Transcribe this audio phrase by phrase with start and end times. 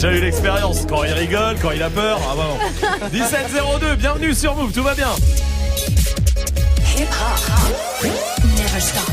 [0.00, 0.86] J'ai eu l'expérience.
[0.88, 2.18] Quand il rigole, quand il a peur.
[2.30, 3.06] Ah bon.
[3.12, 5.08] 1702, bienvenue sur Move, tout va bien.
[6.96, 8.04] Hip hop.
[8.44, 9.10] Never stop.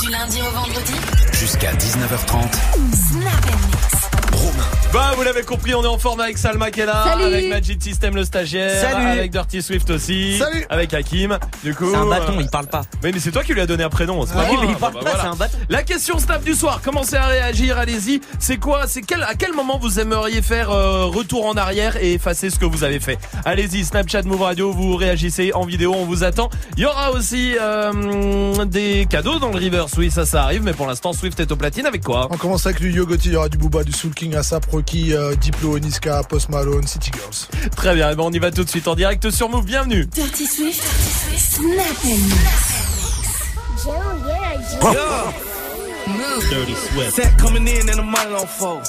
[0.00, 0.94] Du lundi au vendredi.
[1.32, 2.52] Jusqu'à 19h30.
[3.10, 4.01] Snap and mix.
[4.92, 7.24] Bah vous l'avez compris, on est en forme avec Salma qui est là, Salut.
[7.24, 9.06] avec Magic System le stagiaire, Salut.
[9.06, 10.66] avec Dirty Swift aussi, Salut.
[10.68, 11.38] avec Hakim.
[11.64, 12.82] Du coup, C'est un bâton, euh, il parle pas.
[13.02, 14.64] Mais, mais c'est toi qui lui as donné un prénom, c'est pas Oui, moi.
[14.66, 15.22] mais il parle Bah, pas, voilà.
[15.22, 15.56] c'est un bâton.
[15.70, 18.20] La question snap du soir, commencez à réagir, allez-y.
[18.38, 22.12] C'est quoi C'est quel à quel moment vous aimeriez faire euh, retour en arrière et
[22.14, 23.18] effacer ce que vous avez fait?
[23.46, 26.50] Allez-y, Snapchat Move Radio, vous réagissez en vidéo, on vous attend.
[26.76, 30.74] Il y aura aussi euh, des cadeaux dans le reverse, oui, ça ça arrive, mais
[30.74, 32.28] pour l'instant Swift est au platine avec quoi?
[32.30, 35.14] On commence avec du Yogoti, il y aura du Booba, du Soul King, Asap, Rocky,
[35.14, 37.70] euh, Diplo, Niska, Post Malone, City Girls.
[37.76, 40.06] Très bien, eh ben, on y va tout de suite en direct sur Move, bienvenue.
[40.06, 40.82] Dirty Swift.
[41.36, 42.72] Snap and mix.
[46.08, 46.42] Move.
[46.50, 47.14] Dirty Swift.
[47.14, 48.86] Set coming in and the money on fold.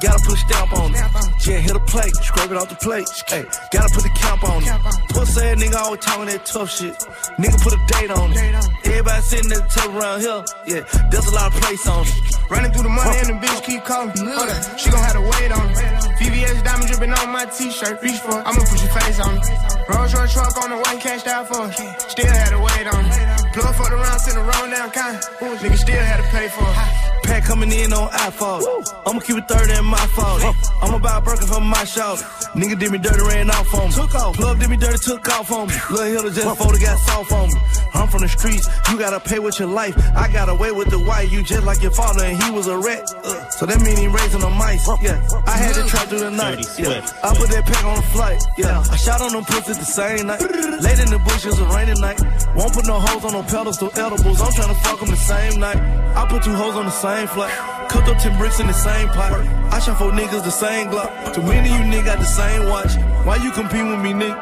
[0.00, 1.00] Gotta put a stamp on it.
[1.46, 3.08] Yeah, hit a plate, scrape it off the plate.
[3.26, 4.70] Hey, gotta put the camp on it.
[5.10, 6.94] Pussy ass nigga always talking that tough shit.
[7.38, 8.38] Nigga put a date on it.
[8.84, 10.44] Everybody sitting at the table around here.
[10.66, 12.50] Yeah, there's a lot of place on it.
[12.50, 14.12] Running through the money and the bitch keep calling.
[14.16, 15.76] Hold up, she gon' have to wait on it.
[16.20, 18.02] VVS diamond dripping on my t-shirt.
[18.02, 19.44] Reach for it, I'ma put your face on it.
[19.88, 22.00] Rolls Royce truck on the way, cashed out for it.
[22.00, 23.43] Still had to wait on it.
[23.54, 25.16] Plug for the round, send a roll down kind.
[25.62, 27.03] Nigga still had to pay for it.
[27.24, 28.62] Pack coming in on iPhone.
[29.06, 30.54] I'ma keep it 30 in my phone.
[30.82, 32.16] I'm about Birkin from my show.
[32.54, 33.94] Nigga did me dirty, ran off on me.
[33.94, 34.36] Took off.
[34.36, 35.74] Plug did me dirty, took off on me.
[35.90, 37.60] Lil' Hill just photo got soft on me.
[37.94, 39.94] I'm from the streets, you gotta pay with your life.
[40.16, 42.76] I got away with the white, you just like your father, and he was a
[42.76, 43.02] rat.
[43.24, 44.86] Uh, so that mean he raising the mice.
[45.00, 46.66] Yeah, I had to try through the night.
[46.78, 48.42] Yeah, I put that pack on the flight.
[48.58, 50.42] Yeah, I shot on them pussies the same night.
[50.42, 52.20] Late in the bushes, a rainy night.
[52.56, 54.40] Won't put no hoes on no pedals, no edibles.
[54.40, 55.78] I'm trying to fuck them the same night.
[56.14, 57.54] I put two hoes on the same flight.
[57.90, 59.32] Cooked up 10 bricks in the same pot.
[59.72, 61.34] I shot four niggas the same Glock.
[61.34, 62.92] Too many of you niggas got the same watch.
[63.24, 64.34] Why you compete with me, nigga?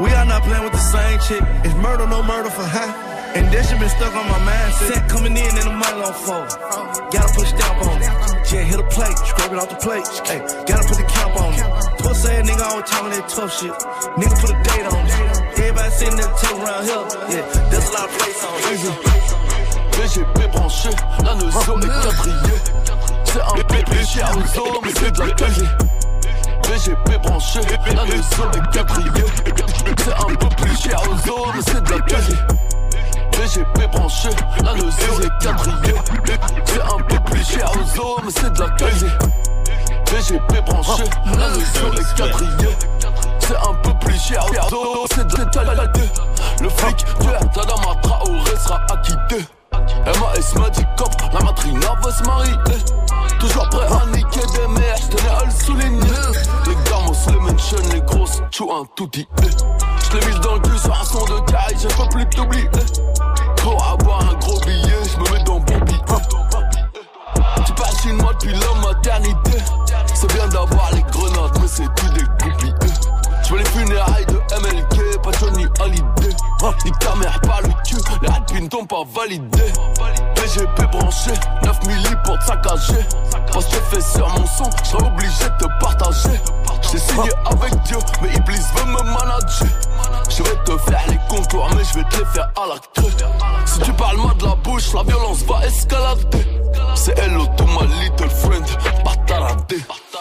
[0.00, 1.42] We are not playing with the same chick.
[1.66, 2.94] It's murder, no murder for high.
[3.34, 4.94] And that shit been stuck on my mindset.
[4.94, 6.50] Set coming in and the money on fold.
[7.10, 8.10] Gotta put a stamp on it.
[8.52, 10.06] Yeah, hit a plate, scrape it off the plate.
[10.22, 10.38] Hey,
[10.70, 11.66] gotta put the cap on it.
[11.98, 13.74] Pussy ass nigga always talking that tough shit.
[14.14, 15.58] Nigga put a date on it.
[15.58, 17.02] Everybody sitting there table around here.
[17.34, 19.33] Yeah, there's a lot of place on it.
[20.04, 20.90] BGP branché,
[21.24, 21.86] la notion est.
[23.24, 25.64] C'est un peu plus cher aux hommes, mais c'est de la qualité.
[26.62, 29.24] BGP branché, la notion est quadrillée.
[30.04, 32.36] C'est un peu plus cher aux hommes, mais c'est de la qualité.
[33.32, 34.28] BGP branché,
[34.62, 35.94] la notion est quadrillée.
[36.66, 39.06] C'est un peu plus cher aux hommes, mais c'est de la qualité.
[40.12, 41.04] BGP branché,
[41.38, 42.76] la notion est quadrillée.
[43.38, 44.44] C'est un peu plus cher
[45.14, 45.84] c'est de la.
[46.60, 49.46] Le flic, tu es Tadama Traoré sera acquitté.
[50.06, 52.52] MAS m'a dit cop, la matrina veut se marier
[53.40, 56.00] Toujours prêt à niquer des mères, je tenais à le souligner.
[56.66, 59.26] Les gamos, les mentions, les grosses, tu un tout dit.
[59.40, 62.70] Je l'ai mis dans le cul sur un son de caille, je peux plus t'oublier.
[63.56, 65.78] Pour avoir un gros billet, je me mets dans billet
[67.66, 69.58] Tu parles chinois depuis la maternité.
[70.14, 72.74] C'est bien d'avoir les grenades, mais c'est tout des goupilles
[73.42, 76.23] Je veux les funérailles de MLK, pas Johnny Hallyday
[76.84, 79.64] Ni ta mère, pas le cul, les rapines t'ont pas validé.
[80.34, 81.32] PGP branché,
[81.62, 83.04] 9 milli pour te saccager.
[83.52, 86.40] Parce que fait sur mon son, j'serais obligé de te partager.
[86.90, 89.68] J'ai signé avec Dieu, mais Iblis veut me manager.
[90.30, 92.76] Je vais te faire les contours, mais je vais te les faire à la
[93.66, 96.46] Si tu parles mal de la bouche, la violence va escalader.
[96.94, 98.64] C'est hello to my little friend,
[99.04, 99.78] pas taradé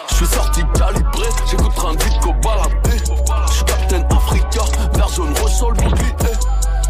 [0.10, 2.98] Je suis sorti calibré, j'écoute de vite qu'au baladé.
[3.52, 4.62] Je Captain Africa,
[5.16, 5.78] jaune rouge sur le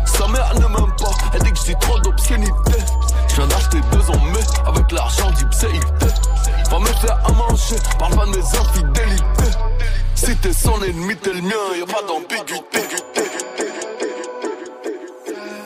[0.06, 2.54] Sa mère ne m'aime pas, elle dit que dis trop d'obscénité.
[3.30, 6.08] Je viens d'acheter deux en mai, avec l'argent d'Ipséité
[6.70, 9.58] Va me faire à manger, parle pas de mes infidélités.
[10.16, 13.33] Si t'es son ennemi, t'es le mien, y'a pas d'ambiguïté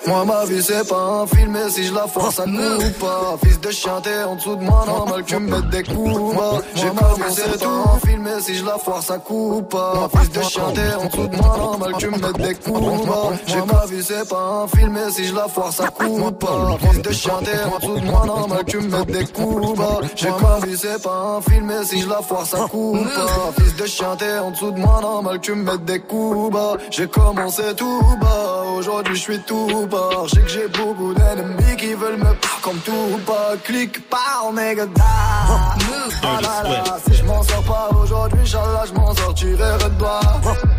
[0.07, 3.35] Moi ma vie c'est pas un film et si je la force ça coupe pas.
[3.43, 6.35] Fils de chien t'es en dessous de moi normal que tu me mettes des coups.
[6.35, 7.67] Bas J'ai commencé tout.
[7.67, 10.07] un film et si je la force ça coupe pas.
[10.15, 13.05] Fils de chien t'es en dessous de moi normal que tu me mettes des coups.
[13.05, 14.03] bas J'ai ma vie.
[14.03, 16.77] c'est pas un film et si je la force ça coupe pas.
[16.89, 19.77] Fils de chien t'es en dessous de moi normal que tu me mettes des coups.
[19.77, 23.03] bas J'ai ma vie c'est pas un film et si je la force ça coupe
[23.03, 23.51] pas.
[23.61, 26.53] Fils de chien t'es en dessous de moi normal que tu me mettes des coups.
[26.53, 29.87] Bas J'ai commencé tout bas aujourd'hui je suis tout
[30.25, 34.85] Je sais que j'ai beaucoup d'ennemis qui veulent me comme tout pas clic par nigga
[35.03, 40.19] Ah là là, si je m'en sors pas aujourd'hui, Inch'Allah je m'en sortirai redouan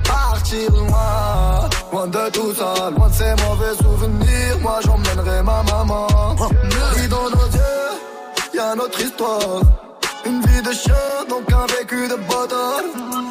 [0.04, 4.56] Partir loin, loin de tout ça, loin de ces mauvais souvenirs.
[4.60, 6.06] Moi j'emmènerai ma maman.
[7.02, 7.90] Et dans nos yeux,
[8.54, 9.87] y'a notre histoire
[10.26, 10.94] une vie de chien,
[11.28, 12.82] donc un vécu de bâtard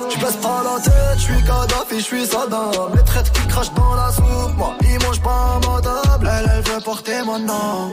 [0.09, 2.95] Je baisse pas la tête, je suis Kadhafi, je suis Saddam.
[2.95, 6.63] Les traites qui crachent dans la soupe, moi ils mangent pas ma table Elle, elle
[6.63, 7.91] veut porter mon nom.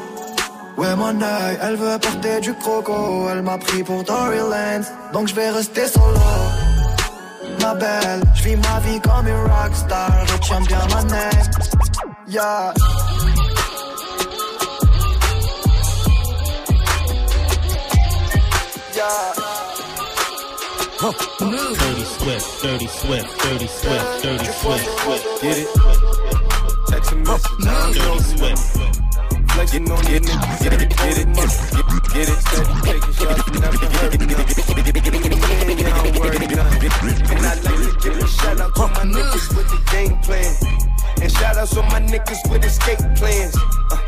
[0.76, 3.28] Ouais mon œil, elle veut porter du croco.
[3.30, 6.20] Elle m'a pris pour Dory Lance Donc je vais rester solo.
[7.60, 11.44] Ma belle, je vis ma vie comme une rockstar Je tiens bien ma neck
[12.28, 12.72] Yeah
[21.84, 25.42] Dirty Swift, Dirty Swift, Dirty Swift, Dirty Swift, Swift.
[25.42, 25.68] Get it?
[26.88, 27.58] Text a message.
[27.60, 28.62] Dirty Swift.
[29.52, 30.62] Flexing on your niggas.
[30.62, 31.28] Get it, get it,
[32.14, 32.38] get it.
[32.40, 34.64] Steady taking shots, never hurting nothing.
[35.78, 36.88] Yeah, I'm worried nothing.
[37.28, 40.52] And I like to give a shout out to my niggas with the game plan.
[41.20, 43.54] And shout outs on my niggas with escape plans.
[43.90, 43.98] Uh,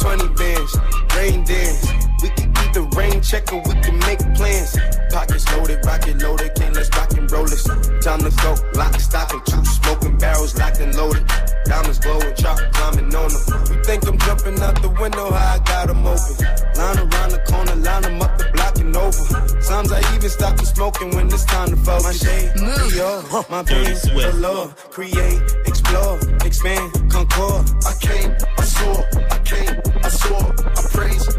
[0.00, 0.76] 20 bands,
[1.14, 2.01] rain dance.
[2.22, 4.78] We can keep the rain check or we can make plans.
[5.10, 7.64] Pockets loaded, rocket loaded, can't let's rock and roll this.
[7.64, 11.26] Time to go, lock, stock, and two smoking barrels locked and loaded.
[11.64, 13.42] Diamonds glowing, chop climbing on them.
[13.74, 16.34] You think I'm jumping out the window, how I got them open.
[16.78, 19.24] Line around the corner, line them up the block and over.
[19.60, 22.04] Sometimes I even stop the smoking when it's time to focus.
[22.04, 27.66] My shade, Dior, my Dirty pain, love, create, explore, expand, concord.
[27.82, 28.94] I came, I saw,
[29.30, 29.74] I came,
[30.04, 30.38] I saw,
[30.78, 31.31] I praise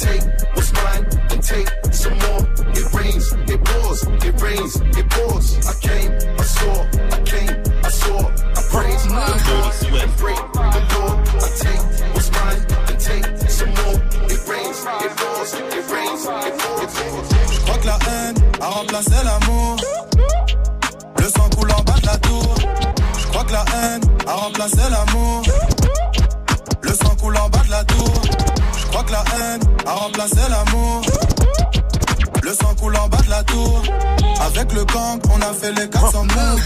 [0.00, 0.24] take
[0.54, 2.42] what's mine and take some more.
[2.72, 5.46] It rains, it pours, it rains, it pours.
[5.68, 6.76] I came, I saw,
[7.16, 7.52] I came,
[7.84, 8.18] I saw,
[8.58, 10.40] I praise the Lord, and break
[10.74, 11.12] the law.
[11.44, 11.82] I take
[12.14, 13.98] what's mine and take some more.
[14.32, 16.92] It rains, it pours, it rains, it pours.
[17.52, 19.76] Je crois que la haine a remplacé l'amour.
[21.18, 22.54] Le sang coule en bas de la tour.
[23.18, 25.42] Je crois que la haine a remplacé l'amour.
[26.82, 28.39] Le sang coule en bas de la tour.
[29.00, 31.29] Crois que la haine a remplacé l'amour.
[32.50, 33.80] Le sang coule en bas de la tour.
[34.40, 36.60] Avec le gang, on a fait les 400 moves.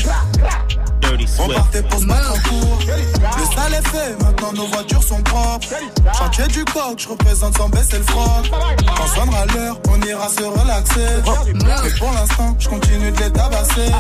[1.39, 2.79] On partait pour se mettre en cours.
[2.81, 5.69] Le sale est fait, maintenant nos voitures sont propres.
[6.19, 8.51] Chantier du coq, je représente sans baisser le froc.
[8.97, 11.07] Quand sonnera l'heure, on ira se relaxer.
[11.55, 13.93] Mais pour l'instant, je continue de les tabasser.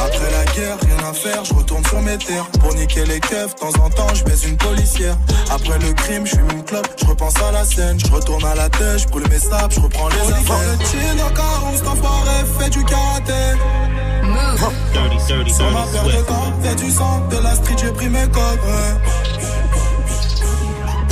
[0.00, 2.46] Après la guerre, rien à faire, je retourne sur mes terres.
[2.60, 5.16] Pour niquer les keufs, de temps en temps, je baise une policière.
[5.50, 7.98] Après le crime, je fume une clope, je repense à la scène.
[8.00, 11.11] Je retourne à la tête, je brûle mes sables, je reprends les affaires.
[11.12, 13.32] Le chin au carreau, cet enfoiré fait du karaté.
[15.48, 18.60] Sur ma paire de gants, fait du sang, de la street, j'ai pris mes codes.
[18.64, 18.94] Ouais.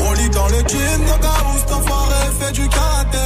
[0.04, 3.18] On lit dans le jean, nos gars, cet enfoiré fait du karaté.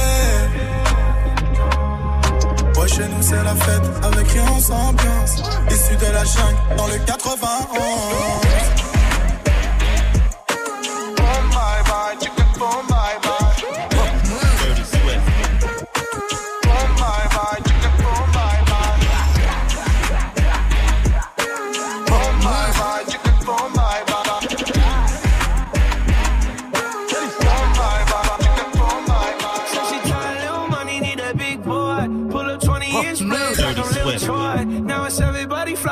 [2.77, 5.43] Ouais, chez nous, c'est la fête, avec rien, on s'ambiance.
[5.71, 8.84] Issu de la jungle, dans le 91.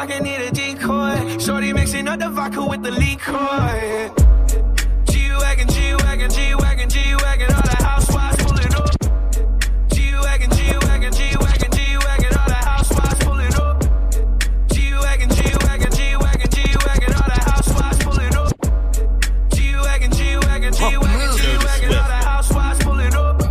[0.03, 1.37] Everybody flocking, need a decoy.
[1.39, 4.11] Shorty mixing up the vodka with the liquor.
[5.11, 8.89] G-Wagon, G-Wagon, G-Wagon, G-Wagon, all the housewives pulling up.
[9.93, 13.83] G-Wagon, G-Wagon, G-Wagon, G-Wagon, all the housewives pulling up.
[14.71, 18.53] G-Wagon, G-Wagon, G-Wagon, G-Wagon, all the housewives pulling up.
[19.53, 23.41] G-Wagon, G-Wagon, G-Wagon, G-Wagon, all the housewives pulling up.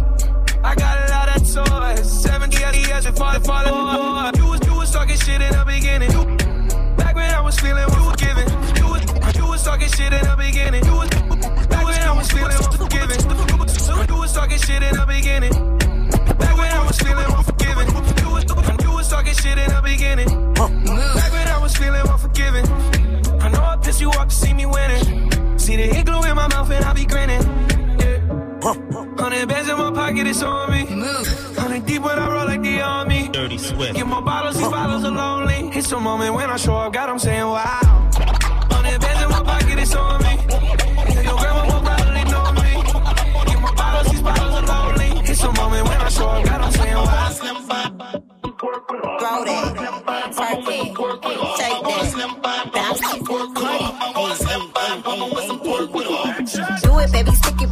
[0.65, 2.23] I got a lot of toys.
[2.23, 4.37] 70 years and falling, falling.
[4.37, 6.22] You was, you was talking shit in the beginning.
[7.53, 8.49] Was feeling what was giving.
[8.77, 10.85] You was, you was talking shit in the beginning.
[10.85, 11.09] You was,
[11.69, 13.21] back when I was feeling what was giving.
[14.09, 15.53] You was talking shit in the beginning.
[16.39, 17.89] Back when I was feeling unforgiving.
[18.23, 18.45] You was,
[18.85, 20.29] you was talking shit in the beginning.
[20.55, 22.67] Back when I was feeling unforgiving.
[23.43, 25.59] I know I pissed you off to see me winning.
[25.59, 27.43] See the hit glue in my mouth and I be grinning.
[28.01, 29.12] Yeah.
[29.33, 30.85] Hundred bands in my pocket, it's on me.
[31.59, 33.31] Hundred deep when I roll like the army.
[33.33, 33.95] Dirty Swift.
[33.95, 35.71] Get more bottles, these bottles are lonely.
[35.75, 38.11] It's a moment when I show up, God, I'm saying wow.
[38.13, 40.37] Hundred bands in my pocket, it's on me.
[40.37, 42.73] Yeah, Your grandma will probably know me.
[43.49, 45.23] Get more bottles, these bottles are lonely.
[45.25, 47.33] It's a moment when I show up, God, I'm saying wow.
[48.61, 49.75] Grow that,
[50.37, 50.93] twerk that,
[51.57, 53.81] shake that, bounce it, Cardi.
[53.81, 54.45] Ay, ay, ay,
[57.63, 57.72] ay,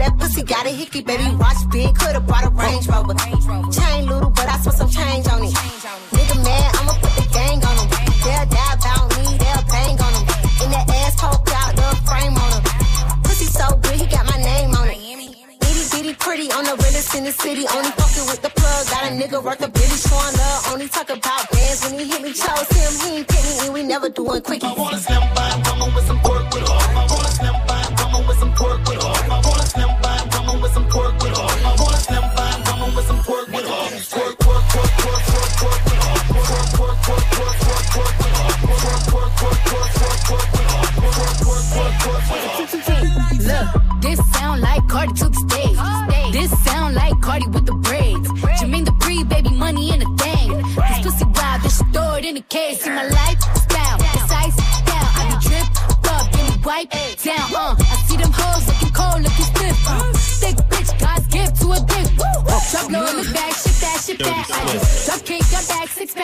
[0.00, 0.10] ay.
[0.18, 3.14] Do it got a hickey, baby, watch big, could've brought a Range Rover.
[3.70, 5.54] Chain little, but I spent some change on it.
[6.14, 7.88] Nigga mad, I'ma put the gang on him.
[8.24, 10.24] They'll die about me, they'll bang on him.
[10.64, 12.62] In that ass poke out the frame on him.
[13.22, 14.98] Pussy so good, he got my name on it.
[15.68, 17.64] Itty bitty pretty on the realest in the city.
[17.68, 18.86] Only fucking with the plug.
[18.90, 20.72] Got a nigga worth a billy showing love.
[20.72, 22.32] Only talk about bands when he hit me.
[22.32, 25.43] Chose him, he ain't pick me, and we never doing by,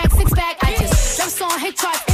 [0.09, 0.57] six pack.
[0.63, 2.10] I just drop song, hit charts,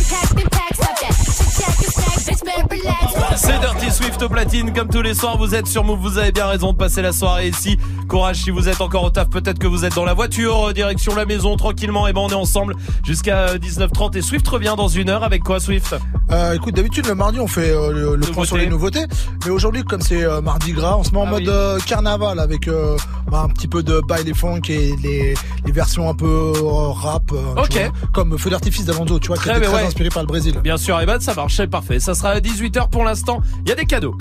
[4.07, 6.71] Swift au platine, comme tous les soirs, vous êtes sur Move, vous avez bien raison
[6.73, 7.77] de passer la soirée ici.
[8.09, 10.73] Courage si vous êtes encore au taf, peut-être que vous êtes dans la voiture, euh,
[10.73, 14.75] direction la maison, tranquillement, et ben on est ensemble jusqu'à euh, 19h30 et Swift revient
[14.77, 15.97] dans une heure avec quoi Swift?
[16.31, 19.05] Euh, écoute, d'habitude le mardi on fait euh, le, le point sur les nouveautés,
[19.45, 21.49] mais aujourd'hui comme c'est euh, mardi gras, on se met en Ah mode oui.
[21.49, 22.97] euh, carnaval avec euh,
[23.29, 25.35] bah, un petit peu de baile et funk et les,
[25.65, 27.73] les versions un peu euh, rap, euh, tu Ok.
[27.91, 29.83] vois, comme Feu d'artifice d'Alonso, tu vois, qui Très ouais.
[29.85, 30.61] inspiré par le Brésil.
[30.63, 31.99] Bien sûr, et ben ça marche, c'est parfait.
[31.99, 33.41] Ça sera à 18h pour l'instant.
[33.65, 34.15] Il y a des cadeaux.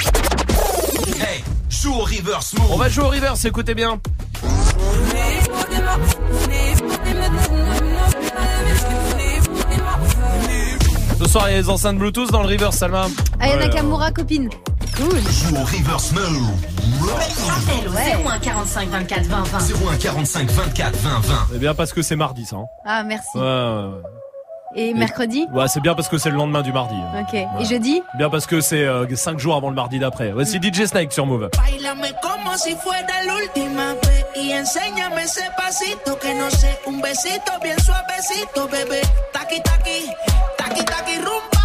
[1.20, 2.72] Hey, joue au reverse move.
[2.72, 4.00] On va jouer au reverse, écoutez bien.
[11.20, 13.08] Ce soir, il y a les enceintes Bluetooth dans le reverse, Salma.
[13.39, 14.50] Aya Ouais, Nakamura, copine.
[14.98, 15.20] Cool.
[15.20, 16.50] Joue au reverse move.
[17.50, 19.58] Appel au 01 45 24 20 20.
[19.91, 21.36] 01 45 24 20 20.
[21.51, 22.58] C'est bien parce que c'est mardi, ça.
[22.58, 22.65] hein.
[22.86, 23.29] Ah, merci.
[23.38, 24.01] Ouais, ouais, ouais.
[24.75, 26.96] Et mercredi Ouais, c'est bien parce que c'est le lendemain du mardi.
[27.20, 27.34] Ok.
[27.34, 30.32] Et jeudi Bien parce que c'est 5 jours avant le mardi d'après.
[30.32, 31.50] Voici DJ Snake sur Move.
[31.58, 37.01] Bailame como si fuera la última vez y enséñame ese pasito que no sé, un
[37.01, 39.01] besito bien suavecito, bebé.
[39.32, 40.12] Taqui taqui,
[40.58, 41.65] taqui taqui rumba.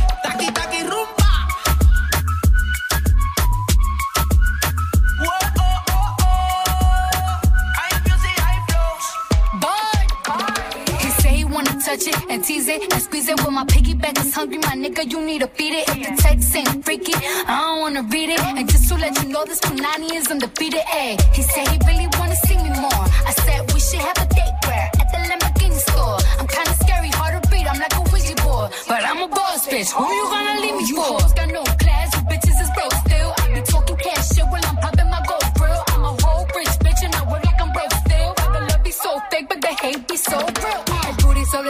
[12.31, 13.37] and tease it and squeeze it.
[13.43, 15.89] When my piggyback is hungry, my nigga, you need to feed it.
[15.89, 18.39] If the text ain't freaky, I don't wanna read it.
[18.39, 20.83] And just to let you know, this Punani is undefeated.
[20.87, 23.03] Ay, he said he really wanna see me more.
[23.29, 26.17] I said we should have a date where at the Lamborghini store.
[26.39, 27.67] I'm kinda scary, hard to read.
[27.67, 29.91] I'm like a Ouija board, but I'm a boss bitch.
[29.91, 31.80] Who you gonna leave me for?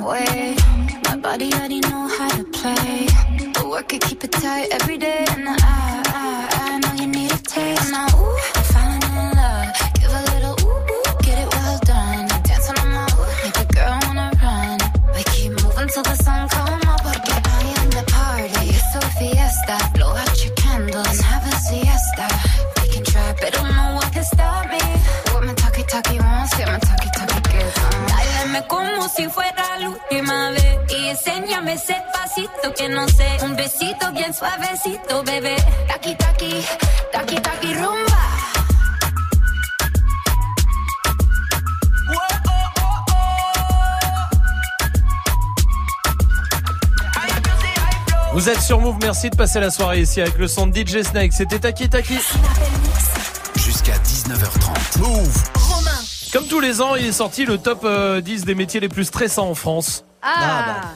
[0.00, 0.56] My way.
[1.04, 3.06] My body already know how to play.
[3.54, 5.24] But work it, keep it tight every day.
[5.30, 6.09] And I
[28.70, 30.78] como si fuera la última vez.
[30.88, 33.28] Y enséñame ese pasito que no sé.
[33.42, 35.56] Un besito bien suavecito, bebé.
[35.88, 36.64] Taki, taki,
[37.12, 38.20] taki, taki, rumba.
[48.32, 51.02] Vous êtes sur Move, merci de passer la soirée ici avec le son de DJ
[51.02, 51.32] Snake.
[51.32, 52.18] C'était Taki Taki.
[53.56, 54.98] Jusqu'à 19h30.
[55.00, 55.69] Move.
[56.32, 59.04] Comme tous les ans, il est sorti le top euh, 10 des métiers les plus
[59.04, 60.04] stressants en France.
[60.22, 60.92] Ah,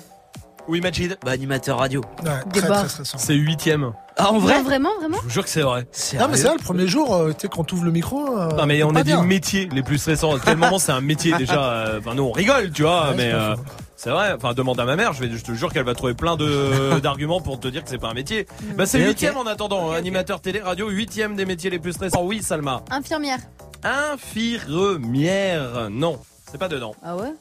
[0.68, 2.02] Oui, Majid Bah, animateur radio.
[2.24, 2.80] Ouais, Des très, bars.
[2.80, 3.18] très stressant.
[3.18, 3.92] C'est huitième.
[4.16, 5.88] Ah, en Non, vrai vraiment, vraiment Je vous jure que c'est vrai.
[6.20, 8.38] Non, mais c'est vrai, le premier jour, euh, tu sais, quand t'ouvres le micro.
[8.38, 9.24] euh, Non mais on pas a dit bien.
[9.24, 10.36] métier les plus stressants.
[10.36, 13.14] À quel moment c'est un métier déjà euh, Enfin nous on rigole, tu vois, Ouais,
[13.16, 13.62] mais c'est pas euh, faux.
[13.96, 14.32] c'est vrai.
[14.36, 17.00] Enfin demande à ma mère, je, vais, je te jure qu'elle va trouver plein de
[17.02, 18.46] d'arguments pour te dire que c'est pas un métier.
[18.76, 19.10] Bah c'est Mais ok.
[19.10, 19.90] huitième en attendant.
[19.90, 22.22] Animateur télé, radio, huitième des métiers les plus stressants.
[22.22, 22.82] Oui, Salma.
[22.92, 23.38] Infirmière.
[23.84, 26.18] Infirmière, non,
[26.50, 26.94] c'est pas dedans.
[27.02, 27.32] Ah ouais.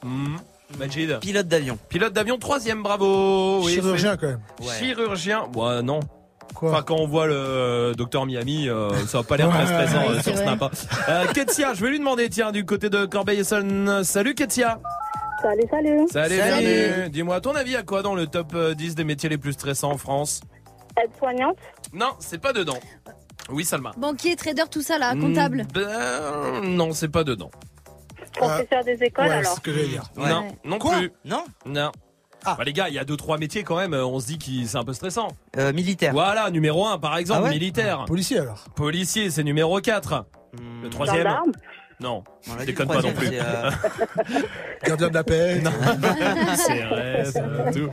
[0.77, 1.19] Majid.
[1.19, 1.77] Pilote d'avion.
[1.89, 3.62] Pilote d'avion, troisième, bravo.
[3.63, 4.39] Oui, Chirurgien, quand même.
[4.62, 6.00] c'est- Chirurgien, ouais, non.
[6.55, 9.59] Quoi Enfin, quand on voit le euh, docteur Miami, euh, ça va pas l'air très
[9.59, 10.38] Ouais, stressant ouais, euh, sur.
[10.38, 10.62] Snap.
[10.62, 10.69] hein.
[11.09, 14.03] Euh, Ketsia, je vais lui demander, tiens, du côté de Corbeil-Essonne.
[14.03, 14.79] Salut Ketsia.
[15.41, 16.07] Salut, salut.
[16.12, 16.65] Salut, Salut.
[16.65, 17.09] bienvenue.
[17.09, 19.53] Dis-moi, à ton avis, à quoi dans le top euh, 10 des métiers les plus
[19.53, 20.41] stressants en France?
[21.01, 21.57] Aide-soignante.
[21.93, 22.77] Non, c'est pas dedans.
[23.50, 23.91] Oui, Salma.
[23.97, 25.63] Banquier, trader, tout ça là, comptable.
[25.63, 27.51] Mm, ben, non, c'est pas dedans.
[28.35, 29.55] Professeur des écoles, Ouais, c'est alors.
[29.55, 30.03] ce que j'allais dire.
[30.17, 30.29] Ouais.
[30.29, 31.12] Non, non Quoi plus.
[31.25, 31.91] Non Non.
[32.45, 32.55] Ah.
[32.57, 33.93] Bah, les gars, il y a deux trois métiers quand même.
[33.93, 35.29] On se dit que c'est un peu stressant.
[35.57, 36.12] Euh, Militaire.
[36.13, 38.05] Voilà, numéro 1 par exemple, Ah ouais militaire.
[38.05, 38.65] Policier, alors.
[38.75, 40.83] Policier, c'est numéro 4 Hmm.
[40.83, 41.17] Le troisième.
[41.23, 41.51] Gendarme.
[42.00, 42.23] Non,
[42.59, 43.29] dit, déconne pas non plus.
[43.33, 43.71] euh,
[44.85, 45.62] Gardien de la paix.
[45.62, 45.71] Non.
[46.55, 47.23] c'est vrai,
[47.73, 47.89] tout.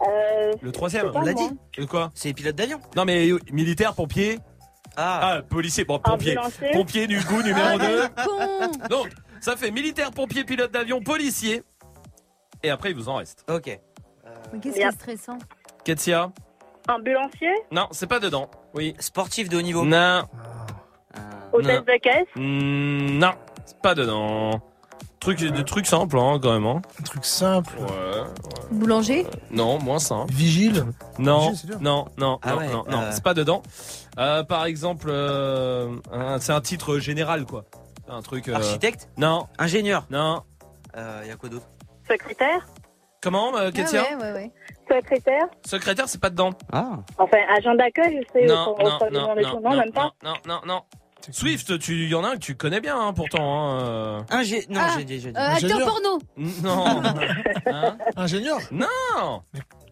[0.00, 1.10] Euh, Le troisième.
[1.14, 1.48] On l'a dit.
[1.76, 2.78] Le quoi C'est pilote d'avion.
[2.96, 4.38] Non mais militaire, pompier.
[4.96, 5.20] Ah.
[5.38, 6.36] Ah, policier, bon pompier.
[6.38, 6.70] Ambulancier.
[6.72, 8.08] Pompier Ah, numéro 2.
[8.24, 9.08] Con Donc,
[9.40, 11.62] ça fait militaire, pompier, pilote d'avion, policier.
[12.62, 13.44] Et après, il vous en reste.
[13.50, 13.78] Ok.
[14.52, 15.38] Mais qu'est-ce qui est stressant
[15.84, 16.32] Ketsia
[16.88, 17.52] ambulancier.
[17.70, 18.50] Non, c'est pas dedans.
[18.74, 18.94] Oui.
[18.98, 19.84] Sportif de haut niveau.
[19.84, 20.22] Non.
[21.52, 22.28] Hôtesse de caisse.
[22.36, 23.32] Non,
[23.64, 24.60] c'est pas dedans.
[25.24, 26.66] Truc, des trucs simples, hein, quand même.
[26.66, 26.82] Hein.
[27.00, 27.72] Un truc simple.
[27.78, 28.22] Ouais.
[28.70, 30.30] Boulanger Non, moins simple.
[30.30, 30.84] Vigile.
[31.18, 33.10] Non, Vigile, c'est non, non, Ah non, ouais, non, non, euh.
[33.10, 33.62] c'est pas dedans.
[34.18, 37.64] Euh, par exemple, euh, un- c'est un titre général, quoi.
[38.06, 38.48] Un truc.
[38.48, 39.08] euh, Architecte.
[39.16, 40.04] Non, Ingénieur.
[40.10, 40.42] non.
[40.94, 41.66] Il y a quoi d'autre?
[42.06, 42.66] Secrétaire?
[43.22, 44.04] Comment, euh, Ketia?
[44.12, 44.52] Ah ouais, ouais, ouais.
[44.90, 45.46] Secrétaire?
[45.64, 46.50] Secrétaire, c'est pas dedans.
[46.70, 46.98] Ah.
[47.16, 48.44] Enfin, agent d'accueil, sais.
[48.44, 49.62] Non, pour- non, pour- non, pour les non, choses.
[49.62, 50.12] non, non, même pas.
[50.22, 50.82] non, non, non.
[51.32, 53.42] Swift, tu y en a un que tu connais bien, hein, pourtant.
[53.70, 54.20] Hein, euh.
[54.30, 54.66] Ingé...
[54.68, 55.36] Non, Ah, j'ai déjà dit.
[55.36, 55.88] Euh, acteur Ingénieur.
[55.88, 56.18] porno
[56.62, 57.02] Non.
[57.66, 58.58] Hein Ingénieur.
[58.70, 59.42] non.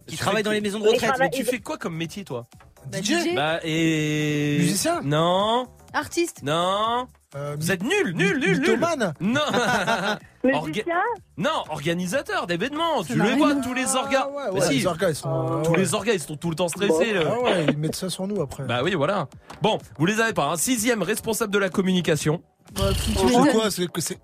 [0.06, 1.12] Qui Tu travaille dans les maisons de retraite.
[1.18, 2.46] Mais tu fais quoi comme métier, toi?
[2.90, 3.04] Bah, DJ.
[3.30, 3.34] DJ.
[3.34, 4.56] Bah et.
[4.58, 7.06] Musicien Non, Artiste non.
[7.34, 8.60] Euh, Vous êtes nul, nul, nul, nul.
[8.60, 9.14] mythomane.
[9.20, 9.40] Non.
[10.44, 10.96] Orga- Musicien.
[11.38, 13.04] Non, organisateur d'événements.
[13.04, 14.26] Tu n'a le rien vois, tous les Ah, orgas.
[14.26, 15.62] ouais, Bah ouais, si, les orgas, ils sont.
[15.64, 15.78] tous ouais.
[15.78, 17.12] les orgas, ils sont tout le temps stressés.
[17.14, 17.20] là.
[17.28, 18.64] Ah ouais, ils mettent ça sur nous après.
[18.64, 19.28] Bah oui, voilà.
[19.62, 20.46] Bon, vous les avez pas.
[20.46, 22.42] Un sixième responsable de la communication.
[22.74, 23.48] Bah, C'est m'étonnes.
[23.52, 24.18] quoi C'est que c'est.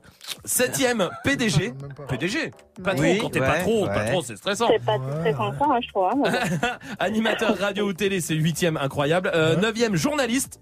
[0.45, 1.69] Septième PDG.
[1.81, 2.03] Même pas.
[2.05, 2.51] PDG.
[2.83, 3.01] Patron.
[3.03, 3.95] Oui, quand t'es ouais, patron, ouais.
[3.95, 4.69] patron, c'est stressant.
[4.73, 6.79] C'est pas très stressant, ça, hein, je hein.
[6.99, 9.31] Animateur radio ou télé, c'est huitième, incroyable.
[9.35, 10.61] Euh, Neuvième journaliste.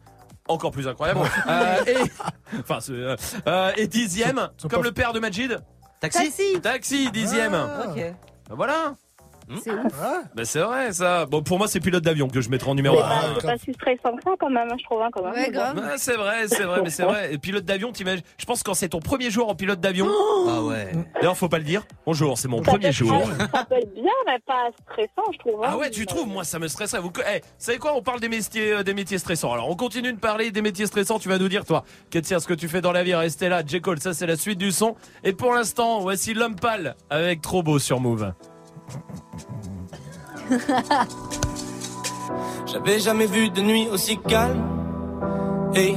[0.49, 1.21] Encore plus incroyable.
[1.49, 5.59] Euh, et, enfin, euh, euh, et dixième, comme pas- le père de Majid.
[6.01, 6.19] Taxi.
[6.25, 7.55] Taxi Taxi, dixième.
[7.55, 7.85] Ah.
[7.89, 7.97] Ok.
[8.49, 8.95] Bah voilà.
[9.63, 9.85] C'est ouf.
[9.85, 10.19] Ouais.
[10.35, 11.25] Bah c'est vrai ça.
[11.25, 13.07] Bon pour moi c'est pilote d'avion que je mettrai en numéro C'est 1.
[13.07, 15.01] pas, Ah, c'est quand- pas si stressant que ça, quand même, hein, je trouve.
[15.03, 15.35] hein, quand même.
[15.35, 15.81] Ouais, grave.
[15.99, 17.33] c'est vrai, c'est vrai, mais c'est vrai.
[17.33, 20.09] Et pilote d'avion, t'imagines Je pense que quand c'est ton premier jour en pilote d'avion.
[20.49, 20.91] Ah ouais.
[21.15, 21.85] D'ailleurs, faut pas le dire.
[22.07, 23.23] Bonjour, c'est mon Ça premier jour.
[23.55, 25.63] Ça peut être bien, mais pas stressant, je trouve.
[25.65, 25.69] hein.
[25.73, 26.29] Ah ouais, tu trouves?
[26.29, 27.01] Moi, ça me stresserait.
[27.01, 27.95] Vous, eh, vous savez quoi?
[27.95, 29.53] On parle des métiers, euh, des métiers stressants.
[29.53, 31.19] Alors, on continue de parler des métiers stressants.
[31.19, 33.15] Tu vas nous dire, toi, Ketia, ce que tu fais dans la vie.
[33.15, 33.81] Restez là, J.
[33.81, 34.95] Cole, ça, c'est la suite du son.
[35.25, 38.33] Et pour l'instant, voici l'homme pâle avec Trop beau sur Move.
[42.67, 44.63] J'avais jamais vu de nuit aussi calme.
[45.75, 45.97] Hey,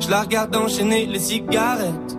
[0.00, 2.18] je la regarde enchaîner les cigarettes.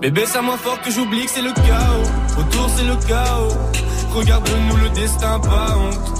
[0.00, 2.40] Bébé, ça moins fort que j'oublie que c'est le chaos.
[2.40, 3.52] Autour, c'est le chaos.
[4.14, 6.19] Regarde-nous le destin, pas honte.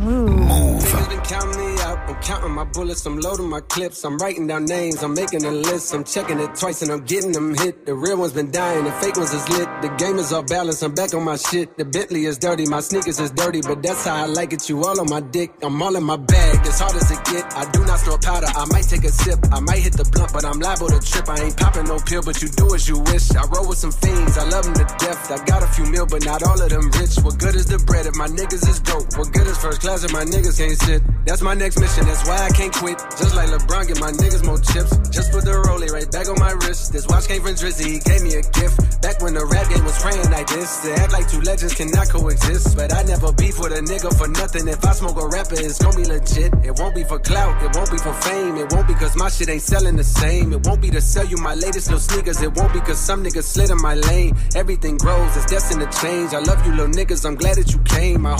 [0.00, 1.00] Move.
[1.30, 1.98] Count me out.
[2.10, 3.06] I'm counting my bullets.
[3.06, 4.04] I'm loading my clips.
[4.04, 5.00] I'm writing down names.
[5.04, 5.94] I'm making a list.
[5.94, 7.86] I'm checking it twice and I'm getting them hit.
[7.86, 8.82] The real ones been dying.
[8.82, 9.68] The fake ones is lit.
[9.80, 10.82] The game is off balance.
[10.82, 11.78] I'm back on my shit.
[11.78, 12.66] The Bentley is dirty.
[12.66, 14.68] My sneakers is dirty, but that's how I like it.
[14.68, 15.52] You all on my dick.
[15.62, 16.66] I'm all in my bag.
[16.66, 17.46] As hard as it get.
[17.54, 18.48] I do not store powder.
[18.48, 19.38] I might take a sip.
[19.52, 21.28] I might hit the blunt, but I'm liable to trip.
[21.28, 23.30] I ain't popping no pill, but you do as you wish.
[23.36, 24.36] I roll with some fiends.
[24.36, 25.30] I love them to death.
[25.30, 27.22] I got a few mil, but not all of them rich.
[27.22, 29.06] What good is the bread if my niggas is broke?
[29.16, 31.02] What good is first class if my niggas can't sit?
[31.26, 32.06] That's my next mission.
[32.06, 32.98] That's why I can't quit.
[33.18, 34.96] Just like LeBron, get my niggas more chips.
[35.10, 36.92] Just put the rollie right back on my wrist.
[36.92, 37.86] This watch came from Drizzy.
[37.86, 39.02] He gave me a gift.
[39.02, 40.82] Back when the rap game was praying like this.
[40.82, 42.76] To act like two legends cannot coexist.
[42.76, 44.66] But I never beef with a nigga for nothing.
[44.66, 46.50] If I smoke a rapper, it's gonna be legit.
[46.64, 47.62] It won't be for clout.
[47.62, 48.56] It won't be for fame.
[48.56, 50.52] It won't be cause my shit ain't selling the same.
[50.52, 52.42] It won't be to sell you my latest little sneakers.
[52.42, 54.34] It won't be cause some niggas slid in my lane.
[54.56, 55.36] Everything grows.
[55.36, 56.34] It's destined to change.
[56.34, 57.24] I love you little niggas.
[57.24, 58.26] I'm glad that you came.
[58.26, 58.39] I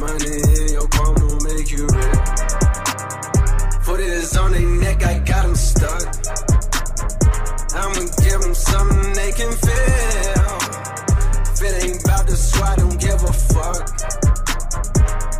[0.00, 2.30] Money in your palm will make you rich.
[3.84, 6.06] Put it on their neck, I got them stuck.
[7.74, 10.56] I'ma give them something they can feel.
[11.52, 14.29] If it ain't about the swat, don't give a fuck.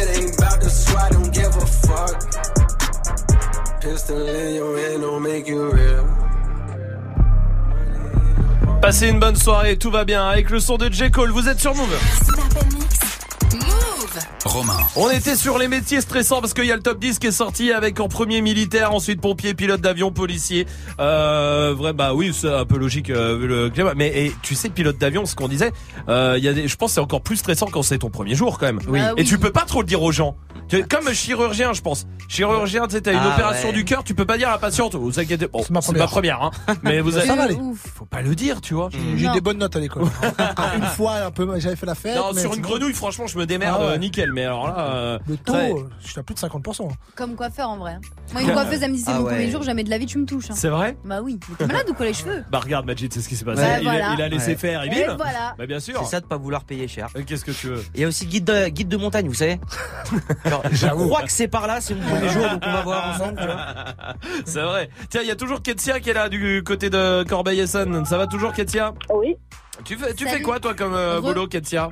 [0.00, 2.16] If it ain't about the squad, don't give a fuck.
[3.82, 6.06] Pistol in your hand don't make you real.
[8.80, 11.10] Passez une bonne soirée, tout va bien avec le son de J.
[11.10, 11.30] Cole.
[11.32, 12.79] Vous êtes sur Move.
[14.44, 14.76] Romain.
[14.96, 17.32] On était sur les métiers stressants parce qu'il y a le top 10 qui est
[17.32, 20.66] sorti avec en premier militaire, ensuite pompier, pilote d'avion, policier.
[20.98, 23.92] Euh, vrai, bah oui, c'est un peu logique euh, vu le climat.
[23.96, 25.72] Mais et, tu sais, pilote d'avion, ce qu'on disait,
[26.08, 28.10] euh, il y a des, je pense que c'est encore plus stressant quand c'est ton
[28.10, 28.80] premier jour quand même.
[28.88, 29.00] Oui.
[29.02, 30.36] Ah Et tu peux pas trop le dire aux gens.
[30.68, 32.06] Tu- Comme chirurgien, je pense.
[32.28, 33.74] Chirurgien, tu sais, t'as une Ah opération ouais.
[33.74, 36.06] du cœur, tu peux pas dire à la patiente, vous inquiétez, bon, c'est ma ma
[36.06, 36.50] première, hein.
[36.82, 37.58] Mais vous avez, Ça va aller.
[37.96, 38.88] faut pas le dire, tu vois.
[39.16, 40.04] J'ai eu des bonnes notes à l'école.
[40.76, 42.16] Une fois, un peu, j'avais fait la fête.
[42.16, 43.98] Non, mais sur une grenouille, franchement, je me démerde Ah ouais.
[44.10, 44.32] Nickel.
[44.32, 46.88] Mais alors là, euh, Le taux, ça- euh, je suis à plus de 50%.
[47.14, 47.92] Comme coiffeur en vrai.
[47.92, 48.00] hein.
[48.32, 49.18] Moi, une Ah coiffeuse, elle me dit c'est ouais.
[49.18, 50.50] mon premier jour, jamais de la vie tu me touches.
[50.50, 50.54] hein.
[50.56, 51.38] C'est vrai Bah oui.
[51.48, 53.62] Mais T'es malade ou quoi les cheveux Bah regarde Majid, c'est ce qui s'est passé.
[53.62, 54.14] Ouais, il, voilà.
[54.14, 54.56] il a laissé Ouais.
[54.56, 55.16] faire, il Et bim.
[55.16, 55.54] voilà.
[55.58, 55.98] Bah bien sûr.
[56.04, 57.08] C'est ça de pas vouloir payer cher.
[57.26, 59.60] Qu'est-ce que tu veux Il y a aussi guide de, guide de montagne, vous savez.
[60.44, 63.14] Genre, je crois que c'est par là, c'est mon premier jour, donc on va voir
[63.14, 63.36] ensemble.
[63.38, 63.56] tu vois.
[64.44, 64.90] C'est vrai.
[65.08, 68.04] Tiens, il y a toujours Ketsia qui est là du côté de Corbeil-Essonne.
[68.06, 69.36] Ça va toujours Ketsia Oui.
[69.84, 71.90] Tu fais, tu fais quoi toi comme euh, boulot Ketsia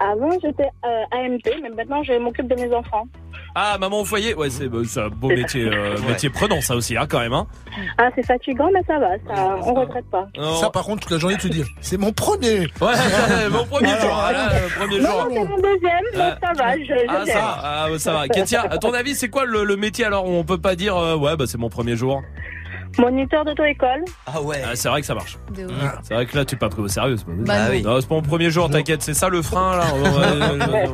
[0.00, 3.06] Avant, j'étais euh, AMP, mais maintenant, je m'occupe de mes enfants.
[3.54, 4.32] Ah, maman au foyer?
[4.34, 7.32] Ouais, c'est bah, c'est un beau métier, euh, métier prenant ça aussi, hein, quand même.
[7.32, 7.46] Hein.
[7.98, 10.28] Ah, c'est fatigant, mais ça va, ça, on regrette pas.
[10.38, 10.54] Non.
[10.56, 12.60] Ça, par contre, toute la journée, tu dis, c'est mon premier.
[12.80, 12.94] Ouais,
[13.50, 14.12] mon premier jour.
[14.12, 15.26] ah, là, le premier Non, jour.
[15.32, 16.38] c'est mon deuxième, donc Ah.
[16.42, 17.42] ça va, je, je Ah ça, gère.
[17.42, 18.28] va, ah, ça va.
[18.28, 20.96] Ketia, à ton avis, c'est quoi le, le métier alors où on peut pas dire
[20.96, 22.22] euh, ouais bah c'est mon premier jour?
[22.98, 24.04] Moniteur d'auto-école.
[24.26, 24.62] Ah ouais.
[24.64, 25.38] Ah, C'est vrai que ça marche.
[25.54, 25.72] De ouf.
[26.02, 27.16] C'est vrai que là tu pas pris au sérieux.
[27.16, 27.46] C'est pas possible.
[27.46, 27.82] Bah Ah oui.
[27.82, 29.84] Non, c'est pas mon premier jour, t'inquiète, c'est ça le frein là.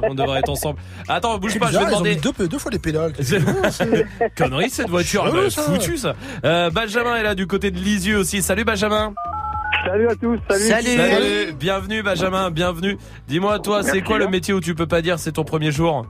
[0.03, 0.79] On, devrait être ensemble.
[1.09, 2.15] Attends, bouge pas, je vais Bizarre, ils ont demander.
[2.17, 3.13] mis deux, deux fois les pédales.
[4.37, 5.63] Connerie cette voiture, Chelou, m'a ça.
[5.63, 6.15] foutu ça.
[6.45, 8.43] Euh, Benjamin est là du côté de Lisieux aussi.
[8.43, 9.15] Salut Benjamin.
[9.87, 10.65] Salut à tous, salut.
[10.65, 10.97] Salut.
[10.97, 11.53] Salut.
[11.59, 12.99] Bienvenue Benjamin, bienvenue.
[13.29, 14.31] Dis-moi toi, c'est Merci, quoi le hein.
[14.31, 16.07] métier où tu peux pas dire c'est ton premier jour?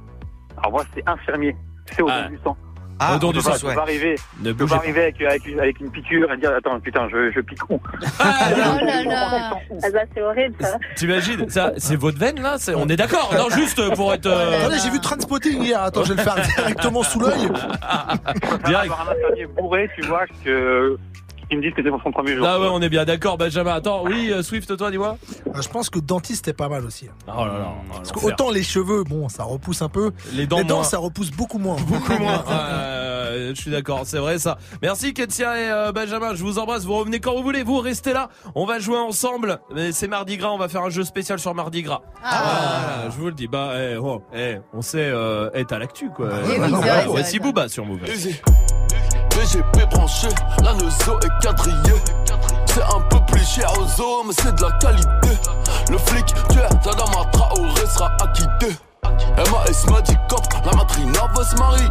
[0.58, 1.54] Alors moi c'est infirmier,
[1.94, 2.28] c'est au Ah.
[2.28, 2.56] du sang.
[2.98, 3.74] Ah, ouais.
[3.74, 6.80] pas arriver, Ne bougez pas arriver avec, avec, une, avec une piqûre et dire attends
[6.80, 7.80] putain je, je pique où?
[8.18, 9.50] Ah, Oh là là.
[9.82, 10.78] Ah bah, c'est horrible, ça.
[10.96, 14.26] T'imagines ça C'est votre veine là On est d'accord Non, juste pour être.
[14.26, 15.82] euh, Attendez, j'ai vu Transpotting hier.
[15.82, 17.48] Attends, je vais le faire directement sous l'œil.
[18.66, 18.84] Direct.
[18.92, 20.96] avoir un infirmier bourré tu vois que
[21.48, 22.46] qui me disent que c'est pour son premier jour.
[22.48, 23.74] Ah ouais, on est bien d'accord, Benjamin.
[23.74, 25.16] Attends, oui, euh, Swift, toi, dis-moi.
[25.46, 27.08] Euh, Je pense que dentiste est pas mal aussi.
[27.28, 27.72] Oh là là.
[27.92, 30.12] Parce que autant les cheveux, bon, ça repousse un peu.
[30.32, 30.84] Les dents, les dents, moins.
[30.84, 31.76] ça repousse beaucoup moins.
[31.76, 32.44] Beaucoup moins.
[32.48, 34.58] Euh, je suis d'accord, c'est vrai ça.
[34.82, 36.84] Merci Ketia et euh, Benjamin, je vous embrasse.
[36.84, 38.28] Vous revenez quand vous voulez, vous restez là.
[38.54, 39.60] On va jouer ensemble.
[39.74, 42.02] Mais C'est Mardi Gras, on va faire un jeu spécial sur Mardi Gras.
[42.20, 43.46] Voilà, je vous le dis.
[43.48, 46.28] Bah, eh, oh, eh, on sait, euh, être à l'actu quoi.
[46.44, 48.00] Eh oui, vrai, Booba sur Move.
[49.36, 50.28] BGP branché,
[50.62, 52.02] la Neuzo est quadrillée.
[52.64, 55.38] C'est un peu plus cher aux hommes, mais c'est de la qualité.
[55.90, 58.74] Le flic, tu es Tadama Traoré sera acquitté.
[59.04, 61.86] MAS m'a dit cop, la matrina veut se marier.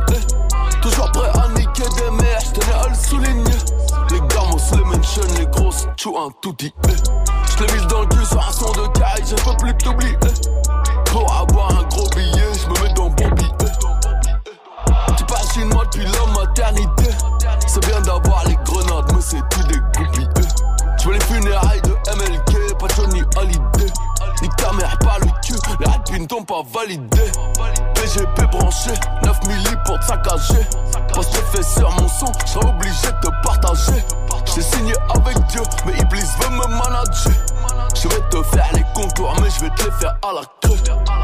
[0.82, 3.58] Toujours prêt à niquer des mères, j'tenais à le souligner.
[4.10, 6.74] Les gamos, les mentions, les grosses, tu un touti.
[6.88, 10.18] Je l'ai mis dans le cul sur un son de caille, je peux plus t'oublier.
[11.06, 13.52] Pour avoir un gros billet, je me mets dans bon billet.
[15.16, 17.35] Tu passes chez moi depuis la maternité.
[17.76, 20.30] C'est bien d'avoir les grenades, mais c'est tout des groupies.
[20.98, 23.92] Je veux les funérailles de MLK, pas Johnny Hallyday.
[24.42, 27.24] Nique ta mère par le cul, les rapines t'ont pas validé.
[27.96, 28.92] PGP branché,
[29.24, 30.66] 9 milli pour te saccager.
[31.14, 34.06] Parce que fait sur mon son, j'serais obligé de te partager.
[34.56, 37.34] J'ai signé avec Dieu, mais Iblis veut me manager.
[37.94, 40.78] Je vais te faire les contours, mais je vais te les faire à la queue.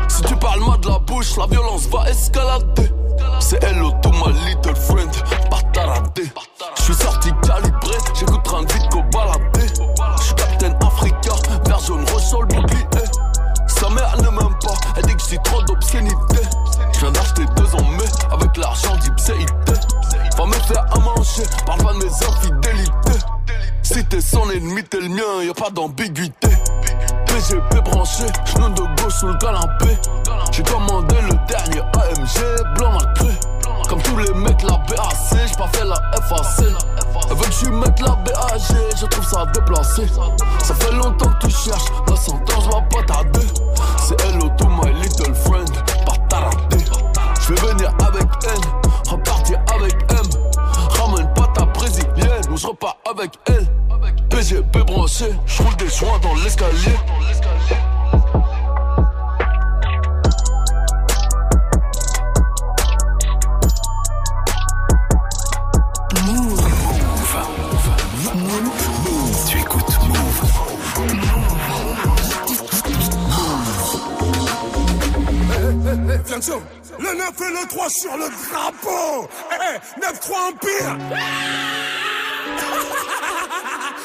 [0.10, 2.92] Si tu parles mal de la bouche, la violence va escalader.
[3.40, 5.12] C'est hello to my little friend,
[5.50, 6.24] pas taradé.
[6.78, 9.68] Je suis sorti calibré, j'écoute vite qu'au baladé.
[10.18, 12.86] Je suis Captain Africa, rouge sur le bouclier.
[13.68, 16.42] Sa mère ne m'aime pas, elle dit que j'ai trop d'obscénité.
[16.94, 19.74] Je viens d'acheter deux en mai avec l'argent d'Ipséité.
[20.38, 23.26] Va me faire à manger, parle pas de mes infidélités.
[23.84, 26.50] Si t'es son ennemi, t'es le mien, y'a pas d'ambiguïté.
[27.42, 29.98] PGP branché, genou de gauche sous le canapé.
[30.52, 33.34] J'ai commandé le dernier AMG blanc nacré.
[33.90, 36.68] Comme tous les mecs, la BAC, j'ai pas fait la FAC.
[37.30, 38.62] Elle veut que je mette la BAG,
[38.96, 40.08] je trouve ça déplacé.
[40.60, 43.48] Ça fait longtemps que tu cherches, la sentence va pas tarder.
[43.98, 45.72] C'est hello to my little friend,
[46.06, 46.86] pas taradé.
[47.42, 48.62] Je vais venir avec N,
[49.10, 50.30] repartir avec M.
[51.00, 53.68] Ramène pas ta brésilienne, ou je repars avec elle.
[54.42, 56.96] PGP branché, je roule des joints dans l'escalier.
[77.00, 79.30] Le 9 et le 3 sur le drapeau.
[79.52, 80.98] Eh, eh, 9-3 Empire.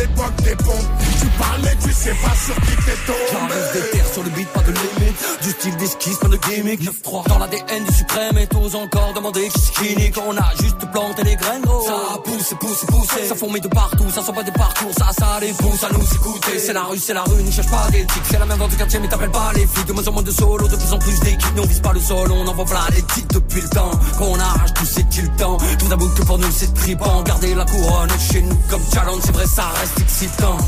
[0.00, 0.88] l'époque des pompes.
[1.20, 3.18] Tu parles mais tu sais pas sur qui t'es tombé.
[3.32, 5.42] J'arrive des terres sur le beat, pas de limite.
[5.42, 6.80] Du style d'esquisse, pas de gimmick.
[6.82, 10.18] 9-3 dans l'ADN du suprême et tous encore demander qui qui nique.
[10.26, 11.86] On a juste planté les graines, gros.
[11.86, 13.28] Ça pousse, pousse, pousse.
[13.28, 14.92] Ça fourmille de partout, ça sent pas des parcours.
[14.96, 16.58] Ça, ça les pousse à nous écouter.
[16.58, 18.22] C'est la rue, c'est la rue, ne cherche pas d'éthique.
[18.30, 19.86] C'est la même dans du quartier, mais t'appelles pas les flics.
[19.86, 21.56] De moins en moins de solo, de plus en plus d'équipes.
[21.56, 23.90] Nous on vise pas le sol, on envoie plein les titres depuis le temps.
[24.18, 25.58] Qu'on arrache tout, c'est-il temps?
[25.78, 27.22] Tout d'abord que pour nous c'est tripant.
[27.22, 30.58] Garder la couronne chez nous comme challenge, c'est vrai, ça reste excitant.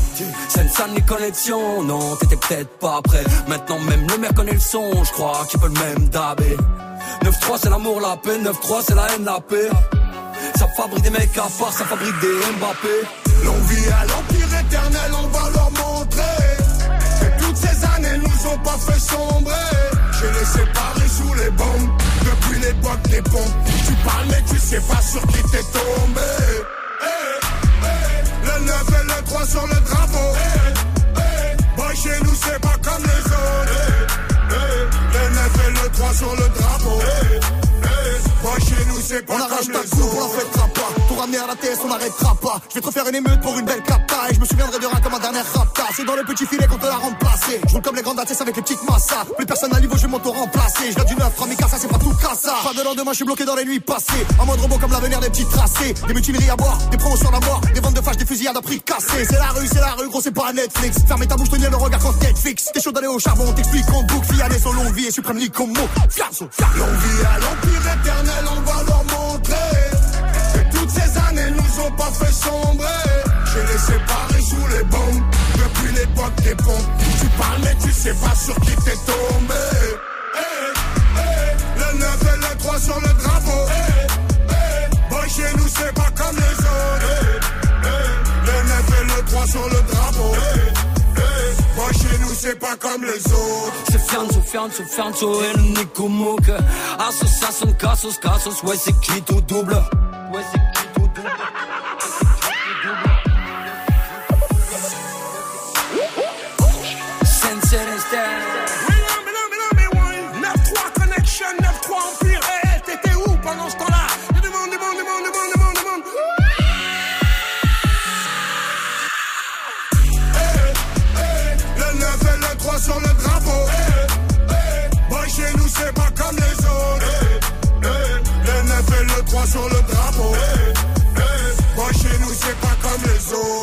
[0.49, 3.23] C'est une salle les connexions, non, t'étais peut-être pas prêt.
[3.47, 6.57] Maintenant même le maire connaît le son, je crois qu'il peut le même dabé.
[7.23, 9.69] 9-3 c'est l'amour, la paix, 9-3 c'est la haine, la paix.
[10.55, 13.43] Ça fabrique des mecs à part, ça fabrique des Mbappé.
[13.45, 16.57] Longue vie à l'empire éternel, on va leur montrer
[17.19, 19.53] que toutes ces années nous ont pas fait sombrer.
[20.19, 23.55] J'ai les séparés sous les bombes depuis l'époque des pompes.
[23.87, 26.80] Tu parles mais tu sais pas sur qui t'es tombé.
[29.41, 30.35] Le 9 et le 3 sur le drapeau.
[30.35, 33.71] Eh, eh, Boy, chez nous c'est pas comme les autres.
[33.71, 36.99] Eh, eh, Le 9 et le 3 sur le drapeau.
[38.43, 39.89] Boy, chez nous c'est pas On comme arrache les ta autres.
[39.89, 41.00] coupe, on la fêtera pas.
[41.21, 42.59] La TS, on n'arrêtera pas.
[42.67, 44.15] Je vais te refaire une émeute pour une belle capta.
[44.31, 45.83] Et je me souviendrai de rien comme un dernier rapta.
[45.95, 47.61] C'est dans le petit filet qu'on te l'a remplacé.
[47.67, 49.25] Je roule comme les grandes ATS avec les petites massas.
[49.37, 50.91] Plus personne à niveau, je vais m'auto-remplacer.
[50.97, 52.55] Je du 9, 3000 ça c'est pas tout cassa.
[52.63, 54.25] Pas de lendemain, je suis bloqué dans les nuits passées.
[54.39, 55.93] En mode robot comme l'avenir des petits tracés.
[56.07, 57.61] Des mutineries à boire, des promotions à la mort.
[57.71, 59.25] Des ventes de fâches, des fusillades à prix cassés.
[59.29, 60.97] C'est la rue, c'est la rue, gros, c'est pas Netflix.
[61.07, 62.69] Fermez ta bouche, tenir le regard quand Netflix.
[62.73, 64.27] T'es chaud d'aller au charbon, on t'explique en boucle.
[64.63, 65.75] Son longue vie et suprême comme mot.
[65.77, 69.03] Longue vie à l'empire éternel, on va leur
[71.81, 72.87] années nous ont pas fait sombrer.
[73.53, 75.23] J'ai les séparés sous les bombes
[75.55, 76.89] depuis l'époque des pompes.
[77.19, 79.53] Tu parles mais tu sais pas sur qui t'es tombé.
[80.35, 83.67] Eh, eh, Le 9 et le 3 sur le drapeau.
[83.69, 84.07] Eh,
[84.49, 87.41] eh, Boy, chez nous c'est pas comme les autres.
[88.45, 90.35] Le 9 et le 3 sur le drapeau.
[91.75, 93.73] Boy, chez nous c'est pas comme les autres.
[93.91, 96.49] C'est Fianzo, Fianzo, Fianzo et le Nico Mouk.
[96.99, 99.73] Association, Cassos, Cassos, ouais, c'est qui tout double?
[100.33, 100.60] Ouais, c'est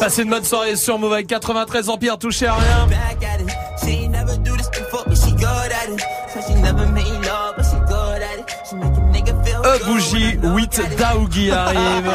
[0.00, 2.88] Passez une bonne soirée sur Move avec 93 Empire, touché à rien.
[9.64, 12.10] E bougie, 8 Daougi arrive.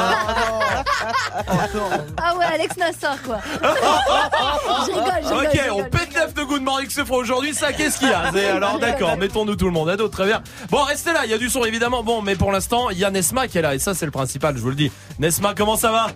[2.17, 3.39] Ah ouais, Alex Nassar quoi.
[3.61, 5.45] je rigole, je rigole.
[5.45, 8.13] Ok, je on pète l'œuf de Good Morning ce fera aujourd'hui, ça qu'est-ce qu'il y
[8.13, 10.41] a Alors d'accord, mettons-nous tout le monde à dos, très bien.
[10.69, 12.03] Bon, restez là, il y a du son évidemment.
[12.03, 14.11] Bon, mais pour l'instant, il y a Nesma qui est là et ça c'est le
[14.11, 14.91] principal, je vous le dis.
[15.19, 16.07] Nesma, comment ça va?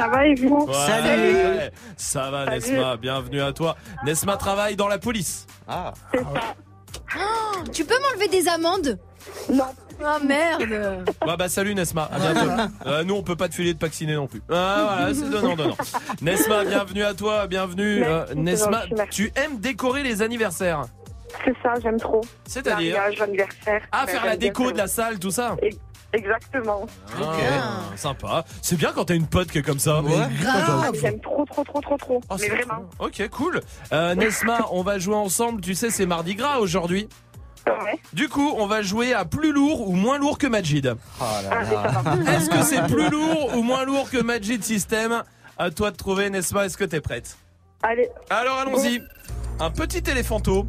[0.00, 1.70] Ça va et vous Ouais, ouais.
[1.98, 2.72] Ça va Salut.
[2.72, 3.76] Nesma, bienvenue à toi.
[4.06, 5.46] Nesma travaille dans la police.
[5.68, 5.92] Ah.
[6.16, 8.98] Oh, tu peux m'enlever des amendes?
[9.52, 9.64] Non.
[10.02, 10.62] Ah merde.
[11.26, 12.50] Ouais bah salut Nesma, à bientôt.
[12.86, 14.40] Euh, nous on peut pas te filer de vacciner non plus.
[14.50, 15.76] Ah voilà, c'est donnant donnant.
[16.22, 18.00] Nesma, bienvenue à toi, bienvenue.
[18.00, 20.84] Merci, Euh, c'est Nesma, tu aimes décorer les anniversaires?
[21.44, 22.22] C'est ça, j'aime trop.
[22.46, 22.96] C'est-à-dire?
[22.96, 23.82] Mariage, anniversaire.
[23.92, 25.56] Ah, faire la déco de la salle, tout ça?
[26.12, 26.86] Exactement.
[27.22, 28.44] Ah, sympa.
[28.62, 30.02] C'est bien quand t'as une pote qui est comme ça.
[30.46, 32.20] Ah, J'aime trop, trop, trop, trop, trop.
[32.28, 32.82] Oh, Mais c'est vraiment.
[32.98, 33.60] Ok, cool.
[33.92, 35.60] Euh, Nesma, on va jouer ensemble.
[35.60, 37.08] Tu sais, c'est Mardi Gras aujourd'hui.
[38.12, 40.86] Du coup, on va jouer à plus lourd ou moins lourd que Majid.
[40.86, 45.22] Est-ce que c'est plus lourd ou moins lourd que Majid System?
[45.58, 46.64] À toi de trouver, Nesma.
[46.66, 47.36] Est-ce que t'es prête?
[47.82, 48.08] Allez.
[48.30, 49.02] Alors allons-y.
[49.60, 50.66] Un petit éléphanto.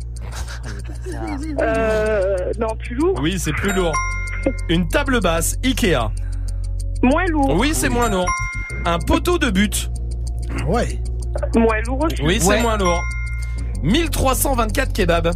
[1.61, 3.17] Euh, non, plus lourd.
[3.21, 3.93] Oui, c'est plus lourd.
[4.69, 6.11] Une table basse Ikea.
[7.03, 7.55] Moins lourd.
[7.57, 8.29] Oui, c'est moins lourd.
[8.85, 9.89] Un poteau de but.
[10.67, 10.99] Ouais.
[11.55, 12.21] Moins lourd aussi.
[12.23, 13.01] Oui, c'est moins lourd.
[13.83, 15.31] 1324 kebabs.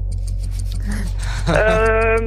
[1.49, 2.17] Euh,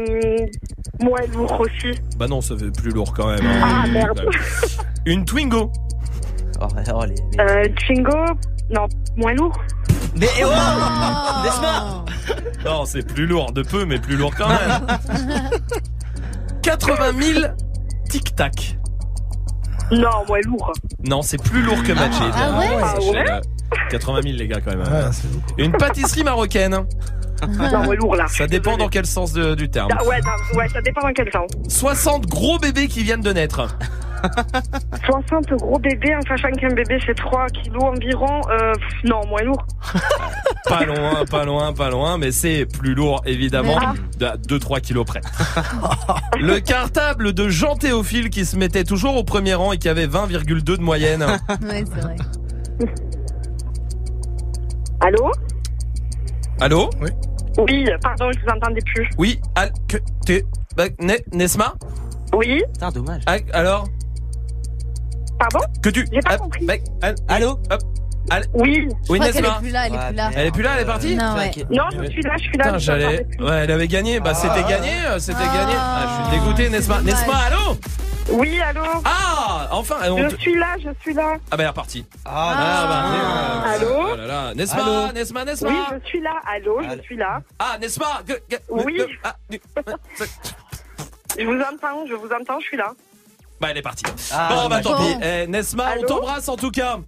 [1.03, 1.99] moins lourd aussi.
[2.17, 3.45] Bah non, ça fait plus lourd quand même.
[3.45, 3.83] hein.
[3.85, 4.21] Ah, merde.
[5.07, 5.73] Une Twingo.
[6.61, 6.67] Oh,
[7.41, 8.17] Euh, Twingo.
[8.71, 9.57] Non, moins lourd.
[10.17, 10.49] Mais oh
[11.45, 12.05] Nesma
[12.65, 14.87] Non, c'est plus lourd, de peu, mais plus lourd quand même.
[16.69, 17.47] 80 000
[18.11, 18.79] tic-tac.
[19.91, 20.73] Non, ouais, lourd.
[21.09, 22.23] Non, c'est plus lourd que Majid.
[22.35, 23.19] Ah ouais Ah Sachez-le.
[23.31, 23.41] ouais
[23.91, 25.11] 80 000 les gars quand même.
[25.57, 26.79] Une pâtisserie marocaine.
[27.73, 28.27] Non, ouais, lourd là.
[28.29, 29.89] Ça dépend dans quel sens de- du terme.
[29.99, 31.51] Ah, ouais, non, ouais, ça dépend dans quel sens.
[31.69, 33.77] 60 gros bébés qui viennent de naître.
[35.07, 38.41] 60 gros bébés, en sachant qu'un bébé c'est 3 kilos environ.
[38.51, 39.67] Euh, pff, non, moins lourd.
[40.69, 43.95] Pas loin, pas loin, pas loin, mais c'est plus lourd évidemment, Ah.
[44.19, 45.21] de 2-3 kilos près.
[46.41, 50.07] Le cartable de Jean Théophile qui se mettait toujours au premier rang et qui avait
[50.07, 51.23] 20,2 de moyenne.
[51.63, 52.17] Ouais, c'est vrai.
[55.01, 55.31] Allô?
[56.61, 56.91] Allô?
[57.01, 57.11] Oui.
[57.59, 59.09] Oui, pardon, je vous entendais plus.
[59.17, 59.97] Oui, al- que
[60.27, 60.45] t'es
[60.77, 61.75] bah, Ne- Nesma?
[62.35, 62.63] Oui.
[62.75, 63.23] Putain, dommage.
[63.53, 63.87] Alors?
[65.39, 66.65] Pardon Que tu J'ai pas compris.
[66.67, 67.81] bah, al- Allô Hop,
[68.55, 68.89] Oui.
[69.09, 70.31] Oui, Nesma est plus là, elle est plus là.
[70.37, 71.51] Elle est plus là, elle est partie Non, ouais.
[71.71, 72.65] Non, je suis là, je suis là.
[72.65, 73.27] Putain, j'allais.
[73.41, 74.21] Ouais, elle avait gagné.
[74.21, 75.75] Bah, c'était gagné, euh, c'était gagné.
[75.77, 77.01] Ah, je suis dégoûté, Nesma.
[77.03, 77.77] Nesma, allô
[78.31, 79.97] Oui, allô Ah, enfin.
[80.11, 81.35] on Je suis là, je suis là.
[81.51, 82.05] Ah, bah, elle est repartie.
[82.27, 82.85] Ah,
[83.65, 84.55] bah, Allô oh là là.
[84.55, 85.69] Nesma, Allô Nesma, Nesma.
[85.71, 86.33] Oui, je suis là.
[86.47, 87.41] Allô, je suis là.
[87.59, 88.23] Ah, Nesma.
[88.69, 89.01] Oui.
[89.25, 89.37] ah,
[91.39, 92.93] Je vous entends, je vous entends, je suis là.
[93.61, 94.05] Bah, elle est partie.
[94.33, 95.17] Ah, bon, bah, tant pis.
[95.23, 96.99] Eh, Nesma, on t'embrasse en tout cas.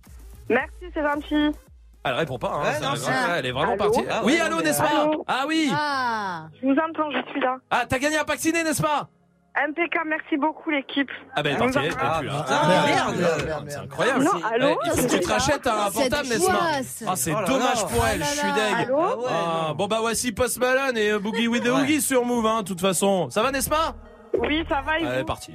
[0.49, 1.57] Merci, c'est gentil.
[2.03, 2.63] Elle répond pas, hein.
[2.63, 4.01] Ouais, non, c'est- elle est vraiment Allô partie.
[4.11, 4.87] Ah, oui, ouais, allô, mais- Nesma.
[5.03, 5.71] Allô Ah oui.
[5.73, 7.57] Ah Je vous entends, je suis là.
[7.71, 9.09] Ah, t'as gagné un pack ciné, Nesma
[9.55, 11.11] Impeccable, merci beaucoup l'équipe.
[11.37, 11.79] Ah, bah, elle est Je vous partie.
[11.79, 12.19] Elle est embrasse.
[12.21, 12.45] plus là.
[12.49, 13.17] Ah, merde.
[13.45, 13.65] merde.
[13.69, 14.25] C'est incroyable.
[14.25, 16.55] Non, allô Eh, il faut que tu te rachètes un Cette portable, Nesma.
[16.55, 17.05] poisse.
[17.07, 17.89] Ah, c'est Oh là dommage là.
[17.89, 18.55] pour elle, Oh je là suis là.
[18.79, 18.87] deg.
[18.87, 21.69] Allô Ah Ah, bon bah voici Post Malone et euh, Boogie with the.
[21.69, 23.29] Oogie sur Move, hein, de toute façon.
[23.31, 23.95] Ça va, Nesma
[24.39, 25.55] Oui, ça va et Elle est partie.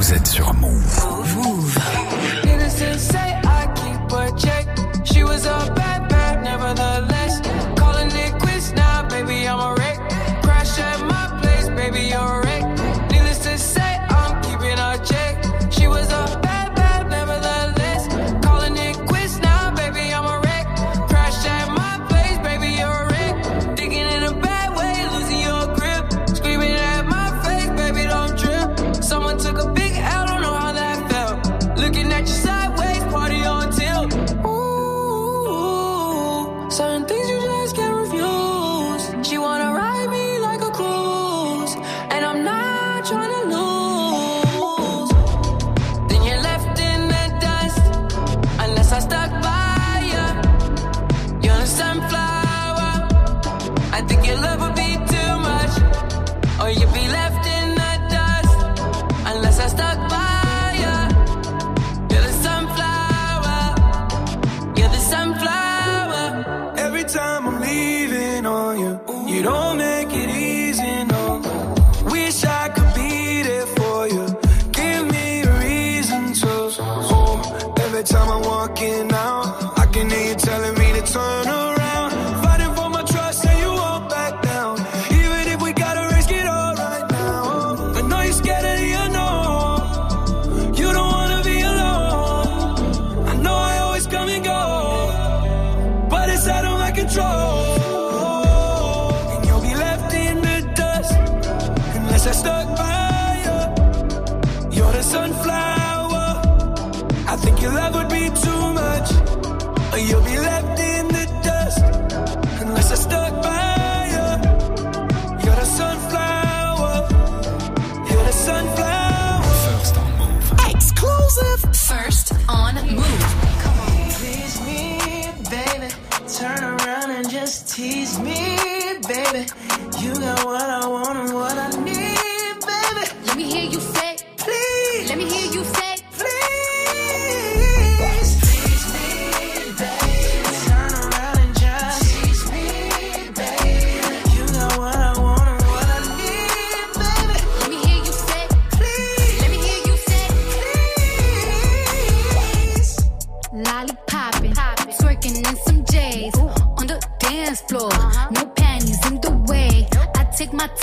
[0.00, 1.78] Vous êtes sur Move.
[2.42, 4.66] Niggas still say I keep her check.
[5.04, 5.79] She was a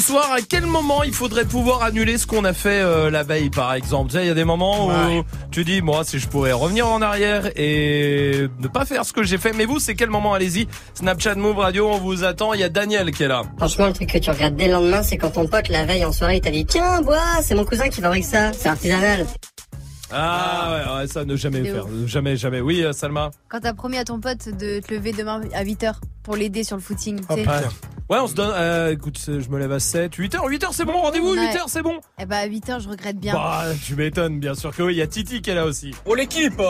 [0.00, 0.32] du soir.
[0.32, 3.74] À quel moment il faudrait pouvoir annuler ce qu'on a fait euh, la veille, par
[3.74, 4.10] exemple?
[4.10, 6.86] Tu sais, il y a des moments où tu dis, moi, si je pourrais revenir
[6.86, 9.52] en arrière et ne pas faire ce que j'ai fait.
[9.52, 10.32] Mais vous, c'est quel moment?
[10.32, 10.66] Allez-y.
[10.94, 12.54] Snapchat Move Radio, on vous attend.
[12.54, 13.42] Il y a Daniel qui est là.
[13.58, 16.04] Franchement, le truc que tu regardes dès le lendemain, c'est quand ton pote, la veille
[16.04, 19.26] en soirée, il t'a dit Tiens, bois, c'est mon cousin qui fabrique ça, c'est artisanal.
[20.12, 21.84] Ah ouais, ouais, ça ne jamais faire.
[22.06, 22.60] Jamais, jamais.
[22.60, 23.30] Oui, euh, Salma.
[23.48, 26.76] Quand t'as promis à ton pote de te lever demain à 8h pour l'aider sur
[26.76, 27.44] le footing, tu sais.
[28.10, 28.18] Ouais.
[28.20, 28.52] On se donne.
[28.54, 30.44] euh, écoute, je me lève à 7, 8 heures.
[30.46, 31.00] 8 heures, c'est bon.
[31.00, 31.32] Rendez-vous.
[31.34, 32.00] 8 heures, c'est bon.
[32.18, 33.34] Eh bah à 8h, je regrette bien.
[33.34, 34.94] Bah, tu m'étonnes, bien sûr que oui.
[34.94, 35.92] Il y a Titi qui est là aussi.
[36.04, 36.60] Pour l'équipe,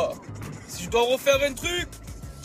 [0.68, 1.88] si je dois refaire un truc,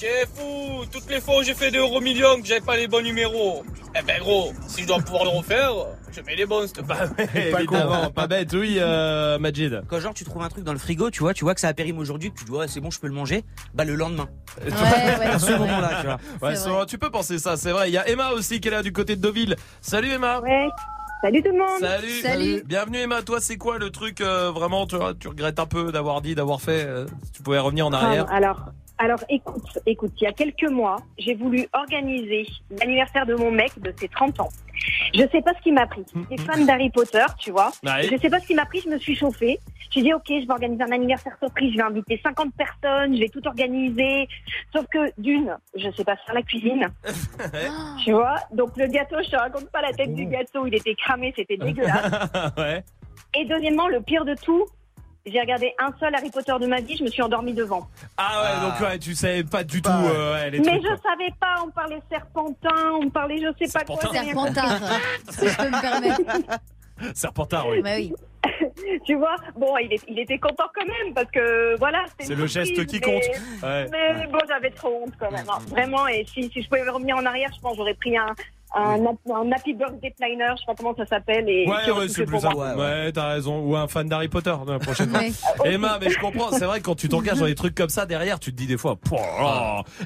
[0.06, 0.86] c'est fou.
[0.92, 3.64] Toutes les fois où j'ai fait des euros millions que j'avais pas les bons numéros.
[3.98, 5.72] Eh ben gros, si je dois pouvoir le refaire,
[6.12, 6.66] je mets les bons.
[6.86, 6.98] Bah
[7.34, 9.84] Évidemment, pas bête, oui, euh, Majid.
[9.88, 11.70] Quand genre tu trouves un truc dans le frigo, tu vois, tu vois que ça
[11.70, 13.44] a périmé aujourd'hui, que tu dis ouais c'est bon, je peux le manger.
[13.74, 14.28] Bah le lendemain.
[15.22, 16.20] à ce moment-là, tu vois.
[16.50, 17.90] Ouais, c'est- tu peux penser ça, c'est vrai.
[17.90, 19.56] Il y a Emma aussi qui est là du côté de Deauville.
[19.82, 20.40] Salut Emma.
[20.42, 20.68] Ouais.
[21.22, 21.80] Salut tout le monde.
[21.80, 22.22] Salut.
[22.22, 22.64] Salut.
[22.66, 23.22] Bienvenue Emma.
[23.24, 26.62] Toi, c'est quoi le truc euh, vraiment tu, tu regrettes un peu d'avoir dit, d'avoir
[26.62, 28.26] fait euh, si Tu pouvais revenir en arrière?
[28.30, 28.58] Ah, Alors,
[28.98, 32.48] alors écoute, écoute, il y a quelques mois, j'ai voulu organiser
[32.80, 34.50] l'anniversaire de mon mec de ses 30 ans.
[35.14, 36.06] Je sais pas ce qui m'a pris.
[36.30, 37.72] J'étais fan d'Harry Potter, tu vois.
[37.84, 38.04] Ouais.
[38.04, 39.60] Je sais pas ce qui m'a pris, je me suis chauffée.
[39.92, 43.22] J'ai dit, ok, je vais organiser un anniversaire surprise, je vais inviter 50 personnes, je
[43.22, 44.28] vais tout organiser.
[44.74, 46.88] Sauf que, d'une, je sais pas faire la cuisine.
[48.04, 48.36] tu vois.
[48.52, 51.58] Donc, le gâteau, je te raconte pas la tête du gâteau, il était cramé, c'était
[51.58, 52.30] dégueulasse.
[52.58, 52.84] ouais.
[53.38, 54.66] Et deuxièmement, le pire de tout,
[55.26, 57.88] j'ai regardé un seul Harry Potter de ma vie, je me suis endormie devant.
[58.18, 60.88] Ah ouais, donc ouais, tu savais pas du tout euh, ouais, les Mais trucs, je
[60.88, 61.12] quoi.
[61.12, 63.98] savais pas, on parlait serpentin, on parlait je sais pas quoi.
[64.12, 64.80] Serpentard,
[65.30, 66.60] si je peux me permettre.
[67.14, 67.82] Serpentard, oui.
[67.82, 68.14] Bah oui.
[69.06, 72.06] tu vois, bon, il, est- il était content quand même parce que voilà.
[72.20, 73.24] C'est le geste qui mais- compte.
[73.64, 73.88] Ouais.
[73.92, 75.46] Mais bon, j'avais trop honte quand même.
[75.50, 75.58] hein.
[75.70, 78.28] Vraiment, et si, si je pouvais revenir en arrière, je pense que j'aurais pris un,
[78.76, 81.48] un, un Happy Birthday Planner, je sais pas comment ça s'appelle.
[81.50, 82.56] Et Ouais, ouais, c'est plus simple.
[82.56, 82.76] moi.
[82.76, 83.60] Ouais, t'as raison.
[83.62, 85.20] Ou un fan d'Harry Potter la prochaine fois.
[85.20, 85.74] Ouais.
[85.74, 86.52] Emma, mais je comprends.
[86.52, 88.68] C'est vrai que quand tu t'engages dans des trucs comme ça derrière, tu te dis
[88.68, 88.98] des fois.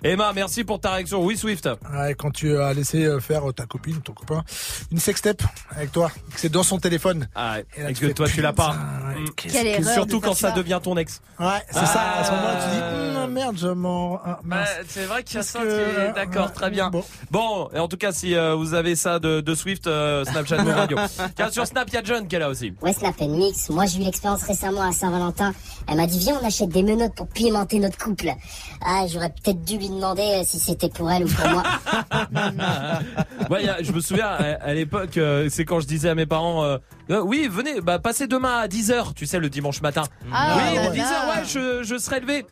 [0.04, 1.24] Emma, merci pour ta réaction.
[1.24, 1.68] Oui, Swift.
[1.94, 4.44] Ouais, quand tu as laissé euh, faire euh, ta copine ou ton copain
[4.92, 5.42] une sextape
[5.72, 7.28] avec toi, que c'est dans son téléphone.
[7.36, 8.74] Ah, Et là, et tu que fais, toi tu l'as pas.
[8.74, 9.26] Mm.
[9.36, 10.56] qu'est-ce Quelle que- erreur Surtout quand ça ça.
[10.56, 11.22] devient ton ex.
[11.40, 12.02] Ouais, c'est ça.
[12.20, 13.24] À ce moment-là, tu dis, Ah.
[13.24, 14.20] Hum, merde, je m'en.
[14.24, 14.40] ah.
[14.50, 14.58] Ouais,
[14.88, 15.60] c'est vrai qu'il y a ça.
[15.60, 15.66] que-
[15.96, 16.90] qui est- D'accord, très bien.
[17.32, 17.70] Bon.
[17.74, 20.74] et en tout cas, si euh, vous avez ça de, de Swift, euh, Snapchat Move
[20.76, 20.98] Radio.
[21.36, 22.74] Tiens, sur Snap, il y a John qui est là aussi.
[22.82, 23.70] Ouais, Snap and Mix.
[23.70, 25.54] Moi, j'ai eu l'expérience récemment à Saint-Valentin.
[25.88, 28.30] Elle m'a dit, viens, on achète des menottes pour pimenter notre couple.
[28.86, 31.64] Ah, j'aurais peut-être dû lui demander euh, si c'était pour elle ou pour moi.
[33.50, 36.10] Ouais, il y a- je me souviens à, à l'époque, euh, c'est quand je disais
[36.10, 36.78] à mes parents, euh,
[37.10, 40.04] Euh, oui, venez, bah passez demain à 10h, tu sais, le dimanche matin.
[40.32, 40.98] Ah, oui, à ouais.
[40.98, 42.46] 10h, ouais, je, je serai levé.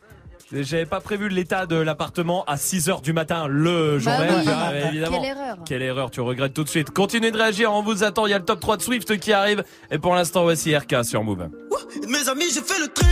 [0.50, 4.34] J'avais pas prévu l'état de l'appartement à 6h du matin le jour Bah même.
[4.36, 4.44] oui.
[4.48, 5.20] Ah, évidemment.
[5.20, 5.56] Quelle erreur.
[5.66, 6.90] Quelle erreur, tu regrettes tout de suite.
[6.90, 8.26] Continuez de réagir, on vous attend.
[8.26, 9.62] Il y a le top 3 de Swift qui arrive.
[9.90, 11.48] Et pour l'instant, voici RK sur Move.
[12.08, 13.06] Mes amis, j'ai fait le tri.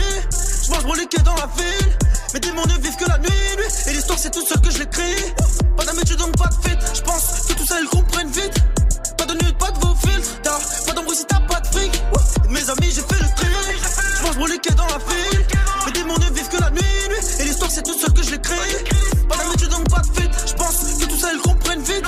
[0.65, 1.91] Je mange mon liquide dans la ville.
[2.33, 3.27] Mes démons ne vivent que la nuit.
[3.29, 3.65] nuit.
[3.87, 5.33] Et l'histoire, c'est tout seul que je l'écris.
[5.77, 6.77] Pas d'habitude, donc pas de fit.
[6.95, 8.63] Je pense que tout ça, ils comprennent vite.
[9.15, 10.41] Pas de nude, pas de vos filtres.
[10.41, 10.57] T'as
[10.87, 12.01] pas d'embrouille si t'as pas de fric.
[12.49, 13.47] Mes amis, j'ai fait le tri.
[14.19, 15.16] Je mange mon liquide dans la ville.
[17.77, 18.55] C'est tout seul que je l'écris.
[19.29, 20.29] Pas d'habitude, donc pas de fit.
[20.47, 22.05] Je pense que tout ça, ils comprennent vite.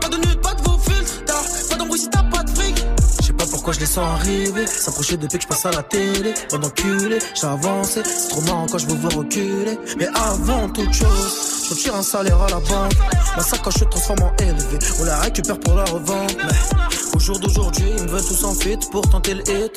[0.00, 1.24] Pas de nude, pas de vos filtres.
[1.24, 2.84] T'as pas d'embrouille si t'as pas de fric.
[3.20, 4.66] Je sais pas pourquoi je les sens arriver.
[4.66, 6.34] S'approcher depuis que je passe à la télé.
[6.50, 8.02] Bon enculé, j'ai avancé.
[8.04, 9.78] C'est trop marrant quand je vous vois reculer.
[9.96, 12.92] Mais avant toute chose, je retire un salaire à la banque.
[13.36, 14.78] Ma sacoche se transforme en élevé.
[15.00, 16.36] On la récupère pour la revente.
[16.36, 19.76] Mais au jour d'aujourd'hui, ils me veulent tous en fit pour tenter le hit.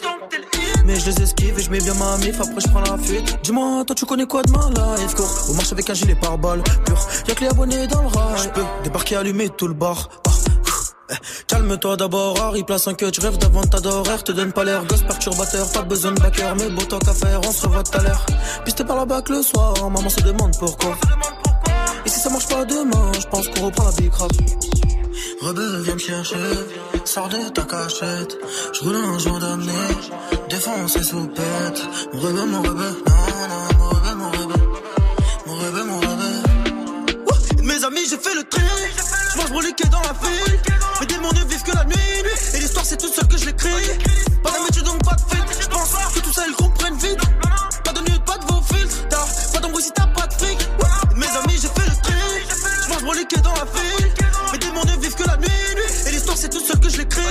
[0.86, 3.40] Mais je les esquive et je mets bien ma mif, après je prends la fuite.
[3.42, 6.38] Dis-moi, toi tu connais quoi de ma life, cours Au marche avec un gilet par
[6.38, 7.00] balle, pur.
[7.28, 8.44] Y'a que les abonnés dans le rail.
[8.44, 10.10] Je peux débarquer, allumer tout le bar.
[11.10, 11.16] Eh,
[11.48, 14.86] Calme-toi d'abord, Harry, place un cut, je rêve d'avant ta d'horaire, te donne pas l'air,
[14.86, 17.98] gosse perturbateur, pas besoin de backer, mais beau temps qu'à faire, on se revoit tout
[17.98, 18.24] à l'heure.
[18.66, 20.96] Pisté par la bac le soir, maman se demande pourquoi.
[22.06, 24.32] Et si ça marche pas demain, je pense qu'on reprend la big rap.
[25.42, 26.36] Rebelle, viens me chercher,
[27.06, 28.38] sors de ta cachette,
[28.74, 29.72] je roule un joint d'amener,
[30.50, 31.82] défoncé sous pète.
[32.14, 34.68] Mon rebelle, mon rebelle, non, non, mon rebelle, mon rebelle,
[35.46, 36.44] mon rebelle, mon rebelle.
[37.28, 38.62] Ouh, Mes amis, j'ai fait le tri,
[39.36, 40.60] je mange liquide dans la ville.
[41.00, 41.96] Mes démons ne vivent que la nuit.
[42.54, 43.70] Et l'histoire, c'est tout seul que je l'écris.
[44.44, 45.62] Pas d'habitude, donc pas de fit.
[45.62, 47.20] Je pense que tout ça, ils comprennent vite.
[47.84, 49.08] Pas de nude, pas de vos filtres.
[49.10, 50.60] T'as pas d'embrouille si t'as pas de fric.
[51.16, 52.14] Mes amis, j'ai fait le tri,
[53.00, 54.11] je mange liquide dans la ville.
[56.92, 57.22] Je l'écris.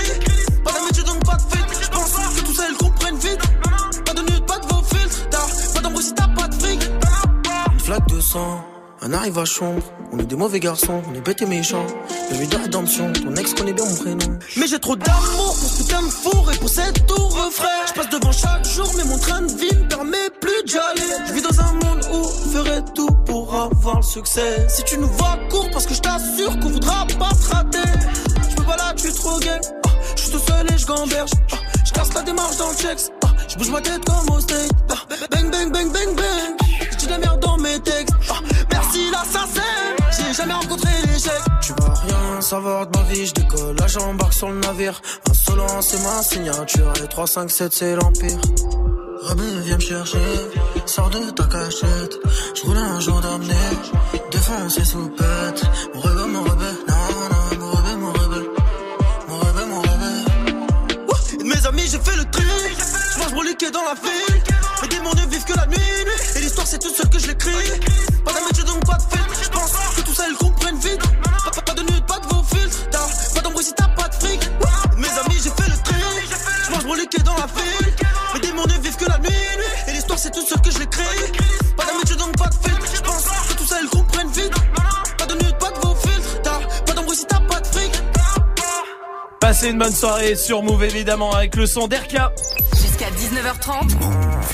[0.65, 1.83] Pas d'habitude, donc pas de fit.
[1.83, 3.41] Je pense que tout ça, ils comprennent vite.
[4.05, 5.29] Pas de nude, pas de vos filtres.
[5.31, 5.39] T'as
[5.75, 6.81] pas d'embrouille si t'as pas de fric.
[7.73, 8.65] Une flaque de sang,
[9.03, 9.83] un arrivage sombre.
[10.13, 11.87] On est des mauvais garçons, on est bêtes et méchants.
[12.37, 14.39] nuit de rédemption, ton ex connaît bien mon prénom.
[14.57, 17.69] Mais j'ai trop d'amour pour ce putain de four et pour cette tour refrain.
[17.89, 21.13] Je passe devant chaque jour, mais mon train de vie ne permet plus d'y aller.
[21.29, 24.67] Je vis dans un monde où on ferait tout pour avoir le succès.
[24.69, 28.20] Si tu nous vois court, parce que je t'assure qu'on voudra pas te rater.
[28.71, 29.61] Je peux pas là, tu trop gay.
[29.85, 31.31] Ah, Je suis tout seul et je gamberge.
[31.53, 33.11] Ah, Je casse la démarche dans le checks.
[33.25, 34.71] Ah, Je bouge ma tête comme au state.
[34.91, 34.95] Ah,
[35.31, 36.71] Bang, bang, bang, bang, bang.
[36.93, 38.14] Je dis la merde dans mes textes.
[38.71, 39.62] Merci l'assassin.
[40.16, 41.33] J'ai jamais rencontré l'échec.
[41.62, 43.27] Tu vas rien savoir de ma vie.
[43.27, 45.01] Je décolle, j'embarque sur le navire.
[45.29, 46.93] Insolent, c'est ma signature.
[47.05, 48.39] Et 3, 5, 7, c'est l'empire.
[49.23, 50.18] Rebelle, viens me chercher.
[50.87, 52.14] Sors de ta cachette.
[52.55, 53.55] Je roule un jour d'amener.
[54.31, 55.62] Défoncé sous pète.
[61.91, 62.45] J'ai fait le tri.
[63.14, 64.43] Je mange mon dans la ville.
[64.82, 65.76] Les démons ne vivent que la nuit.
[66.36, 67.80] Et l'histoire, c'est toute seule que je l'écris.
[68.24, 69.43] Pas d'amitié, donc pas de filtre.
[69.43, 71.03] Je pense que tout ça, ils comprennent vite.
[71.22, 72.78] Pas, pas, pas de nude, pas de vos filtres.
[72.91, 74.41] T'as pas d'embrouille si t'as pas de fric.
[74.97, 76.01] Mes amis, j'ai fait le tri.
[76.66, 76.84] Je mange
[77.24, 77.80] dans la ville.
[89.51, 92.33] Passez une bonne soirée sur Move évidemment avec le son d'Erka.
[92.81, 93.91] Jusqu'à 19h30.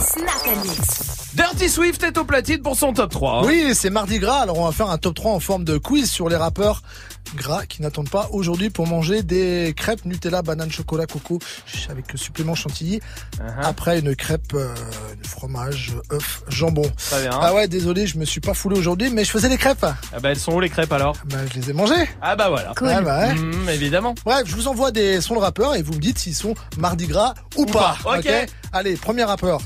[0.00, 1.34] Snack and Mix.
[1.34, 3.32] Dirty Swift est au platine pour son top 3.
[3.32, 3.42] hein.
[3.44, 6.10] Oui, c'est mardi gras, alors on va faire un top 3 en forme de quiz
[6.10, 6.80] sur les rappeurs
[7.34, 11.38] gras qui n'attendent pas aujourd'hui pour manger des crêpes Nutella, banane, chocolat, coco
[11.90, 13.00] avec le supplément chantilly.
[13.38, 13.42] Uh-huh.
[13.62, 14.74] Après une crêpe, euh,
[15.24, 16.90] fromage, œuf, jambon.
[16.96, 17.30] Très bien.
[17.32, 19.84] Ah ouais, désolé, je me suis pas foulé aujourd'hui, mais je faisais les crêpes.
[19.84, 21.16] Ah bah elles sont où les crêpes alors?
[21.26, 22.08] Bah je les ai mangées.
[22.22, 22.72] Ah bah voilà.
[22.80, 23.34] Ah bah ouais.
[23.34, 24.14] Mmh, évidemment.
[24.24, 27.06] Bref, je vous envoie des sons de rappeurs et vous me dites s'ils sont mardi
[27.06, 27.96] gras ou, pas.
[28.02, 28.28] pas, ok?
[28.72, 29.60] Allez, premier rappeur.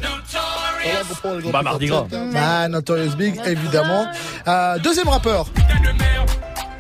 [1.53, 2.07] Bah mardi gras.
[2.33, 4.07] Bah, Notorious Big, évidemment.
[4.49, 5.47] Euh, deuxième rappeur.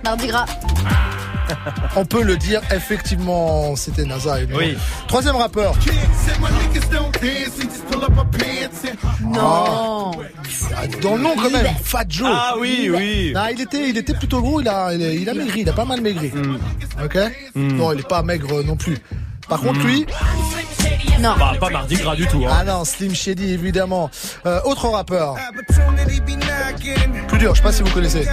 [0.05, 0.47] Mardi gras.
[1.97, 4.37] On peut le dire, effectivement, c'était NASA.
[4.55, 4.77] Oui.
[5.09, 5.75] Troisième rappeur.
[9.23, 10.13] Non.
[10.77, 12.29] Ah, Dans le nom quand même, Fat Joe.
[12.33, 13.33] Ah oui, oui.
[13.37, 14.61] Ah, il était, il était plutôt gros.
[14.61, 15.61] Il a, il a, il a maigri.
[15.63, 16.31] Il a pas mal maigri.
[16.33, 16.57] Mm.
[17.05, 17.19] Ok.
[17.55, 18.97] Non, il est pas maigre non plus.
[19.51, 20.07] Par contre, lui,
[21.21, 21.35] Non.
[21.39, 22.43] Bah pas mardi gras du tout.
[22.47, 22.57] Hein.
[22.61, 24.11] ah non, Slim Shady évidemment.
[24.47, 25.37] Euh, autre rappeur.
[27.29, 28.27] Plus dur, je sais pas si vous connaissez.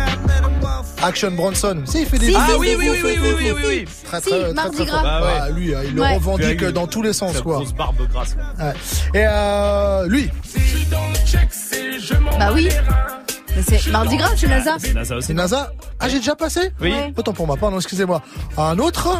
[1.03, 1.81] Action Bronson.
[1.85, 2.27] Si, il fait des.
[2.27, 3.85] Si, Ah oui, oui, oui, oui, oui, oui, oui.
[4.05, 4.99] Très, Si, très, très, Mardi très Gras.
[5.01, 5.05] fort.
[5.11, 5.31] Ah ouais.
[5.41, 6.15] Ah, lui, il le Ouais.
[6.15, 7.55] revendique dans tous les sens, quoi.
[7.57, 8.35] grosse barbe grasse.
[8.59, 8.73] Ouais.
[9.19, 10.29] Et euh, lui,
[12.39, 12.69] Bah oui.
[13.57, 14.75] Mais c'est mardi gras, c'est NASA.
[14.77, 15.27] C'est NASA aussi.
[15.27, 15.71] c'est NASA.
[15.99, 16.93] Ah, j'ai déjà passé Oui.
[17.17, 18.21] Autant pour moi, pardon, excusez-moi.
[18.55, 19.19] Un autre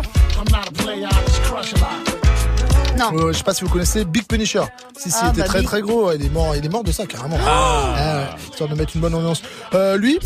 [2.98, 3.12] Non.
[3.14, 4.62] Euh, Je sais pas si vous connaissez Big Punisher.
[4.98, 5.68] Si, si, Ah, il était bah, très Big.
[5.68, 6.12] très gros.
[6.14, 7.38] Il est mort, il est mort de ça carrément.
[7.46, 7.94] Ah.
[7.96, 9.42] Ouais, histoire de mettre une bonne ambiance.
[9.74, 10.20] Euh, lui,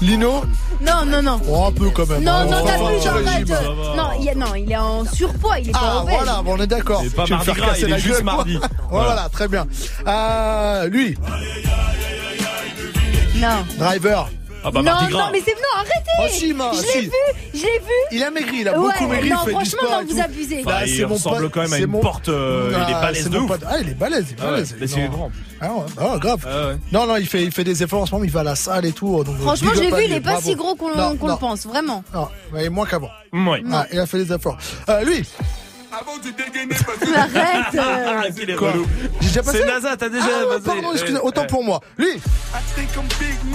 [0.00, 0.44] Lino,
[0.80, 1.40] Non, non, non.
[1.48, 2.22] oh, un peu quand même.
[2.22, 3.26] Non, hein, non, on t'as arrête.
[3.26, 3.44] régime.
[3.46, 3.96] va.
[3.96, 6.14] Non, il non, il est en surpoids, il est pas Ah obèse.
[6.16, 7.00] voilà, bon, on est d'accord.
[7.02, 8.58] C'est pas Tu vas me mardi faire gras, casser il est juste mardi.
[8.90, 9.06] voilà.
[9.14, 9.28] Voilà.
[9.30, 9.66] très bien.
[10.06, 11.16] Euh, lui,
[13.36, 13.64] Non.
[13.78, 14.28] Driver.
[14.68, 15.26] Ah bah non, mardi gras.
[15.26, 16.10] non, mais c'est non, arrêtez.
[16.18, 16.98] Oh, si, ma, je si.
[16.98, 17.10] l'ai vu,
[17.54, 17.92] je l'ai vu.
[18.10, 20.06] Il a maigri, il a Ouais, beaucoup maigri, non, il fait du franchement, sport non,
[20.08, 20.62] vous abusez.
[20.64, 23.00] Bah, Là, il ressemble quand même à c'est une mon- porte, euh, il est Ah,
[23.00, 23.46] balèze c'est de ouf.
[23.48, 23.60] pote.
[23.64, 24.76] Ah, il est balèze, il est Ah ouais, balèze.
[24.80, 25.08] mais c'est Non.
[25.10, 25.30] grand.
[25.60, 26.40] Ah ouais, ah, grave.
[26.46, 26.76] Ah ouais.
[26.90, 28.56] Non, non, il fait, il fait des efforts en ce moment, il va à la
[28.56, 29.22] salle et tout.
[29.22, 31.36] Donc, Franchement, big j'ai up à vu, lui, il est pas si gros qu'on le
[31.38, 32.02] pense, vraiment.
[32.12, 33.10] Non, mais moins qu'avant.
[33.32, 33.62] Ouais.
[33.72, 34.58] Ah, il a fait des efforts.
[35.92, 37.74] Euh, lui, Arrête.
[37.74, 38.20] euh.
[38.24, 38.86] Ah, qu'il est Quoi relou.
[39.20, 40.62] j'ai déjà passé C'est NASA, t'as déjà Ah, ouais, passé.
[40.64, 41.46] pardon, excusez, Ouais, autant ouais.
[41.46, 41.80] pour moi.
[41.98, 42.08] Lui,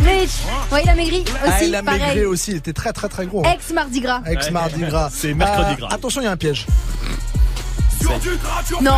[0.04, 0.30] Rich.
[0.72, 2.02] Ouais, il a maigri aussi, ah, il a pareil.
[2.02, 3.44] maigré aussi, il était très très très gros.
[3.46, 4.22] Ex mardi gras.
[4.26, 5.10] Ex mardi gras.
[5.14, 5.90] C'est mercredi Euh, gras.
[5.92, 6.66] Attention, il y a un piège.
[8.82, 8.92] Non.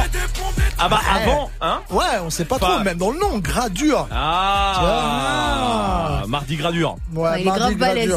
[0.80, 3.70] Ah bah avant, hein Ouais, on sait pas, Pas- trop, même dans le nom, gras
[3.70, 4.08] dur.
[4.96, 6.96] Ah, mardi gras dur.
[7.14, 8.12] Ouais, Ouais, il est mardi grave gras balèze.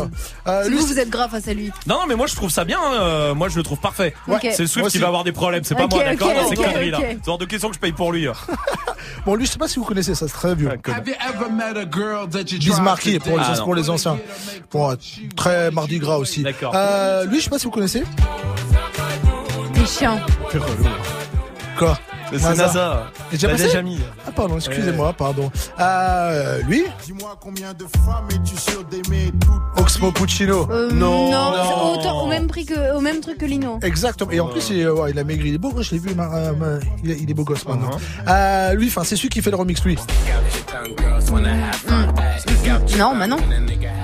[0.47, 1.71] Euh, C'est lui, vous, vous êtes grave face à lui.
[1.87, 2.79] Non, non, mais moi je trouve ça bien.
[2.81, 4.15] hein, euh, moi je le trouve parfait.
[4.29, 4.39] Ok.
[4.43, 5.65] C'est le Moi Swift qui va avoir des problèmes.
[5.65, 6.99] C'est pas moi, d'accord ok, dans ces ok, conneries là.
[7.25, 8.27] C'est de questions que je paye pour lui.
[9.27, 10.71] bon, lui, je sais pas si vous connaissez ça, c'est très vieux.
[10.83, 11.03] Connard.
[12.59, 14.19] Bismarcky pour les, Ah, pour les anciens.
[14.73, 14.97] Bon,
[15.37, 16.43] très mardi gras aussi.
[16.43, 16.73] D'accord.
[16.75, 18.03] Euh, lui, je sais pas si vous connaissez.
[19.87, 20.19] T'es chiant.
[21.79, 21.97] Quoi
[22.33, 23.07] Mais C'est NASA.
[23.33, 24.01] Et déjà mis.
[24.27, 25.49] Ah pardon, excusez-moi, pardon.
[25.79, 29.31] Euh, lui, Dis-moi combien de femmes es-tu sûr d'aimer
[29.77, 30.67] Oxmo Puccino.
[30.73, 33.79] Euh, non, non, c'est autant, au même prix que, au même truc que Lino.
[33.83, 34.33] Exactement.
[34.33, 35.51] Et en plus, il, ouais, il a maigri.
[35.51, 36.15] Il est beau je l'ai vu.
[36.17, 37.97] ma- euh, ma- il, est, beau gosse maintenant.
[38.27, 39.97] Euh, lui, enfin, c'est celui qui fait le remix, lui.
[42.99, 43.37] Non, bah non.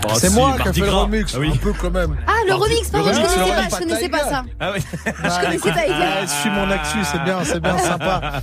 [0.04, 1.50] Oh, C'est si, moi qui ai fait le remix, Ah oui.
[1.54, 2.16] un peu quand même.
[2.26, 4.44] Ah, le Mardi- remix, pardon, je connaissais pas, je connaissais pas ça.
[4.60, 4.80] Ah oui.
[5.06, 5.92] Je connaissais pas Tiger.
[5.92, 8.20] Ouais, suis mon actu, c'est bien, c'est bien sympa.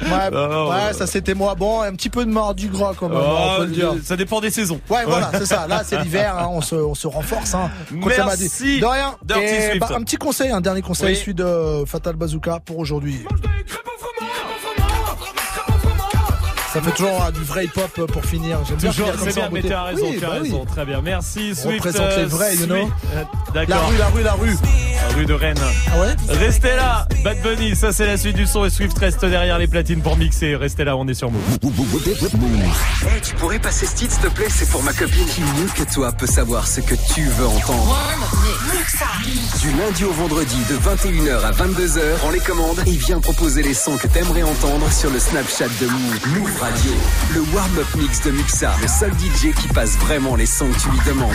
[0.00, 0.70] Ouais, Oh.
[0.70, 1.54] ouais, ça c'était moi.
[1.54, 3.92] Bon, un petit peu de mardi gras quand même, on peut le dire.
[3.94, 4.80] Oh, ça dépend des saisons.
[4.90, 5.66] Ouais, voilà, c'est ça.
[5.68, 7.54] Là, c'est l'hiver, hein, on, se, on se renforce.
[7.54, 8.80] Hein, Merci.
[8.80, 9.14] De rien.
[9.40, 11.16] Et, bah, un petit conseil, un dernier conseil, Oui.
[11.16, 13.24] celui de Fatal Bazooka pour aujourd'hui.
[16.72, 18.58] Ça fait toujours euh, du vrai hip-hop euh, pour finir.
[18.68, 20.28] J'aime bien Toujours, finir comme c'est ça bien, en mais as raison, Oui, tu as
[20.28, 20.48] bah oui.
[20.50, 20.64] raison.
[20.66, 21.50] Très bien, merci.
[21.52, 22.76] On Swift, représente les euh, vrais, you know.
[22.76, 22.92] Swift.
[23.54, 24.56] La rue, la rue, la rue.
[25.08, 25.58] La rue de Rennes.
[25.92, 29.24] Ah ouais Restez là, Bad Bunny, ça c'est la suite du son et Swift reste
[29.24, 30.54] derrière les platines pour mixer.
[30.54, 31.42] Restez là, on est sur Move.
[31.62, 34.46] Hey, tu pourrais passer ce titre, s'il te plaît?
[34.50, 35.26] C'est pour ma copine.
[35.26, 37.98] Qui mieux que toi peut savoir ce que tu veux entendre?
[39.60, 43.74] Du lundi au vendredi de 21h à 22h, prends les commandes et viens proposer les
[43.74, 46.28] sons que t'aimerais entendre sur le Snapchat de Move.
[46.38, 46.92] Move Radio.
[47.34, 50.90] Le warm-up mix de Muxa, le seul DJ qui passe vraiment les sons que tu
[50.90, 51.32] lui demandes.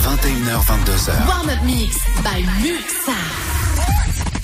[0.00, 1.26] 21h, 22h.
[1.28, 3.12] Warm-up mix by Muxa.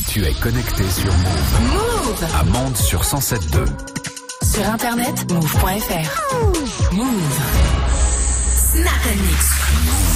[0.09, 1.61] Tu es connecté sur Move.
[1.73, 2.25] Move.
[2.39, 3.67] À Mende sur 107.2.
[4.45, 6.93] Sur internet, move.fr.
[6.93, 7.41] Move.
[8.55, 10.16] Snap and mix.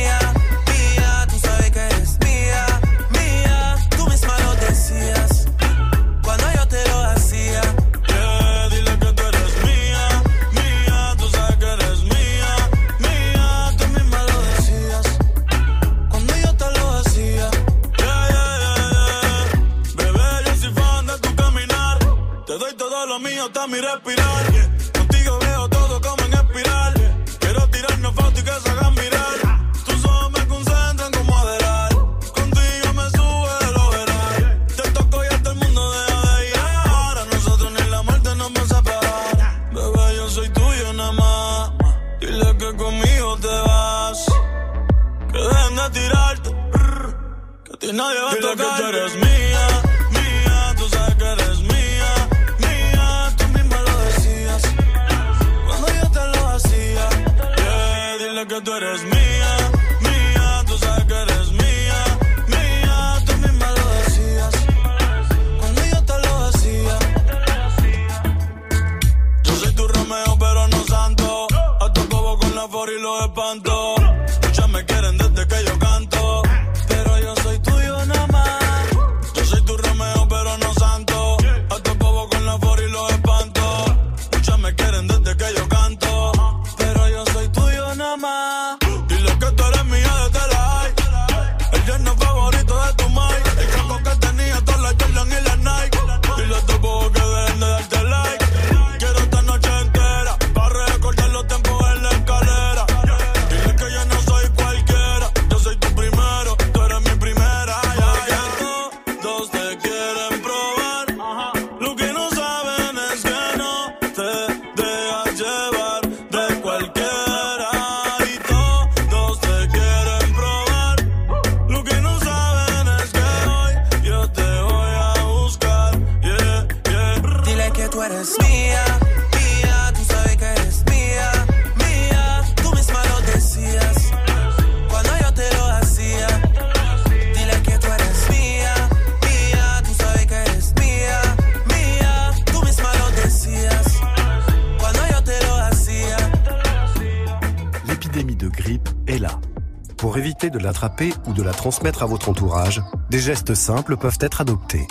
[151.27, 154.87] ou de la transmettre à votre entourage, des gestes simples peuvent être adoptés.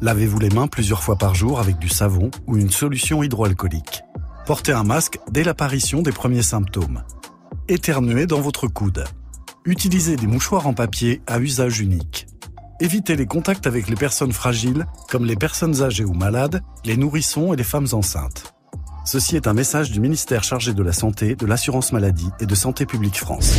[0.00, 4.02] Lavez-vous les mains plusieurs fois par jour avec du savon ou une solution hydroalcoolique.
[4.46, 7.02] Portez un masque dès l'apparition des premiers symptômes.
[7.68, 9.04] Éternuez dans votre coude.
[9.64, 12.26] Utilisez des mouchoirs en papier à usage unique.
[12.80, 17.52] Évitez les contacts avec les personnes fragiles, comme les personnes âgées ou malades, les nourrissons
[17.52, 18.54] et les femmes enceintes.
[19.04, 22.54] Ceci est un message du ministère chargé de la Santé, de l'Assurance Maladie et de
[22.54, 23.54] Santé Publique France.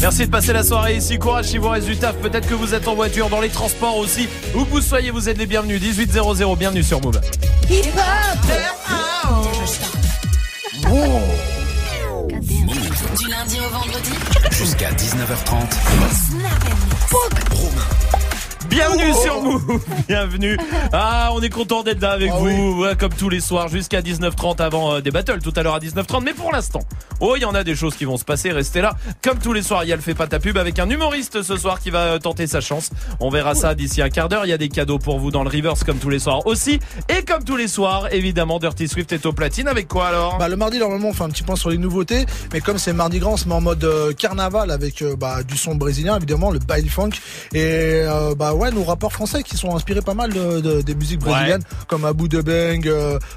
[0.00, 1.18] Merci de passer la soirée ici.
[1.18, 2.16] Courage si vous reste du taf.
[2.16, 4.28] Peut-être que vous êtes en voiture, dans les transports aussi.
[4.54, 5.80] Où que vous soyez, vous êtes les bienvenus.
[5.80, 7.20] 1800, bienvenue sur Move.
[13.18, 14.10] Du lundi au vendredi.
[14.50, 16.70] Jusqu'à 19h30.
[18.68, 20.56] Bienvenue sur Move, bienvenue.
[20.92, 24.62] Ah, on est content d'être là avec vous, ouais, comme tous les soirs, jusqu'à 19h30
[24.62, 26.22] avant euh, des battles, tout à l'heure à 19h30.
[26.22, 26.80] Mais pour l'instant,
[27.20, 28.94] oh, il y en a des choses qui vont se passer, restez là.
[29.22, 31.42] Comme tous les soirs, il y a le fait pas ta pub avec un humoriste
[31.42, 32.90] ce soir qui va euh, tenter sa chance.
[33.20, 34.46] On verra ça d'ici un quart d'heure.
[34.46, 36.80] Il y a des cadeaux pour vous dans le reverse comme tous les soirs aussi.
[37.08, 40.38] Et comme tous les soirs, évidemment, Dirty Swift est au platine avec quoi alors?
[40.38, 42.26] Bah, le mardi, normalement, on fait un petit point sur les nouveautés.
[42.52, 45.42] Mais comme c'est mardi gras, on se met en mode euh, carnaval avec euh, bah,
[45.42, 47.10] du son brésilien, évidemment, le baile funk.
[47.52, 50.94] Et euh, bah ouais, nos rappeurs français qui sont inspirés pas mal de, de- des
[50.94, 52.90] musiques brésiliennes, comme Abu de Bang,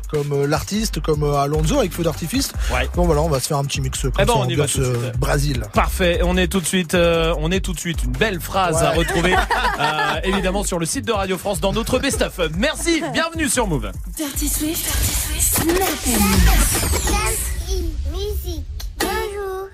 [0.09, 2.51] comme l'artiste, comme Alonso avec Feu d'artifice.
[2.95, 4.55] Donc voilà, on va se faire un petit mix comme Eh ben, ça, on y
[4.55, 4.95] va ambiance, tout de suite.
[5.03, 5.63] euh, Brésil.
[5.73, 8.81] Parfait, on est tout de suite, euh, on est tout de suite une belle phrase
[8.83, 9.33] à retrouver
[9.79, 12.39] euh, évidemment sur le site de Radio France dans notre best-of.
[12.57, 13.91] Merci, bienvenue sur Move.
[14.17, 15.63] Dirty Swift.
[15.65, 16.15] Dirty.
[18.99, 19.69] Bonjour.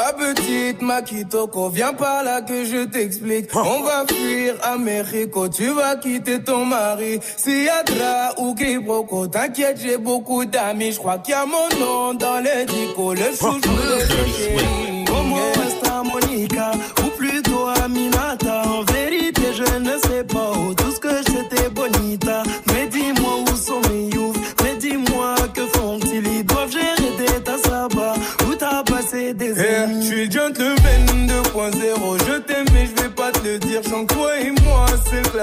[0.00, 3.54] Ma petite Makitoko, viens par là que je t'explique.
[3.54, 7.20] On va fuir Américo, tu vas quitter ton mari.
[7.36, 10.92] Si Adra ou Kibroko, t'inquiète, j'ai beaucoup d'amis.
[10.92, 15.04] Je crois qu'il y a mon nom dans les dicos, le chouchou des chéris.
[15.06, 15.36] Como
[15.66, 16.70] esta Monica,
[17.04, 18.62] ou plutôt Aminata.
[18.68, 20.79] En vérité, je ne sais pas où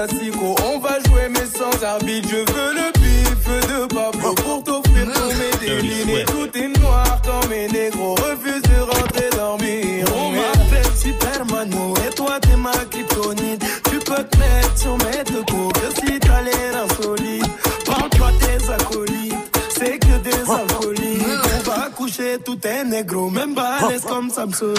[0.06, 0.54] classico.
[0.72, 2.28] On va jouer mais sans arbitre.
[2.30, 6.26] Je veux le bif de Pablo pour t'offrir tous mes délires.
[6.26, 10.04] Tout est noir quand mes négros refusent de rentrer dormir.
[10.16, 13.64] On m'appelle Supermano et toi t'es ma kryptonite.
[13.90, 17.50] Tu peux te mettre sur mes deux coups que si t'as l'air insolite.
[17.86, 19.34] Parle-toi tes acolytes,
[19.70, 21.22] c'est que des alcooliques.
[21.66, 24.78] On va coucher tout est négro, même balèze comme Samsonite.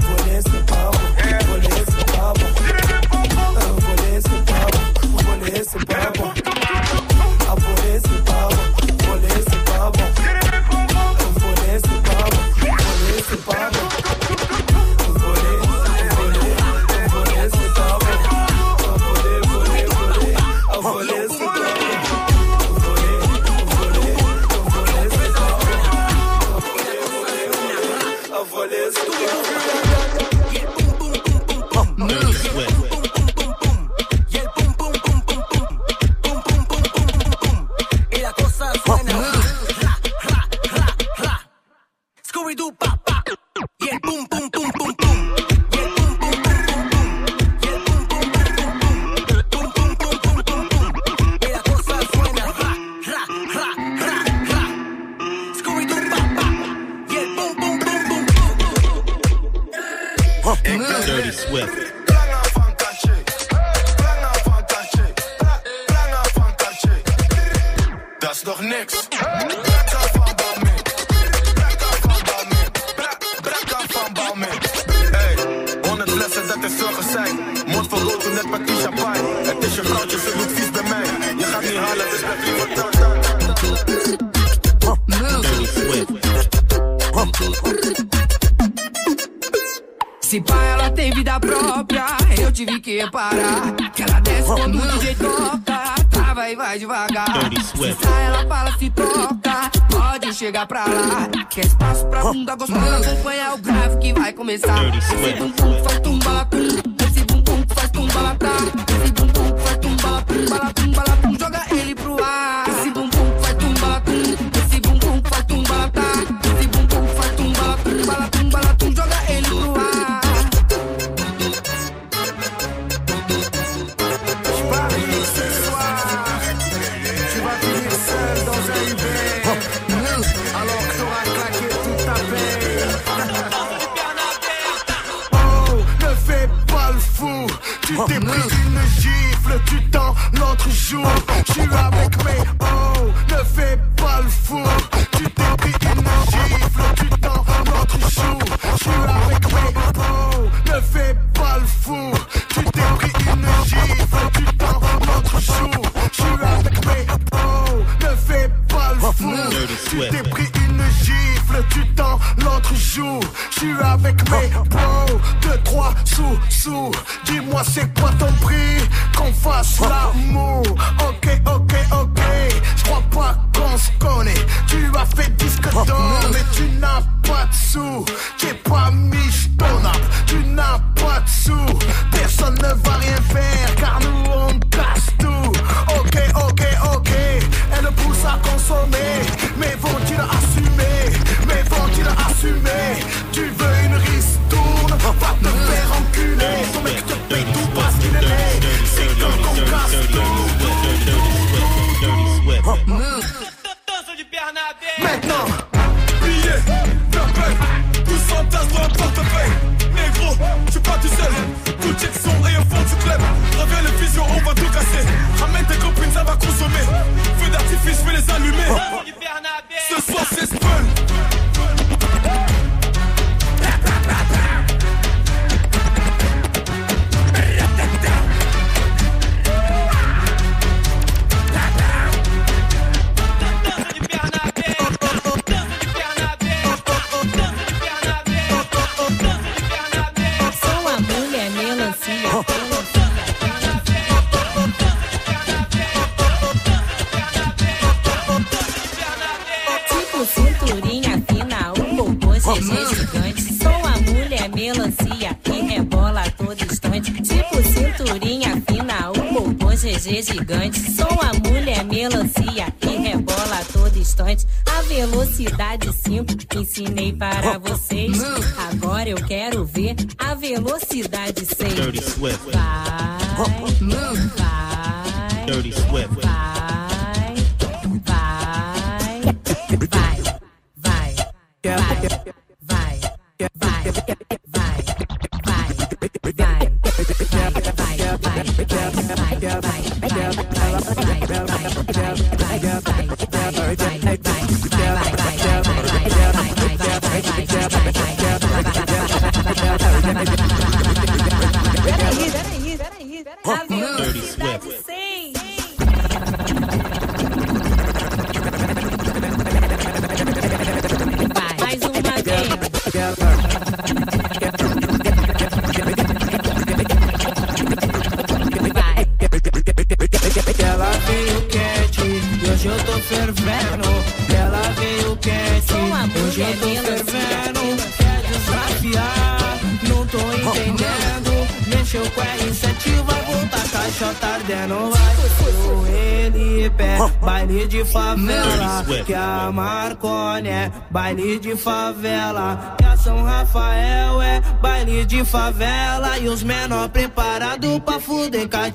[0.00, 0.90] Voler c'est pas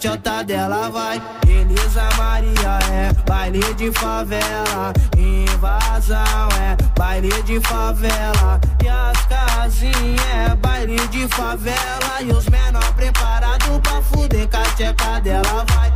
[0.04, 1.22] tchota dela vai.
[1.47, 8.60] Elisa Maria é baile de favela, invasão é baile de favela.
[8.84, 12.22] E as casinhas é baile de favela.
[12.22, 15.93] E os menor preparados pra fuder com a tcheca dela vai.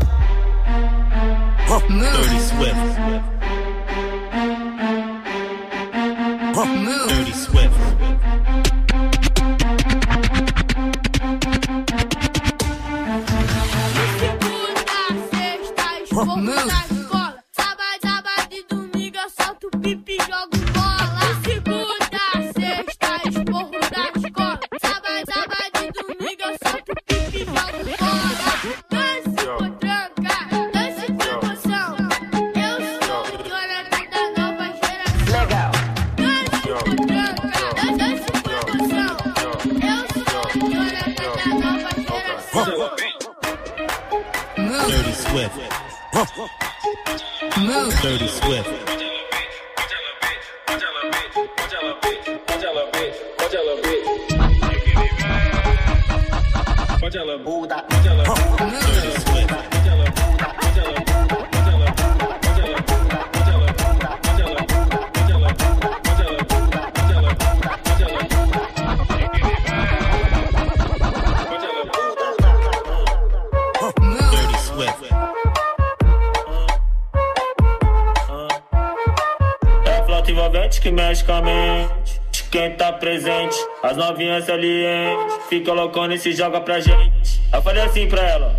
[85.50, 87.42] Fica loucona e se joga pra gente.
[87.54, 88.54] Eu falei assim pra ela.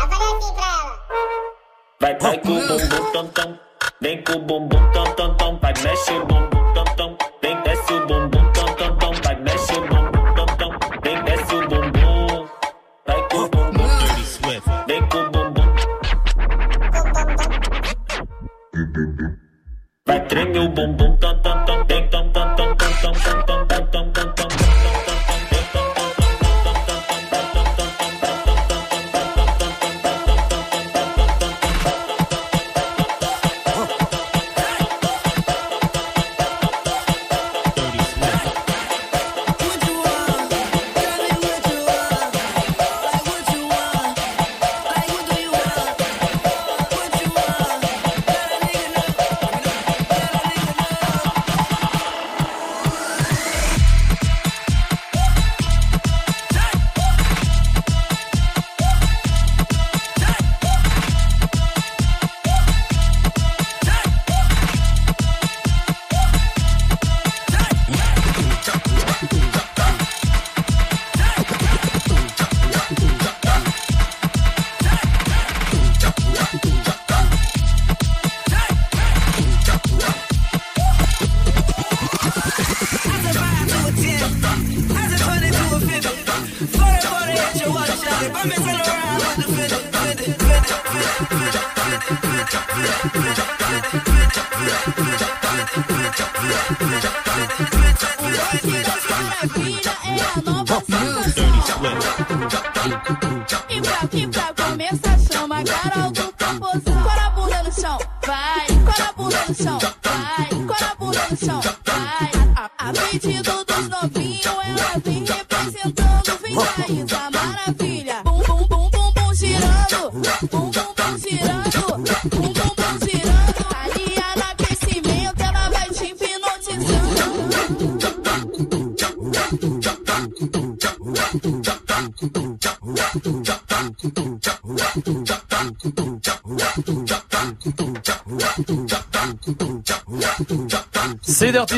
[0.00, 1.00] Eu falei assim pra ela.
[2.00, 3.60] Vai, vai com o bumbum tam tam.
[4.00, 4.79] Vem com o bumbum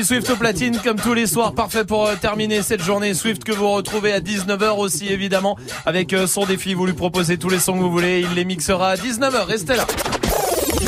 [0.05, 3.53] Swift au platine comme tous les soirs, parfait pour euh, terminer cette journée Swift que
[3.53, 5.57] vous retrouvez à 19h aussi évidemment
[5.87, 8.45] avec euh, son défi, vous lui proposez tous les sons que vous voulez, il les
[8.45, 9.87] mixera à 19h, restez là.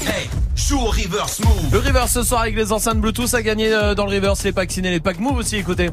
[0.07, 1.73] Hey, joue au reverse move.
[1.73, 4.53] Le reverse ce soir avec les enceintes Bluetooth à gagner euh, dans le reverse, les
[4.53, 5.91] packs ciné, les packs move aussi, écoutez.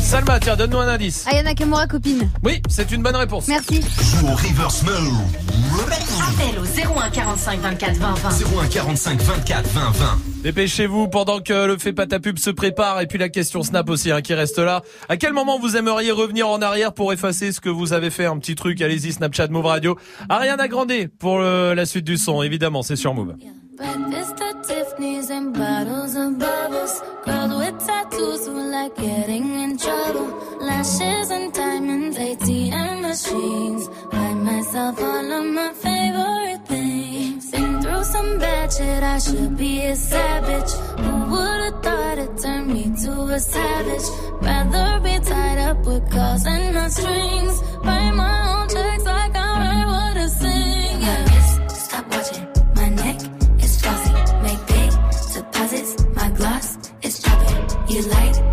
[0.00, 1.26] Salma, tiens, donne-nous un indice.
[1.26, 2.28] Ayana Kamura, copine.
[2.44, 3.48] Oui, c'est une bonne réponse.
[3.48, 3.82] Merci.
[4.00, 5.51] Joue au reverse move.
[6.82, 8.28] Appel au 01 45 24 20 20.
[8.62, 10.06] 01 45 24 20 20.
[10.42, 13.88] Dépêchez-vous pendant que le fait pas ta pub se prépare et puis la question Snap
[13.90, 14.82] aussi hein, qui reste là.
[15.08, 18.26] À quel moment vous aimeriez revenir en arrière pour effacer ce que vous avez fait
[18.26, 19.96] Un petit truc, allez-y Snapchat Move Radio.
[20.28, 23.34] Ariana Grande pour le- la suite du son, évidemment, c'est sur Move.
[23.78, 27.02] Breakfast at Tiffany's and bottles of bubbles.
[27.24, 30.28] Girls with tattoos who like getting in trouble.
[30.60, 33.88] Lashes and diamonds, ATM machines.
[34.12, 36.60] Buy myself all of my favorite.
[37.52, 40.72] Been through some bad shit, I should be a savage.
[41.02, 44.06] Who would've thought it turned me to a savage?
[44.40, 47.60] Rather be tied up with calls and not strings.
[47.84, 51.00] Write my own checks like I write what I sing.
[51.02, 51.66] Yeah.
[51.68, 52.46] Stop watching
[52.76, 53.18] my neck
[53.62, 54.12] is flossy.
[54.42, 54.90] Make big
[55.34, 55.92] deposits.
[56.14, 57.94] My gloss is popping.
[57.94, 58.51] You like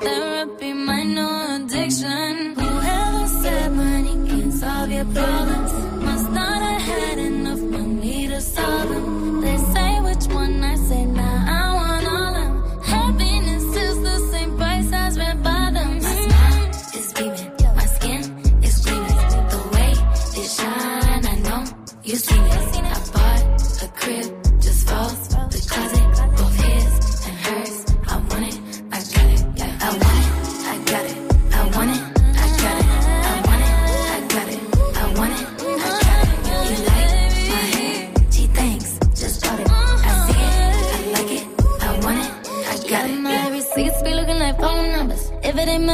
[0.00, 2.54] therapy, my no addiction.
[2.54, 5.59] Whoever said money can solve your problems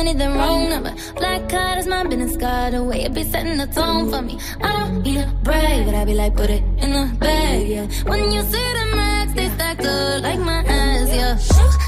[0.06, 0.94] Money, then wrong number.
[1.16, 2.74] Black card is my business card.
[2.74, 4.38] The way it be setting the tone for me.
[4.62, 7.86] I don't need a brag, but I be like, put it in the bag, yeah.
[8.04, 11.85] When you see the max, they stack up like my ass, yeah.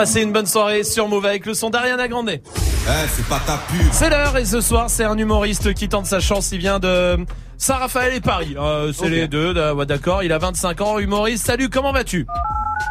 [0.00, 2.30] Passez une bonne soirée sur Move avec le son d'Ariana Grande.
[2.30, 2.40] Eh,
[3.06, 3.86] c'est pas ta pub.
[3.92, 6.52] C'est l'heure et ce soir c'est un humoriste qui tente sa chance.
[6.52, 7.18] Il vient de
[7.58, 8.54] Saint-Raphaël et Paris.
[8.58, 9.52] Euh, c'est les deux.
[9.84, 10.22] D'accord.
[10.22, 10.98] Il a 25 ans.
[10.98, 11.44] Humoriste.
[11.44, 11.68] Salut.
[11.68, 12.26] Comment vas-tu?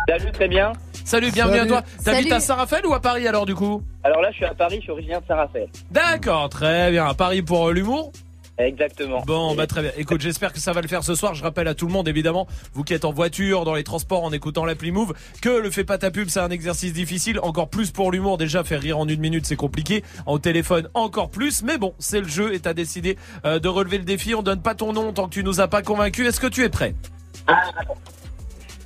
[0.07, 0.72] Salut, très bien.
[1.03, 1.31] Salut.
[1.31, 1.73] Bienvenue Salut.
[1.73, 1.84] à toi.
[2.06, 3.81] T'habites à Saint-Raphaël ou à Paris alors du coup?
[4.03, 5.68] Alors là, je suis à Paris, je suis originaire de Saint-Raphaël.
[5.90, 6.48] D'accord.
[6.49, 7.07] Très bien.
[7.07, 8.11] À Paris pour euh, l'humour?
[8.60, 9.23] Exactement.
[9.26, 9.91] Bon, bah très bien.
[9.98, 11.34] Écoute, j'espère que ça va le faire ce soir.
[11.34, 14.23] Je rappelle à tout le monde, évidemment, vous qui êtes en voiture, dans les transports,
[14.23, 17.40] en écoutant l'appli Move, que le fait pas ta pub, c'est un exercice difficile.
[17.41, 18.38] Encore plus pour l'humour.
[18.38, 20.03] Déjà, faire rire en une minute, c'est compliqué.
[20.26, 21.64] En téléphone, encore plus.
[21.64, 24.36] Mais bon, c'est le jeu et t'as décidé euh, de relever le défi.
[24.36, 26.27] On donne pas ton nom tant que tu nous as pas convaincu.
[26.27, 26.95] Est-ce que tu es prêt?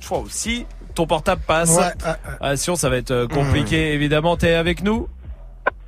[0.00, 0.66] Toi aussi.
[0.94, 1.76] ton portable passe.
[1.76, 1.92] Ouais.
[2.40, 4.36] Ah, sinon, ça va être euh, compliqué, évidemment.
[4.36, 5.08] T'es avec nous?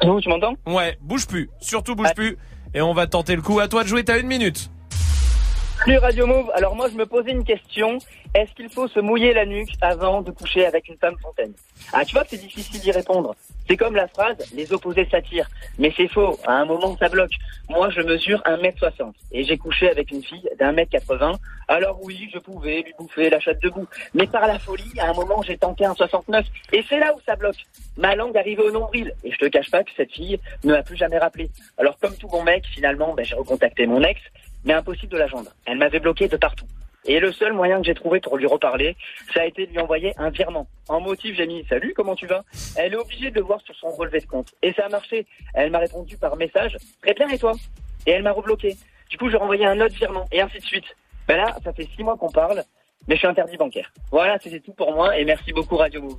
[0.03, 0.55] Non, tu m'entends?
[0.67, 1.51] Ouais, bouge plus.
[1.61, 2.37] Surtout bouge plus.
[2.75, 3.61] Et on va tenter le coup.
[3.61, 4.71] À toi de jouer, t'as une minute.
[5.79, 6.51] Plus Radio Move.
[6.55, 7.99] Alors moi, je me posais une question.
[8.35, 11.53] Est-ce qu'il faut se mouiller la nuque avant de coucher avec une femme fontaine?
[11.93, 13.35] Ah, tu vois c'est difficile d'y répondre.
[13.69, 15.49] C'est comme la phrase «les opposés s'attirent».
[15.79, 16.39] Mais c'est faux.
[16.47, 17.33] À un moment, ça bloque.
[17.69, 21.33] Moi, je mesure 1m60 et j'ai couché avec une fille d'un mètre 80.
[21.69, 23.87] Alors oui, je pouvais lui bouffer la chatte debout.
[24.15, 27.21] Mais par la folie, à un moment, j'ai tenté un 69 et c'est là où
[27.27, 27.57] ça bloque.
[27.97, 30.83] Ma langue arrivait au nombril et je te cache pas que cette fille ne m'a
[30.83, 31.51] plus jamais rappelé.
[31.79, 34.21] Alors comme tout bon mec, finalement, ben, j'ai recontacté mon ex,
[34.65, 35.51] mais impossible de la joindre.
[35.65, 36.67] Elle m'avait bloqué de partout.
[37.09, 38.97] Et le seul moyen que j'ai trouvé pour lui reparler,
[39.33, 40.67] ça a été de lui envoyer un virement.
[40.89, 42.45] En motif, j'ai mis «Salut, comment tu vas?»
[42.77, 44.53] Elle est obligée de le voir sur son relevé de compte.
[44.63, 45.25] Et ça a marché.
[45.55, 47.53] Elle m'a répondu par message «Très bien, et toi?»
[48.07, 48.77] Et elle m'a rebloqué.
[49.09, 50.85] Du coup, j'ai renvoyé un autre virement, et ainsi de suite.
[51.29, 52.65] Ben là, ça fait six mois qu'on parle,
[53.07, 53.93] mais je suis interdit bancaire.
[54.11, 56.19] Voilà, c'était tout pour moi, et merci beaucoup Radio Move.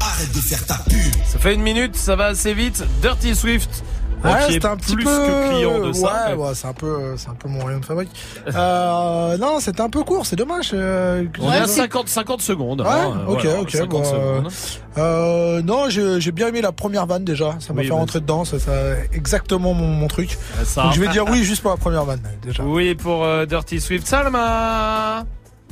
[0.00, 1.22] Arrête de faire ta pub.
[1.24, 2.84] Ça fait une minute, ça va assez vite.
[3.00, 3.82] Dirty Swift.
[4.24, 6.28] Ouais, qui est un petit plus peu que client de ça.
[6.30, 8.10] Ouais, ouais, c'est un peu, c'est un peu mon rayon de fabrique.
[8.54, 10.70] euh, non, c'était un peu court, c'est dommage.
[10.72, 12.80] euh, On est à 50, 50 secondes.
[12.80, 13.70] Ouais, hein, ok, voilà, ok.
[13.70, 14.52] 50 bon, euh, secondes.
[14.98, 17.56] euh, non, j'ai bien aimé la première vanne déjà.
[17.60, 18.44] Ça m'a Oui, fait rentrer dedans.
[18.44, 18.72] Ça, ça
[19.12, 20.38] exactement mon, mon truc.
[20.64, 20.84] Ça.
[20.84, 22.62] Donc je vais dire oui juste pour la première vanne déjà.
[22.62, 24.06] Oui, pour euh, Dirty Swift.
[24.06, 25.24] Salma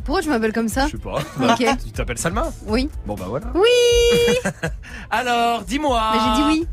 [0.05, 0.87] Pourquoi tu m'appelles comme ça?
[0.87, 1.15] Je sais pas.
[1.55, 1.65] Ok.
[1.85, 2.49] Tu t'appelles Salma?
[2.67, 2.89] Oui.
[3.07, 3.47] Bon bah voilà.
[3.55, 4.51] Oui
[5.11, 6.01] Alors, dis-moi.
[6.13, 6.67] Mais j'ai dit oui.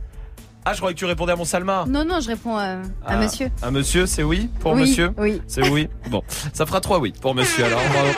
[0.69, 1.85] Ah, je croyais que tu répondais à mon Salma.
[1.87, 2.77] Non, non, je réponds à, à
[3.07, 3.49] Ah, monsieur.
[3.63, 5.41] Un monsieur, c'est oui pour Oui, monsieur oui.
[5.47, 5.89] C'est oui.
[6.11, 6.21] Bon,
[6.53, 7.65] ça fera trois oui pour monsieur.
[7.65, 8.09] Alors, bravo.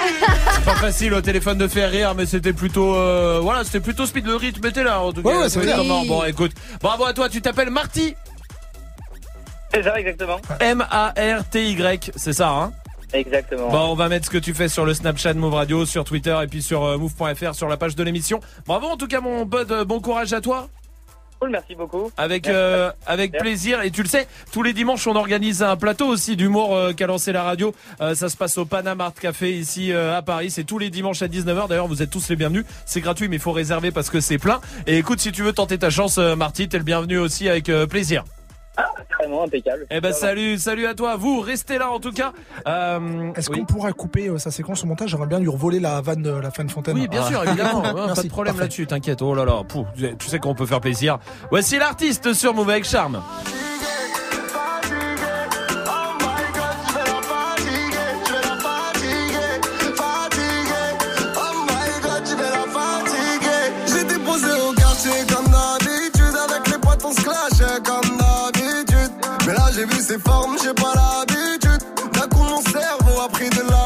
[0.56, 4.06] c'est pas facile au téléphone de faire rire, mais c'était plutôt, euh, voilà, c'était plutôt
[4.06, 4.26] speed.
[4.26, 5.30] Le rythme était là en tout cas.
[5.30, 6.52] Ouais, ouais, c'est Oui, Bon, écoute,
[6.82, 7.30] bravo à toi.
[7.30, 8.16] Tu t'appelles Marty.
[9.74, 10.42] C'est ça, exactement.
[10.60, 12.74] M A R T Y, c'est ça, hein?
[13.14, 13.70] Exactement.
[13.70, 16.38] Bon, on va mettre ce que tu fais sur le Snapchat Move Radio, sur Twitter
[16.44, 18.42] et puis sur euh, move.fr sur la page de l'émission.
[18.68, 20.68] Bravo en tout cas mon bud, euh, bon courage à toi.
[21.42, 22.12] Cool, merci beaucoup.
[22.18, 22.56] Avec Merci.
[22.56, 23.82] euh, avec plaisir.
[23.82, 27.08] Et tu le sais tous les dimanches on organise un plateau aussi d'humour euh, qu'a
[27.08, 27.74] lancé la radio.
[28.00, 30.52] Euh, ça se passe au Panama Art Café ici euh, à Paris.
[30.52, 32.64] C'est tous les dimanches à 19h d'ailleurs vous êtes tous les bienvenus.
[32.86, 34.62] C'est gratuit mais il faut réserver parce que c'est plein.
[34.86, 37.88] Et écoute si tu veux tenter ta chance Marty t'es le bienvenu aussi avec euh,
[38.78, 38.86] plaisir
[39.20, 39.86] Vraiment impeccable.
[39.92, 42.32] eh ben salut salut à toi vous restez là en tout cas
[42.68, 43.60] Euh, Est-ce oui.
[43.60, 46.32] qu'on pourrait couper euh, sa séquence au montage J'aimerais bien lui revoler la vanne, de
[46.32, 46.96] la fan fontaine.
[46.98, 47.82] Oui, bien sûr, évidemment.
[47.82, 49.22] Ouais, pas Merci, de problème là-dessus, t'inquiète.
[49.22, 51.20] Oh là là, pouf, tu sais qu'on peut faire plaisir.
[51.50, 53.22] Voici l'artiste sur Move avec Charme.
[69.82, 71.82] J'ai vu ses formes, j'ai pas l'habitude.
[72.14, 73.81] D'un coup mon cerveau a pris de l'altitude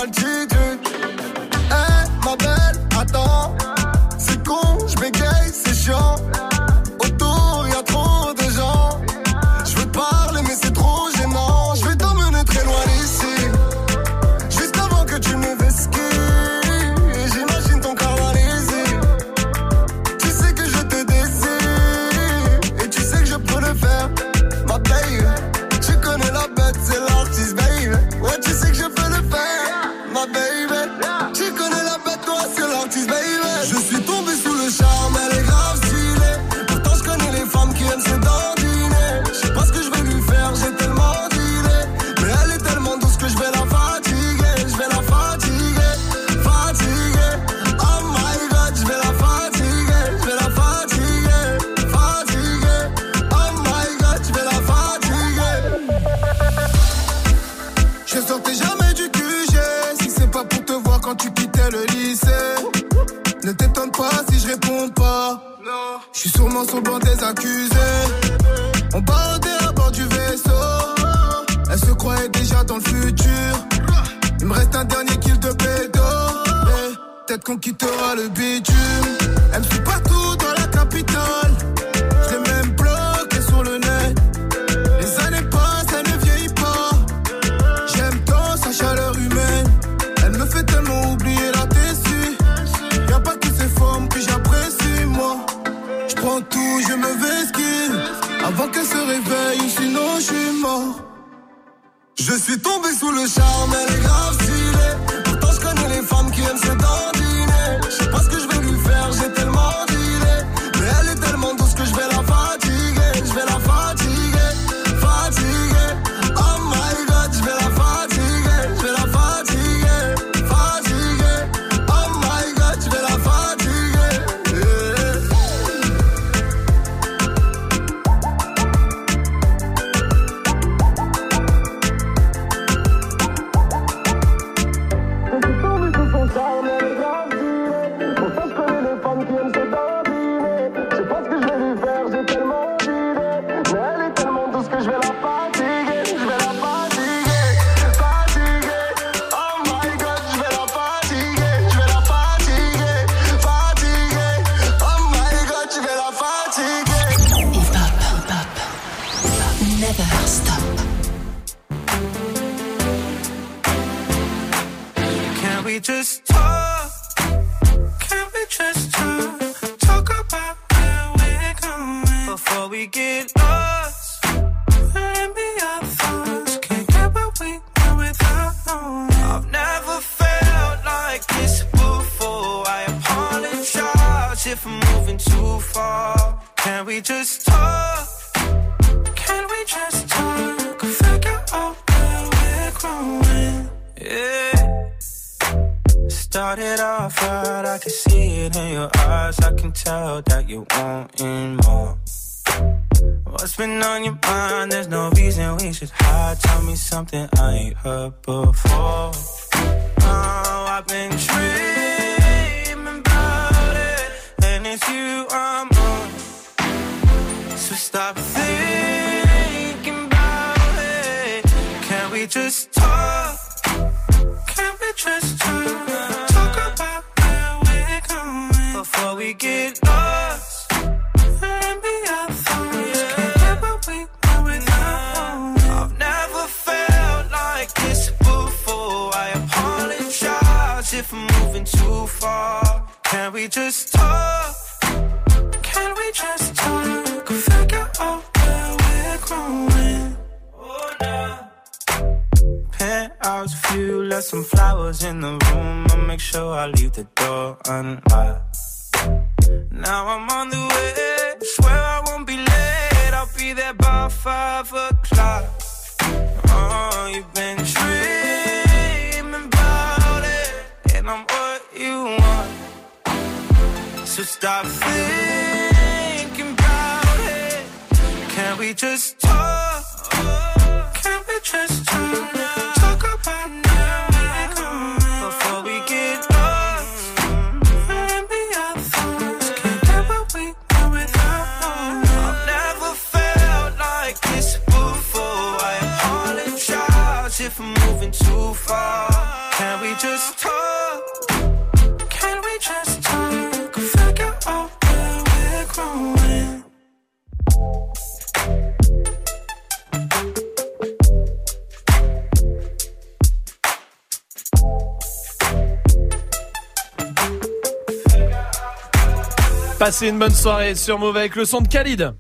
[319.80, 322.14] Passez une bonne soirée sur Move avec le son de Khalid.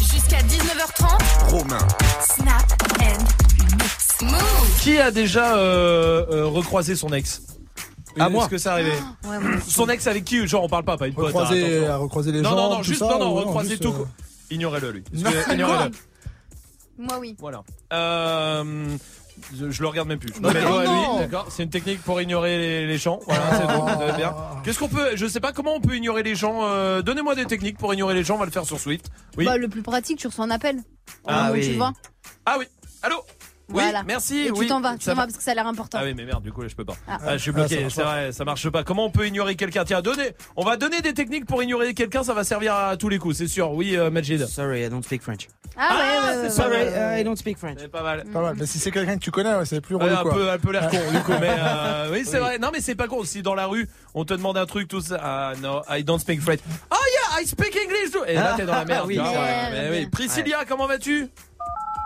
[0.00, 1.48] Jusqu'à 19h30.
[1.50, 1.78] Romain.
[2.20, 2.62] Snap
[3.00, 3.24] and
[3.78, 4.18] mix.
[4.82, 7.42] Qui a déjà euh, euh, recroisé son ex?
[8.18, 8.48] Ah, Est-ce moi.
[8.48, 8.92] que ça arrivait?
[9.24, 9.36] Ouais.
[9.66, 10.46] Son ex avec qui?
[10.46, 11.26] Genre on parle pas, pas une pote.
[11.26, 12.56] hein, Recroiser, à recroiser les non, gens.
[12.56, 13.94] non, non, tout juste, ça, non, non, recroiser juste, tout.
[13.94, 14.04] euh.
[14.50, 15.04] Ignorez-le lui.
[15.52, 15.90] Ignorez-le.
[16.98, 17.36] Moi, oui.
[17.38, 17.62] Voilà.
[17.92, 18.96] Euh,
[19.56, 20.32] je, je le regarde même plus.
[20.34, 21.12] Je me Non, mets le doigt à non.
[21.14, 23.20] lui, d'accord C'est une technique pour ignorer les, les gens.
[23.26, 23.42] Voilà,
[24.10, 24.34] c'est bien.
[24.64, 26.60] Qu'est-ce qu'on peut Je sais pas comment on peut ignorer les gens.
[26.64, 28.36] euh, Donnez-moi des techniques pour ignorer les gens.
[28.36, 29.06] On va le faire sur Swift.
[29.36, 29.44] Oui.
[29.44, 30.78] Bah, le plus pratique, tu reçois un appel.
[31.26, 31.66] Ah Ah oui.
[31.66, 31.92] Tu vois
[32.46, 32.66] Ah oui.
[33.02, 33.16] Allô?
[33.72, 33.82] Oui.
[33.82, 34.02] Voilà.
[34.04, 34.46] Merci.
[34.46, 34.60] Et oui.
[34.60, 35.22] tu t'en vas, tu t'en va.
[35.22, 35.98] vas parce que ça a l'air important.
[36.00, 36.94] Ah oui, mais merde, du coup, là, je peux pas.
[37.08, 37.18] Ah.
[37.26, 38.84] Ah, je suis Ah, bloqué, marche c'est vrai, ça marche pas.
[38.84, 39.84] Comment on peut ignorer quelqu'un?
[39.84, 43.08] Tiens, donnez, on va donner des techniques pour ignorer quelqu'un, ça va servir à tous
[43.08, 43.72] les coups, c'est sûr.
[43.72, 44.46] Oui, euh, Majid.
[44.46, 45.48] Sorry, I don't speak French.
[45.76, 47.16] Ah, ouais, ouais, c'est ouais, ouais.
[47.16, 47.78] Uh, I don't speak French.
[47.80, 48.24] C'est pas mal.
[48.32, 48.56] Pas mal.
[48.58, 50.34] Mais si c'est quelqu'un que tu connais, ouais, c'est plus Ouais, relou un quoi.
[50.34, 52.44] peu, un peu l'air con, du coup, mais euh, oui, c'est Oui.
[52.44, 52.58] vrai.
[52.58, 53.22] Non, mais c'est pas con.
[53.24, 55.18] Si dans la rue, on te demande un truc, tout ça.
[55.22, 56.60] Ah, no, I don't speak French.
[56.90, 56.96] Oh
[57.36, 58.24] yeah, I speak English too.
[58.26, 59.04] Et là, t'es dans la merde.
[59.06, 59.18] oui.
[59.18, 60.06] mais oui.
[60.10, 61.28] Priscilla, comment vas-tu?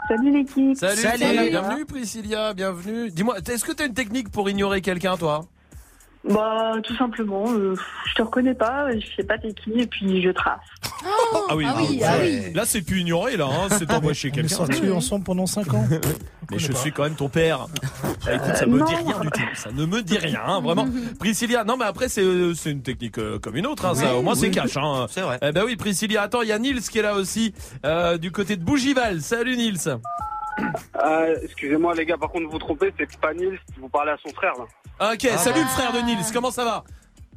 [0.09, 0.77] Salut l'équipe.
[0.77, 1.19] salut, Salut.
[1.19, 3.11] salut, bienvenue, Priscilla, bienvenue.
[3.11, 5.47] Dis-moi, est-ce que t'as une technique pour ignorer quelqu'un, toi?
[6.29, 7.75] Bah tout simplement, euh,
[8.09, 10.61] je te reconnais pas, je sais pas t'es qui et puis je trace.
[11.51, 12.53] Ah oui, Ah oui, ah oui.
[12.55, 13.47] Là, c'est plus ignoré, là.
[13.47, 13.69] Hein.
[13.71, 14.57] C'est envoyé chez On est quelqu'un.
[14.57, 15.87] sortis ensemble pendant 5 ans.
[16.51, 17.67] Mais je suis quand même ton père.
[18.27, 18.87] Ah, écoute, ça me non.
[18.87, 19.41] dit rien du tout.
[19.55, 20.87] Ça ne me dit rien, hein, vraiment.
[21.19, 23.85] Priscilla, non, mais après, c'est euh, c'est une technique euh, comme une autre.
[23.85, 24.77] Hein, ça, au moins, c'est cash.
[24.77, 25.07] Hein.
[25.11, 25.39] C'est vrai.
[25.43, 26.23] Eh ben oui, Priscilla.
[26.23, 29.21] Attends, il y a Nils qui est là aussi, euh, du côté de Bougival.
[29.21, 29.89] Salut Nils.
[30.95, 34.17] Ah, excusez-moi les gars, par contre vous vous trompez, c'est pas Nils, vous parlez à
[34.25, 35.13] son frère là.
[35.13, 36.25] Ok, salut le frère de Nils.
[36.33, 36.85] Comment ça va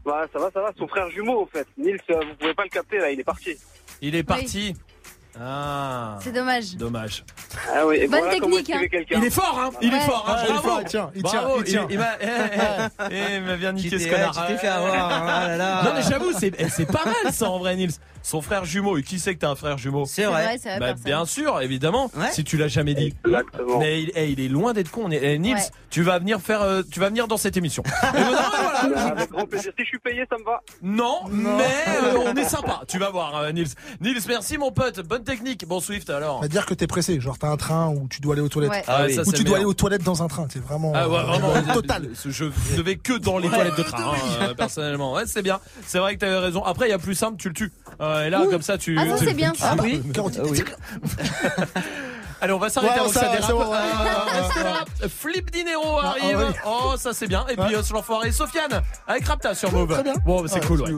[0.05, 1.67] Ouais, ça va, ça va, son frère jumeau en fait.
[1.77, 3.57] Nils, euh, vous pouvez pas le capter là, il est parti.
[4.01, 4.73] Il est parti.
[5.39, 6.17] Ah.
[6.21, 6.75] C'est dommage.
[6.77, 7.23] Dommage.
[7.71, 8.81] Ah oui, et Bonne voilà technique, hein.
[9.11, 10.67] Il est fort, hein Il est fort, hein Ah, il est Bravo.
[10.67, 11.59] fort, il tient, il tient, Bravo.
[11.59, 11.87] il tient.
[11.89, 12.25] Il, m'a eh,
[13.11, 14.31] eh, eh, m'a bien niqué ce connard.
[14.31, 15.83] tu t'es fait avoir, hein, ah là là.
[15.83, 17.91] Non mais j'avoue, c'est c'est pas mal ça en vrai, Nils.
[18.23, 18.97] Son frère jumeau.
[18.97, 20.43] Et qui sait que t'as un frère jumeau C'est vrai.
[20.43, 22.11] vrai, c'est vrai, Bah, bien sûr, évidemment.
[22.15, 22.31] Ouais.
[22.31, 23.13] Si tu l'as jamais dit.
[23.25, 23.79] Exactement.
[23.79, 25.09] Mais il, eh, il est loin d'être con.
[25.11, 25.61] Eh, Nils, Ouais.
[25.89, 27.83] tu vas venir faire, euh, tu vas venir dans cette émission.
[28.15, 29.05] Et non, non, voilà.
[29.07, 29.71] Avec grand plaisir.
[29.77, 30.61] Si je suis payé, ça me va.
[30.81, 31.63] Non, mais
[32.03, 32.81] euh, on est sympa.
[32.87, 33.67] Tu vas voir, euh, Nils.
[34.01, 34.99] Nils, merci mon pote.
[35.01, 35.65] Bonne technique.
[35.67, 36.41] Bon, Swift, alors.
[36.41, 38.71] Va dire que t'es pressé, genre t'as un train où tu dois aller aux toilettes.
[38.71, 38.83] Ouais.
[38.87, 39.55] Ah oui, ça, ou tu dois meilleur.
[39.57, 41.55] aller aux toilettes dans un train, c'est vraiment, Ah ouais, vraiment.
[41.55, 42.09] euh, total.
[42.25, 45.13] Je ne vais que dans les toilettes de train, hein, euh, personnellement.
[45.13, 45.59] Ouais, c'est bien.
[45.85, 46.63] C'est vrai que t'avais raison.
[46.63, 47.71] Après, il y a plus simple, tu le tues.
[48.07, 48.97] Euh, et là, comme ça, tu.
[48.99, 49.73] Ah, tu- c'est bien, ça.
[49.77, 50.01] Ah oui.
[52.39, 53.51] Allez, on va s'arrêter Ouais, avant que ça dérape.
[53.51, 53.77] bon, ouais.
[53.77, 54.85] Euh, restez là.
[55.09, 56.37] Flip Dinero Ah, arrive.
[56.39, 56.55] ah oui.
[56.67, 57.43] Oh, ça c'est bien.
[57.49, 59.91] Et puis, euh, sur l'enfoiré, Sofiane avec Rapta sur Move.
[59.91, 60.13] Très bien.
[60.23, 60.91] Bon, bah, c'est cool, ouais.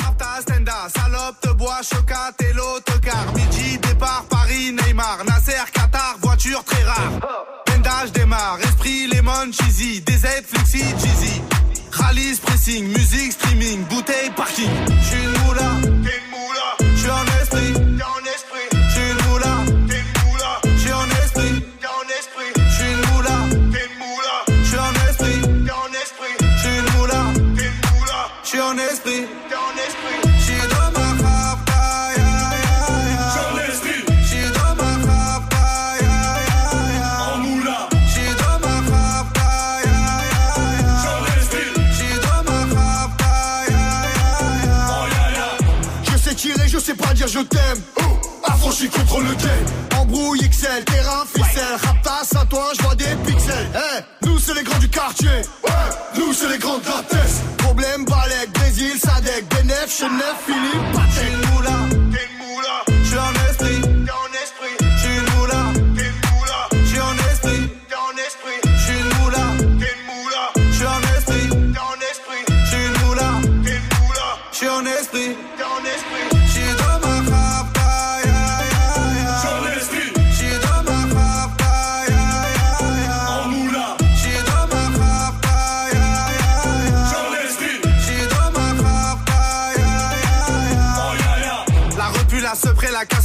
[0.00, 3.26] Rapta, Stenda, salope, te bois, chocat et l'autocar.
[3.34, 7.10] Midi, départ, Paris, Neymar, Nasser, Qatar, voiture très rare.
[7.66, 11.42] Pendage démarre, esprit, lemon, cheesy, DZ, flexi, cheesy.
[11.98, 14.70] Rallye, pressing, musique, streaming, bouteille, parking.
[15.02, 15.68] J'suis une moula,
[16.04, 16.66] t'es une moula.
[16.96, 18.68] J'suis en esprit, t'es en esprit.
[18.90, 19.52] J'suis une moula,
[19.88, 20.50] t'es une moula.
[20.78, 22.50] J'suis en esprit, t'es en esprit.
[22.70, 23.36] J'suis une moula,
[23.72, 24.34] t'es une moula.
[24.64, 26.34] J'suis en esprit, t'es en esprit.
[26.58, 27.20] J'suis une moula,
[27.56, 28.20] t'es une moula.
[28.44, 29.37] J'suis en esprit.
[47.38, 47.82] Je t'aime.
[48.44, 50.00] Affranchi contre le game.
[50.00, 51.76] Embrouille XL, terrain, ficelle.
[51.82, 53.68] Raptas à toi, je vois des pixels.
[53.74, 55.28] Eh, nous c'est les grands du quartier.
[55.64, 55.70] Ouais,
[56.16, 57.42] nous c'est les grands de la.
[57.58, 62.07] Problème, Balek, Brésil, Sadek, Benef, Chenef, Philippe, une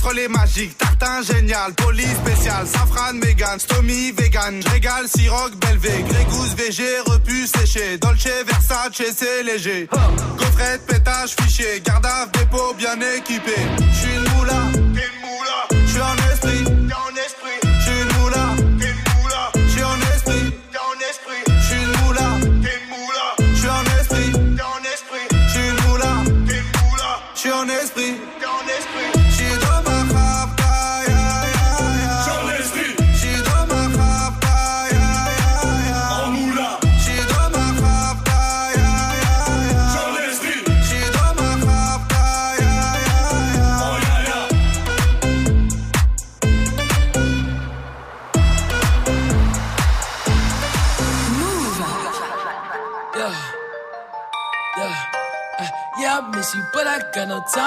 [0.04, 0.78] sepré, la casserole est magique.
[0.78, 4.62] Tartin génial, police spécial, safran, mégan, stomy, vegan.
[4.72, 7.98] Régal, siroc, belvé, grégousse, VG, repu, séché.
[7.98, 9.88] Dolce, Versace, c'est léger.
[10.38, 11.82] Gaufrette, pétage, fichier.
[11.84, 13.56] Garde dépôt, bien équipé.
[13.94, 15.86] J'suis une moula, t'es une moula.
[15.88, 16.02] J'suis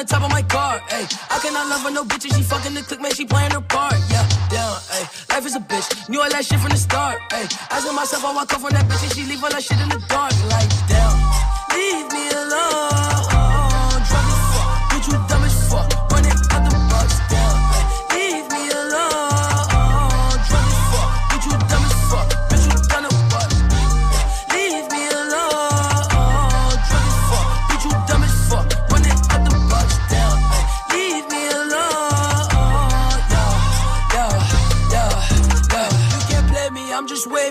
[0.00, 1.06] The top of my car, ayy.
[1.30, 2.34] I cannot love her, no bitches.
[2.36, 3.12] She fucking the click, man.
[3.12, 4.26] She playing her part, yeah.
[4.48, 5.28] Down, ayy.
[5.30, 6.08] Life is a bitch.
[6.08, 7.46] Knew all that shit from the start, ayy.
[7.70, 10.00] Asking myself, I come from that bitch and she leave all that shit in the
[10.08, 11.16] dark, like damn.
[11.74, 13.59] Leave me alone.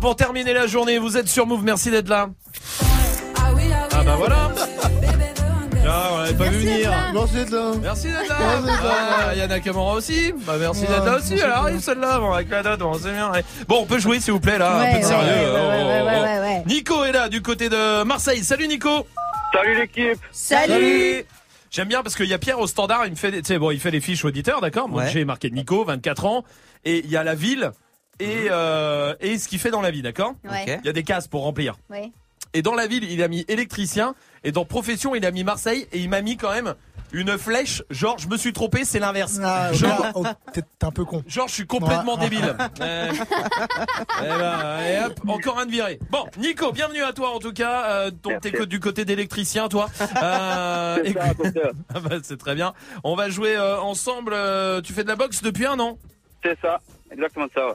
[0.00, 0.98] Pour terminer la journée.
[0.98, 2.28] Vous êtes sur Move, merci d'être là.
[3.38, 4.50] Ah bah voilà.
[5.84, 6.90] Ah, on l'avait pas vu venir.
[7.12, 7.72] Merci d'être là.
[7.82, 8.36] Merci d'être là.
[8.38, 8.94] Merci d'être là.
[9.28, 10.32] Ah, Yana Kamara aussi.
[10.46, 11.34] Bah merci Ouais, d'être là aussi.
[11.34, 12.18] Elle arrive celle-là.
[12.20, 13.32] Bon, avec la date, bon, c'est bien.
[13.32, 13.44] Ouais.
[13.66, 14.78] Bon, on peut jouer s'il vous plaît là.
[14.80, 15.26] un peu de sérieux.
[15.26, 16.22] ouais, ouais, Oh, ouais, oh, ouais, oh.
[16.22, 16.62] ouais, ouais.
[16.66, 18.44] Nico est là du côté de Marseille.
[18.44, 19.06] Salut Nico.
[19.52, 20.18] Salut l'équipe.
[20.30, 21.24] Salut.
[21.70, 23.58] J'aime bien parce qu'il y a Pierre au standard, il me fait, des- tu sais,
[23.58, 24.88] bon, il fait les fiches auditeurs, d'accord?
[24.88, 25.10] Moi, Ouais.
[25.10, 26.44] j'ai marqué Nico, 24 ans,
[26.84, 27.72] et il y a la ville
[28.22, 30.34] et euh, et ce qu'il fait dans la vie, d'accord.
[30.48, 30.78] Ouais.
[30.82, 31.76] Il y a des cases pour remplir.
[31.90, 32.10] Ouais.
[32.54, 35.86] Et dans la ville, il a mis électricien, et dans profession, il a mis Marseille,
[35.92, 36.74] et il m'a mis quand même
[37.14, 37.82] une flèche.
[37.90, 39.38] Genre, je me suis trompé, c'est l'inverse.
[39.42, 41.22] Ah, Genre, oh, t'es t'es un peu con.
[41.26, 42.28] Genre, je suis complètement Ouais.
[42.28, 42.54] débile.
[42.80, 43.10] Euh,
[44.22, 45.98] eh ben, et hop, encore un de viré.
[46.10, 47.84] Bon, Nico, bienvenue à toi en tout cas.
[47.86, 48.40] Euh, donc Merci.
[48.40, 49.88] t'es que du côté d'électricien, toi.
[50.22, 51.72] Euh, C'est ça, écoute- docteur.
[51.94, 52.72] Ah bah, c'est très bien.
[53.04, 54.32] On va jouer euh, ensemble.
[54.34, 55.98] euh, tu fais de la boxe depuis un an?
[56.42, 56.80] C'est ça,
[57.10, 57.66] exactement ça.
[57.68, 57.74] Ouais.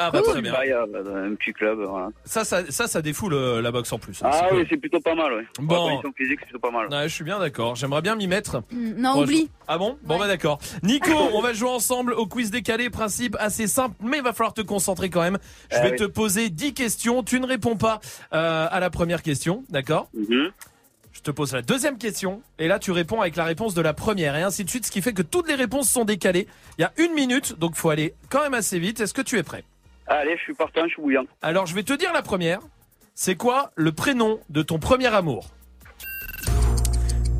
[0.00, 0.32] Ah bah Cool.
[0.34, 0.54] très bien.
[0.54, 2.10] Un petit club, voilà.
[2.24, 4.22] Ça, ça, ça, ça défoule euh, la boxe en plus.
[4.22, 5.46] hein, Ah oui, c'est plutôt pas mal, ouais.
[5.60, 5.88] Bon.
[5.88, 6.88] la physique, c'est plutôt pas mal.
[6.88, 7.74] Ouais, je suis bien d'accord.
[7.74, 8.62] J'aimerais bien m'y mettre.
[8.70, 9.46] Mm, Non, Bon, oublie.
[9.46, 9.98] je- Ah bon?
[10.04, 10.58] Bon bah d'accord.
[10.84, 14.54] Nico, on va jouer ensemble au quiz décalé, principe assez simple, mais il va falloir
[14.54, 15.38] te concentrer quand même.
[15.70, 15.96] Je Ah vais oui.
[15.96, 18.00] te poser 10 questions, tu ne réponds pas
[18.32, 20.08] euh, à la première question, d'accord?
[20.14, 20.50] Mhm.
[21.12, 23.92] Je te pose la deuxième question, et là tu réponds avec la réponse de la
[23.92, 26.46] première, et ainsi de suite, ce qui fait que toutes les réponses sont décalées.
[26.78, 29.00] Il y a une minute, donc faut aller quand même assez vite.
[29.00, 29.64] Est-ce que tu es prêt?
[30.10, 31.24] Allez, je suis partant, je suis bouillant.
[31.42, 32.60] Alors je vais te dire la première.
[33.14, 35.50] C'est quoi le prénom de ton premier amour?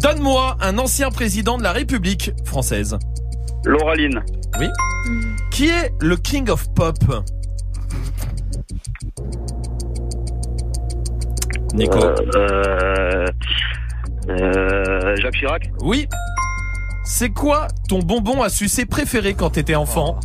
[0.02, 2.98] Donne-moi un ancien président de la République française.
[3.64, 4.22] Lauraline.
[4.60, 4.66] Oui.
[5.50, 6.98] Qui est le King of Pop?
[11.72, 11.98] Nico.
[11.98, 13.26] Euh,
[14.28, 15.70] euh, Jacques Chirac.
[15.80, 16.06] Oui.
[17.04, 20.20] C'est quoi ton bonbon à sucer préféré quand t'étais enfant?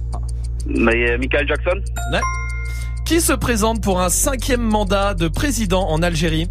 [0.66, 1.82] Mais, euh, Michael Jackson.
[2.12, 2.22] Ouais.
[3.06, 6.50] Qui se présente pour un cinquième mandat de président en Algérie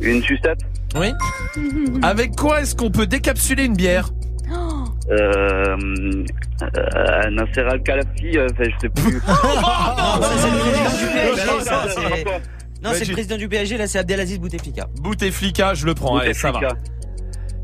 [0.00, 0.60] Une sucette.
[0.94, 1.12] Oui.
[2.02, 4.10] Avec quoi est-ce qu'on peut décapsuler une bière
[5.10, 5.76] Euh,
[6.62, 9.20] euh, Nasser Al-Khalafi, euh, enfin, je sais plus.
[10.16, 11.64] Non, c'est le président du PSG.
[11.64, 12.32] ça, c'est- quoi
[12.82, 14.86] Non, c'est le président du PSG, là, c'est Abdelaziz Bouteflika.
[15.00, 16.16] Bouteflika, je le prends.
[16.16, 16.60] Allez, ça va.
[16.60, 16.80] Bouteflika.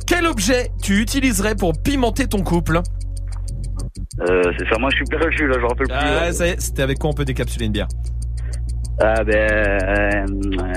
[0.07, 2.83] Quel objet tu utiliserais pour pimenter ton couple
[4.29, 5.97] Euh, c'est ça, moi je suis perdu là, je me rappelle plus.
[5.99, 6.33] Ah, là.
[6.33, 7.89] ça y est, c'était avec quoi on peut décapsuler une bière
[9.01, 10.25] Ah ben, euh,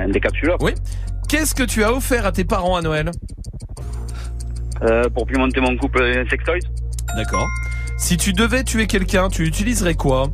[0.04, 0.58] un décapsuleur.
[0.62, 0.74] Oui.
[1.30, 3.12] Qu'est-ce que tu as offert à tes parents à Noël
[4.84, 6.60] Euh, pour pimenter mon couple, un sextoy.
[7.16, 7.48] D'accord.
[7.98, 10.28] Si tu devais tuer quelqu'un, tu utiliserais quoi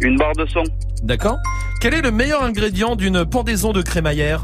[0.00, 0.62] Une barre de son.
[1.02, 1.38] D'accord.
[1.80, 4.42] Quel est le meilleur ingrédient d'une pendaison de crémaillère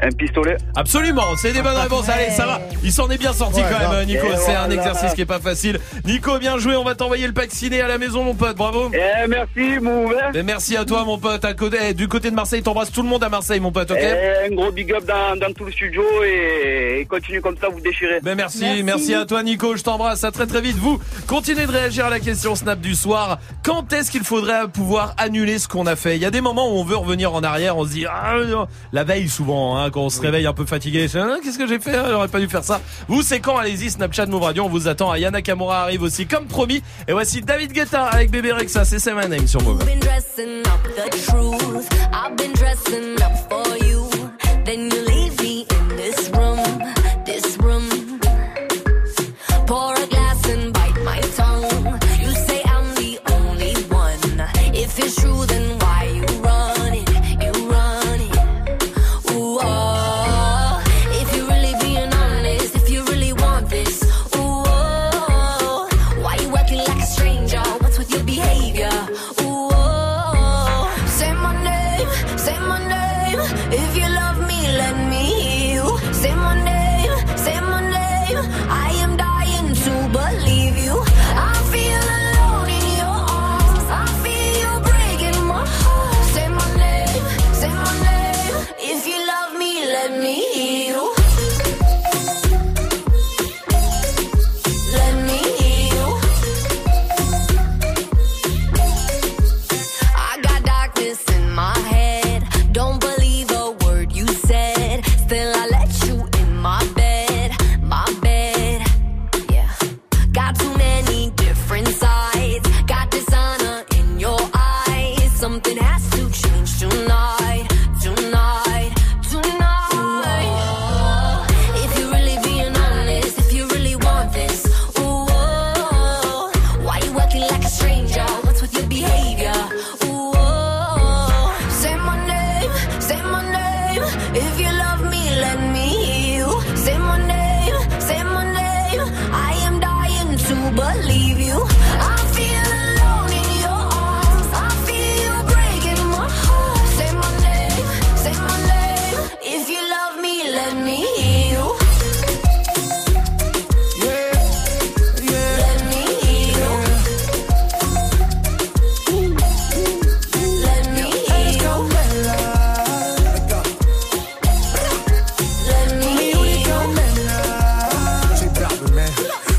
[0.00, 0.56] Un pistolet.
[0.76, 2.08] Absolument, c'est des bonnes réponses.
[2.08, 2.60] Allez, ça va.
[2.84, 4.06] Il s'en est bien sorti Ouais, quand même.
[4.06, 4.26] Nico.
[4.26, 5.80] Et C'est un exercice qui est pas facile.
[6.04, 6.76] Nico, bien joué.
[6.76, 8.56] On va t'envoyer le pack ciné à la maison, mon pote.
[8.56, 8.90] Bravo.
[8.92, 10.08] Eh, merci, mon.
[10.32, 11.44] Mais merci à toi, mon pote.
[11.44, 13.90] À côté, eh, du côté de Marseille, t'embrasses tout le monde à Marseille, mon pote.
[13.90, 13.98] Ok.
[14.00, 17.68] Eh, un gros big up dans, dans tout le studio et, et continue comme ça,
[17.68, 18.20] vous déchirez.
[18.22, 19.14] Ben merci, merci, Merci.
[19.14, 20.76] à toi Nico, je t'embrasse, à très très vite.
[20.76, 23.38] Vous, continuez de réagir à la question Snap du soir.
[23.64, 26.16] Quand est-ce qu'il faudrait pouvoir annuler ce qu'on a fait?
[26.16, 28.34] Il y a des moments où on veut revenir en arrière, on se dit ah,
[28.46, 28.66] non.
[28.92, 31.78] la veille souvent, hein, quand on se réveille un peu fatigué, Ah, qu'est-ce que j'ai
[31.78, 32.80] fait Ah, J'aurais pas dû faire ça.
[33.08, 35.10] Vous, c'est quand Allez-y, Snapchat Move Radio, on vous attend.
[35.12, 36.82] Ayana Kamura arrive aussi comme promis.
[37.06, 39.84] Et voici David Guetta avec Bébé Rexa, c'est C'est My Name sur Move.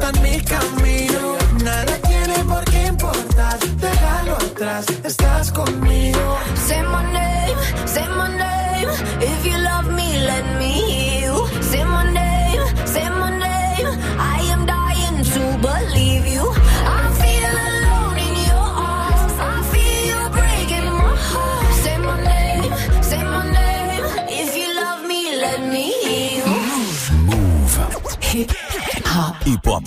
[0.00, 1.36] están mis caminos.
[1.62, 4.99] Nada tiene por qué importar, déjalo atrás.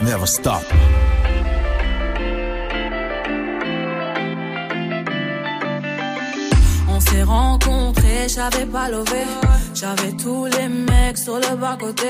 [0.01, 0.63] never stop.
[6.89, 9.23] On s'est rencontrés, j'avais pas levé.
[9.73, 12.07] J'avais tous les mecs sur le bas-côté.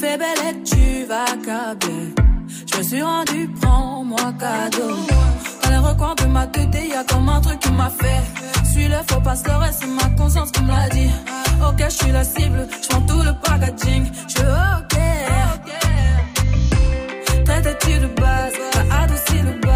[0.00, 2.14] Fais belle et tu vas câbler.
[2.70, 4.94] Je me suis rendu, prends-moi cadeau.
[5.62, 8.22] Dans les recoins de ma tête, y a comme un truc qui m'a fait.
[8.70, 11.10] Suis le faux pasteur et c'est ma conscience qui me l'a dit.
[11.66, 14.04] Ok, je suis la cible, je tout le packaging.
[14.28, 14.85] Je
[18.00, 19.75] le buzz, t'as adouci le buzz.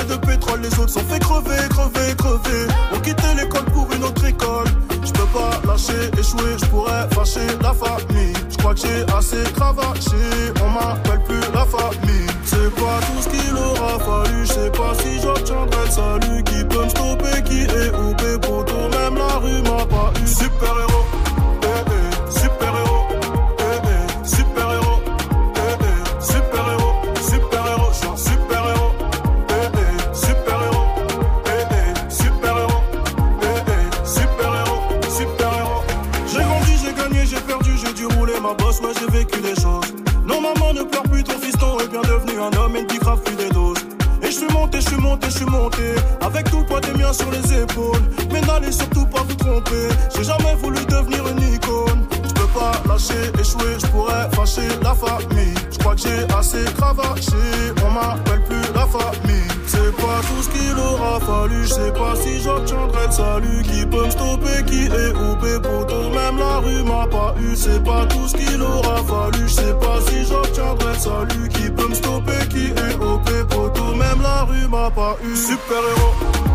[0.00, 0.60] De pétrole.
[0.60, 2.66] Les autres sont fait crever, crever, crever.
[2.94, 4.66] On quitté l'école pour une autre école.
[5.04, 8.32] Je peux pas lâcher, échouer, je pourrais fâcher la famille.
[8.50, 10.22] Je crois que j'ai assez cravaché,
[10.64, 12.26] on m'appelle plus la famille.
[12.44, 16.44] C'est pas tout ce qu'il aura fallu, je sais pas si j'obtiendrai le salut.
[16.44, 18.11] Qui peut me stopper, qui est OP,
[56.52, 57.32] assez cravaché
[57.84, 59.48] On m'appelle plus la famille.
[59.66, 61.62] C'est pas tout ce qu'il aura fallu.
[61.62, 63.62] Je sais pas si j'obtiendrai le salut.
[63.62, 67.56] Qui peut me stopper, qui est OP Poto, même la rue m'a pas eu.
[67.56, 69.48] C'est pas tout ce qu'il aura fallu.
[69.48, 71.48] Je sais pas si j'obtiendrai le salut.
[71.48, 75.36] Qui peut me stopper, qui est OP Poto, même la rue m'a pas eu.
[75.36, 76.51] Super héros,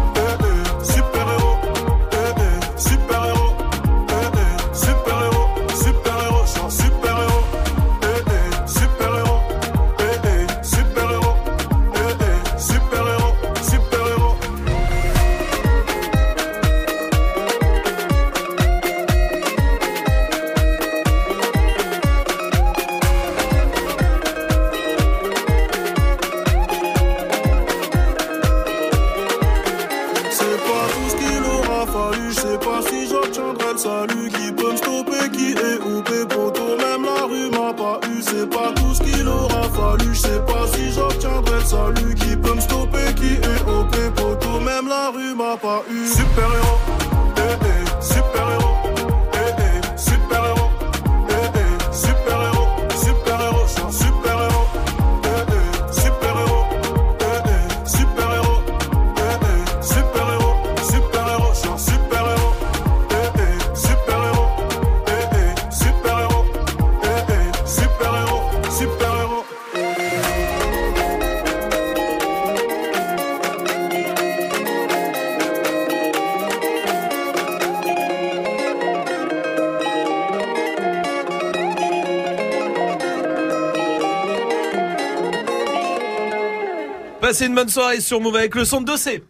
[87.38, 89.24] Passez une bonne soirée sur Move avec le son de dossier.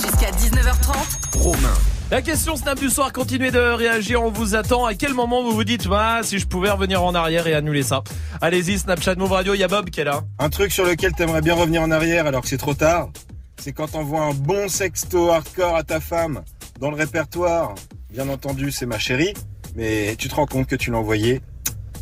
[0.00, 1.38] Jusqu'à 19h30.
[1.38, 1.74] Romain.
[2.12, 4.84] La question Snap du soir, continuez de réagir, on vous attend.
[4.84, 7.82] À quel moment vous vous dites, bah, si je pouvais revenir en arrière et annuler
[7.82, 8.04] ça?
[8.40, 10.22] Allez-y, Snapchat Move Radio, il y a Bob qui est là.
[10.38, 13.08] Un truc sur lequel t'aimerais bien revenir en arrière alors que c'est trop tard,
[13.56, 16.44] c'est quand t'envoies un bon sexto hardcore à ta femme
[16.78, 17.74] dans le répertoire.
[18.08, 19.34] Bien entendu, c'est ma chérie,
[19.74, 21.42] mais tu te rends compte que tu l'as envoyé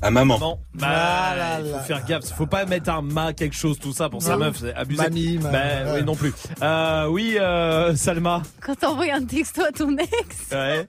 [0.03, 0.39] à maman.
[0.39, 4.09] Non, bah, il faut faire gaffe, faut pas mettre un ma quelque chose, tout ça
[4.09, 4.39] pour sa Non.
[4.47, 5.03] meuf, c'est abusé.
[5.03, 5.93] Mamie, ma- Bah, ouais.
[6.01, 6.33] oui, non plus.
[6.63, 8.43] Euh, oui, euh, Salma.
[8.61, 10.11] Quand t'envoies un texto à ton ex,
[10.53, 10.87] Ouais.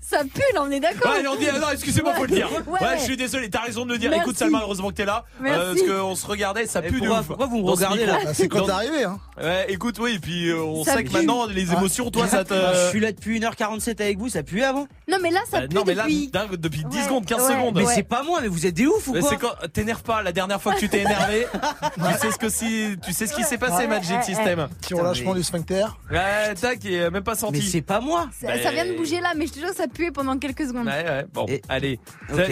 [0.00, 2.48] ça pue là, on est d'accord Ouais, on dit, ah non, excusez-moi, faut le dire.
[2.66, 2.80] Ouais.
[2.80, 4.10] Ouais, je suis désolé, t'as raison de le dire.
[4.10, 4.24] Merci.
[4.24, 5.24] Écoute, Salma, heureusement que t'es là.
[5.40, 5.84] Euh, Merci.
[5.86, 7.26] parce qu'on se regardait, ça pue de pourquoi- ouf.
[7.26, 9.18] pourquoi vous me regardez, là Ah, c'est quand t'es arrivé, hein.
[9.40, 12.44] Ouais, écoute, oui, et puis euh, on Ça sait que maintenant, les émotions, toi, ça
[12.44, 12.50] te.
[12.54, 15.60] Bah, je suis là depuis 1h47 avec vous, ça pue avant Non, mais là, ça
[15.60, 16.28] Bah, pue non, mais là, depuis.
[16.28, 17.74] dingue, depuis 10 Ouais, secondes, 15 ouais, secondes.
[17.76, 17.94] Mais Ouais.
[17.94, 20.32] c'est pas moi, mais vous êtes des ouf ou Mais quoi quand t'énerves pas la
[20.32, 21.46] dernière fois que tu t'es énervé.
[21.94, 24.68] tu sais ce que si tu sais ce qui s'est passé Ouais, Magic ouais, System.
[24.80, 25.86] Petit relâchement mais- du sphincter.
[26.10, 27.62] Ouais, tac, il est même pas Mais senti.
[27.62, 30.10] c'est pas moi Ça, ça vient de bouger là, mais je te jure ça puait
[30.10, 30.86] pendant quelques secondes.
[30.86, 32.00] Ouais, ouais, bon, Et- allez.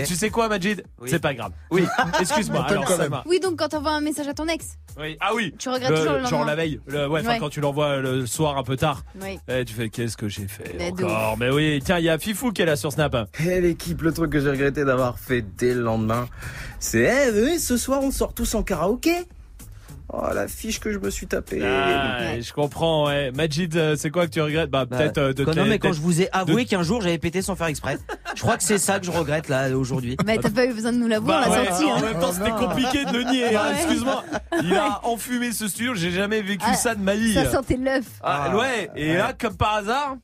[0.07, 1.09] Tu sais quoi, Majid Oui.
[1.11, 1.53] C'est pas grave.
[1.71, 1.83] Oui,
[2.21, 2.67] excuse-moi.
[2.71, 3.29] On.
[3.29, 4.77] Oui, donc quand t'envoies un message à ton ex.
[4.99, 5.17] Oui.
[5.21, 5.55] Ah oui.
[5.59, 6.81] Tu regrettes toujours le Genre la veille.
[6.87, 7.39] Le- ouais, enfin, Ouais.
[7.39, 9.05] quand tu l'envoies le soir un peu tard.
[9.23, 9.39] Oui.
[9.49, 12.19] Eh, tu fais qu'est-ce que j'ai fait Mais encore Mais oui, tiens, il y a
[12.19, 13.17] Fifou qui est là sur Snap.
[13.45, 16.29] Eh l'équipe, le truc que j'ai regretté d'avoir fait dès le lendemain,
[16.81, 19.27] c'est eh venez ce soir on sort tous en karaoké.
[20.13, 21.61] Oh la fiche que je me suis tapée.
[21.65, 23.33] Ah, je comprends, ouais.
[23.33, 24.71] Majid, euh, c'est quoi que tu regrettes?
[24.71, 27.03] Bah, Bah, peut-être euh, de non mais quand je vous ai avoué de- qu'un jour
[27.03, 27.99] j'avais pété sans faire exprès.
[28.37, 30.17] Je crois que c'est ça que je regrette là aujourd'hui.
[30.27, 31.85] Mais t'as pas eu besoin de nous l'avouer, Bah on l'a ouais, senti.
[31.85, 32.01] en hein.
[32.03, 33.57] même temps, c'était Oh compliqué de le nier.
[33.57, 33.73] hein.
[33.75, 34.25] Excuse-moi.
[34.63, 35.95] Il a enfumé ce studio.
[35.95, 37.35] J'ai jamais vécu Ah, ça de ma vie.
[37.35, 38.05] Ça sentait l'œuf.
[38.23, 38.91] Ah, ouais.
[38.95, 40.17] Et là, comme par hasard,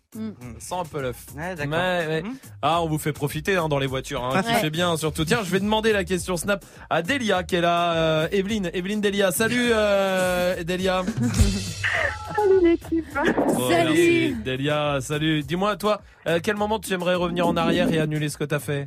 [0.58, 1.16] Sans un peu l'œuf.
[1.36, 1.72] Ouais, d'accord.
[1.72, 2.22] Ouais, ouais.
[2.60, 4.22] Ah, on vous fait profiter hein, dans les voitures.
[4.22, 4.42] Hein.
[4.42, 4.60] Tu Ouais.
[4.60, 5.24] fais bien, surtout.
[5.24, 7.94] Tiens, je vais demander la question Snap à Delia qui est là.
[7.94, 9.32] Euh, Evelyne, Evelyne Delia.
[9.32, 11.02] Salut, euh, Delia.
[12.36, 13.04] Salut l'équipe.
[13.48, 14.34] Oh, merci.
[14.44, 15.42] Delia, salut.
[15.42, 18.58] Dis-moi, toi, à quel moment tu aimerais revenir en arrière et annuler ce que t'as
[18.58, 18.86] fait?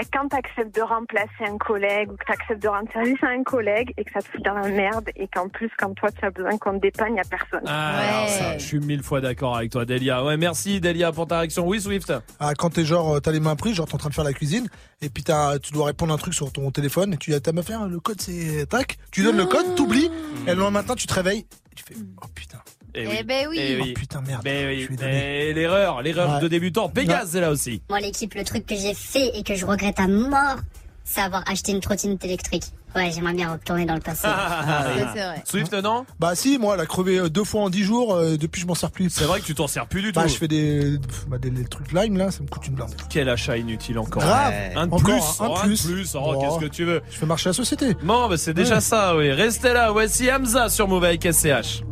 [0.00, 3.22] Et Quand tu acceptes de remplacer un collègue ou que tu acceptes de rendre service
[3.22, 5.92] à un collègue et que ça te fout dans la merde et qu'en plus, quand
[5.94, 7.62] toi tu as besoin qu'on te dépanne, il n'y a personne.
[7.66, 10.24] Ah, alors ça, je suis mille fois d'accord avec toi, Delia.
[10.24, 11.66] Ouais, merci, Delia, pour ta réaction.
[11.66, 12.14] Oui, Swift.
[12.38, 14.24] Ah, quand t'es genre, euh, t'as les mains prises, genre t'es en train de faire
[14.24, 14.68] la cuisine,
[15.02, 17.52] et puis t'as, tu dois répondre un truc sur ton téléphone, et tu dis, t'as
[17.52, 20.10] me faire le code c'est tac, tu donnes le code, t'oublies,
[20.46, 21.40] et le lendemain matin tu te réveilles,
[21.72, 22.58] et tu fais, oh putain.
[22.94, 23.56] Eh Eh ben oui.
[23.60, 24.42] Eh Oh putain, merde.
[24.44, 24.88] Ben oui.
[25.04, 26.40] Et l'erreur, l'erreur Ouais.
[26.40, 26.88] de débutant.
[26.88, 27.82] Pégase est là aussi.
[27.88, 30.56] Moi, l'équipe, le truc que j'ai fait et que je regrette à mort,
[31.04, 32.64] c'est avoir acheté une trottinette électrique.
[32.96, 34.26] Ouais, j'aimerais bien retourner dans le passé.
[34.26, 35.40] Ah, oui.
[35.44, 36.04] Swift, non?
[36.18, 38.66] Bah si, moi, elle a crevé euh, deux fois en dix jours, euh, depuis je
[38.66, 39.10] m'en sers plus.
[39.10, 40.28] C'est vrai que tu t'en sers plus du Bah, tout.
[40.28, 40.98] je fais des,
[41.28, 42.90] bah, des, des trucs lime là, ça me coûte une blinde.
[43.08, 44.22] Quel achat inutile encore.
[44.22, 44.52] Grave.
[44.74, 45.40] Un de Encore, plus.
[45.40, 46.14] un oh, plus.
[46.16, 46.40] Oh, Oh.
[46.40, 47.94] qu'est-ce que tu veux Je fais marcher la société.
[48.02, 48.80] Bon, bah, c'est déjà Ouais.
[48.80, 49.30] ça, oui.
[49.30, 49.92] Restez là.
[49.92, 51.82] Voici Hamza sur Move avec SCH.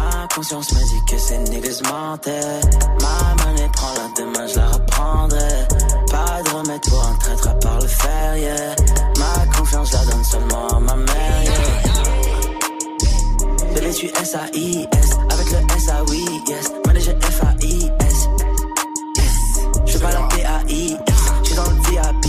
[0.00, 1.80] Ma conscience me dit que ces niggas.
[1.82, 1.94] Ma
[3.44, 5.66] monnaie prend la demain, je la reprendrai.
[6.10, 8.76] Pas de remède pour un traître à part le fer, yeah.
[9.18, 11.52] Ma confiance, la donne seulement à ma mère, yeah.
[13.74, 15.10] Bébé, tu S-A-I-S.
[15.30, 16.72] Avec le S-A-Oui, yes.
[16.86, 18.28] Manager F-A-I-S.
[19.16, 19.28] Yes.
[19.86, 21.22] Je fais pas la P-A-I-S.
[21.42, 22.19] Je suis dans le VIP,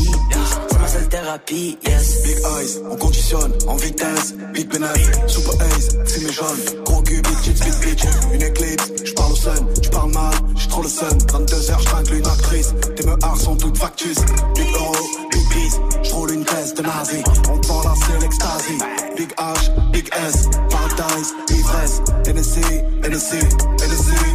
[1.11, 2.23] thérapie, yes.
[2.23, 4.33] Big eyes, on conditionne en vitesse.
[4.53, 6.83] Big pénètre, super ace, fumée jaune.
[6.85, 8.03] Gros cul, big tits, big bitch.
[8.33, 11.17] Une éclipse, j'parle au sun, tu parles mal, j'suis trop le sun.
[11.17, 12.73] 22h, j'tringle une actrice.
[12.95, 14.17] Tes meurs sont toutes factus.
[14.55, 14.95] Big euro,
[15.31, 17.21] big peace, j'roule une caisse de nazi.
[17.51, 18.77] On te vend là, c'est l'extasie.
[19.17, 22.01] Big H, big S, paradise, ivresse.
[22.25, 22.61] NSC,
[23.03, 23.35] NSC,
[23.83, 24.30] NSC,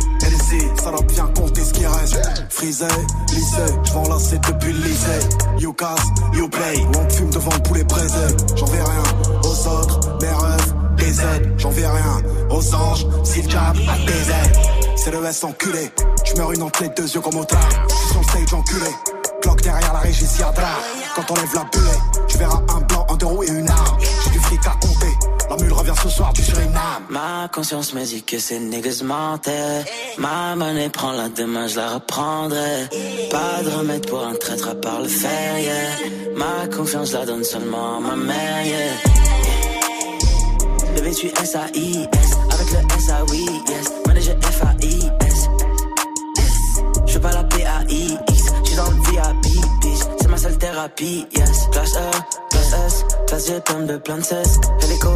[0.77, 2.21] Ça doit bien compter ce qui reste.
[2.51, 2.87] Frisé,
[3.31, 5.29] lycée, j'vends lancer depuis le lycée.
[5.59, 6.87] You casse, you play.
[6.97, 8.37] On fume devant le poulet braisé.
[8.55, 9.03] J'en vais rien
[9.43, 11.55] aux autres, mes rêves, des aides.
[11.59, 14.59] J'en vais rien aux anges, si le aides.
[14.97, 15.91] C'est le S enculé.
[16.25, 17.69] Tu meurs une entre les deux yeux comme au tard.
[17.89, 18.91] J'suis sur le stage enculé.
[19.43, 20.55] Cloque derrière la régie, drap.
[21.17, 23.99] Quand on lève la bulle, tu verras un blanc, un deux roues et une arme.
[25.61, 27.05] La revient ce soir du Suriname.
[27.11, 29.85] Ma conscience me dit que ces niggas mentaient.
[30.19, 32.89] Ma monnaie prend la demain, je la reprendrai.
[33.31, 35.75] Pas de remède pour un traître à part le fer, yeah.
[36.37, 38.93] Ma confiance, la donne seulement à ma mère, yeah.
[40.95, 42.31] Bébé, tu S-A-I-S.
[42.53, 43.93] Avec le S-A-Oui, yes.
[44.07, 44.76] Manager F-A-I-S.
[50.77, 51.69] Thérapie, yes.
[51.73, 52.11] Classe E,
[52.51, 54.23] classe S, classe G, pomme de plein de.
[54.85, 55.09] Hélico,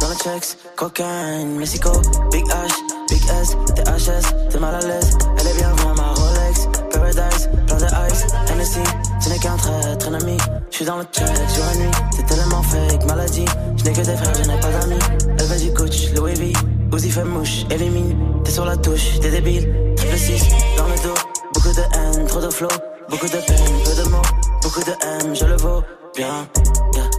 [0.00, 1.90] dans le checks, cocaine, Mexico.
[2.30, 2.72] Big H,
[3.10, 5.18] Big S, THS, t'es mal à l'aise.
[5.40, 6.68] Elle est bien à ma Rolex.
[6.92, 8.26] Paradise, plein de ice.
[8.56, 8.78] NSC,
[9.20, 10.36] ce n'est qu'un traître, un ami.
[10.70, 11.90] Je suis dans le check, jour et nuit.
[12.14, 13.46] C'est tellement fake, maladie.
[13.76, 15.02] Je n'ai que des frères, je n'ai pas d'amis.
[15.40, 16.52] Elle veut du coach, Louis V.
[16.94, 18.16] Uzi fait mouche, élimine.
[18.44, 19.94] T'es sur la touche, t'es débile.
[19.96, 21.17] Triple 6, dans le dos.
[21.54, 22.68] Beaucoup de haine, trop de flow.
[23.08, 24.22] Beaucoup de peine, peu de mots.
[24.62, 24.92] Beaucoup de
[25.24, 25.82] M, je le vaux
[26.14, 26.46] bien.
[26.94, 27.10] Yeah.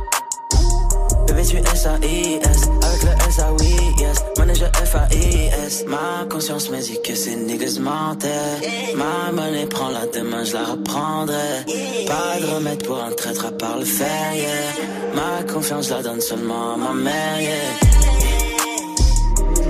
[1.27, 2.69] Bébé, tu S-A-I-S.
[2.84, 4.23] Avec le S-A-Oui, yes.
[4.38, 5.85] Manager F-A-I-S.
[5.88, 8.93] Ma conscience me dit que ces niggas mentaient.
[8.95, 11.65] Ma monnaie prend la demain, je la reprendrai.
[12.07, 14.49] Pas de remède pour un traître à part le fer, yeah.
[15.15, 17.51] Ma confiance, la donne seulement à ma mère, yeah.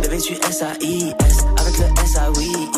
[0.02, 1.46] Bébé, tu S-A-I-S.
[1.58, 2.69] Avec le S-A-Oui,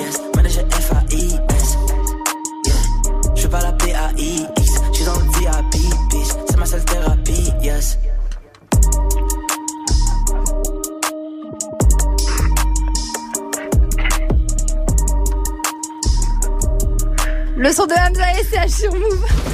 [17.57, 19.50] Le son de Hamza et SCH sur Move.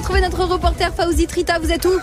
[0.00, 1.58] Retrouver notre reporter Fauzi Trita.
[1.58, 1.92] Vous êtes où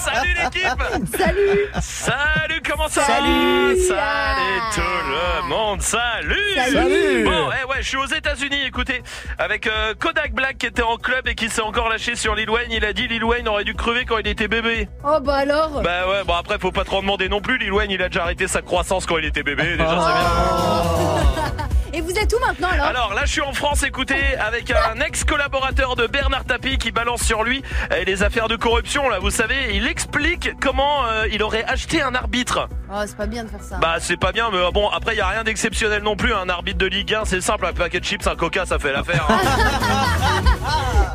[0.00, 3.74] Salut l'équipe Salut Salut, comment ça Salut.
[3.88, 7.24] va Salut tout le monde, salut Salut.
[7.24, 9.02] Bon, eh ouais, je suis aux États-Unis, écoutez,
[9.38, 12.48] avec euh, Kodak Black qui était en club et qui s'est encore lâché sur Lil
[12.50, 12.70] Wayne.
[12.70, 14.88] Il a dit Lil Wayne aurait dû crever quand il était bébé.
[15.04, 17.58] Oh bah alors Bah ouais, bon après faut pas trop en demander non plus.
[17.58, 21.66] Lil Wayne il a déjà arrêté sa croissance quand il était bébé, déjà c'est bien.
[21.94, 24.98] Et vous êtes où maintenant alors Alors là, je suis en France, écoutez, avec un
[25.00, 27.62] ex-collaborateur de Bernard Tapie qui balance sur lui
[27.92, 29.08] euh, les affaires de corruption.
[29.10, 32.68] Là, vous savez, il explique comment euh, il aurait acheté un arbitre.
[32.90, 33.76] Oh, c'est pas bien de faire ça.
[33.76, 36.32] Bah, c'est pas bien, mais euh, bon, après, il y a rien d'exceptionnel non plus.
[36.32, 38.92] Un arbitre de Ligue 1, c'est simple, un paquet de chips, un coca, ça fait
[38.92, 39.26] l'affaire.
[39.28, 39.38] hein.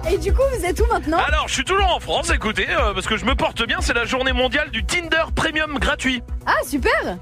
[0.11, 2.93] Et du coup, vous êtes où maintenant Alors, je suis toujours en France, écoutez, euh,
[2.93, 3.77] parce que je me porte bien.
[3.81, 6.21] C'est la journée mondiale du Tinder Premium gratuit.
[6.45, 7.17] Ah, super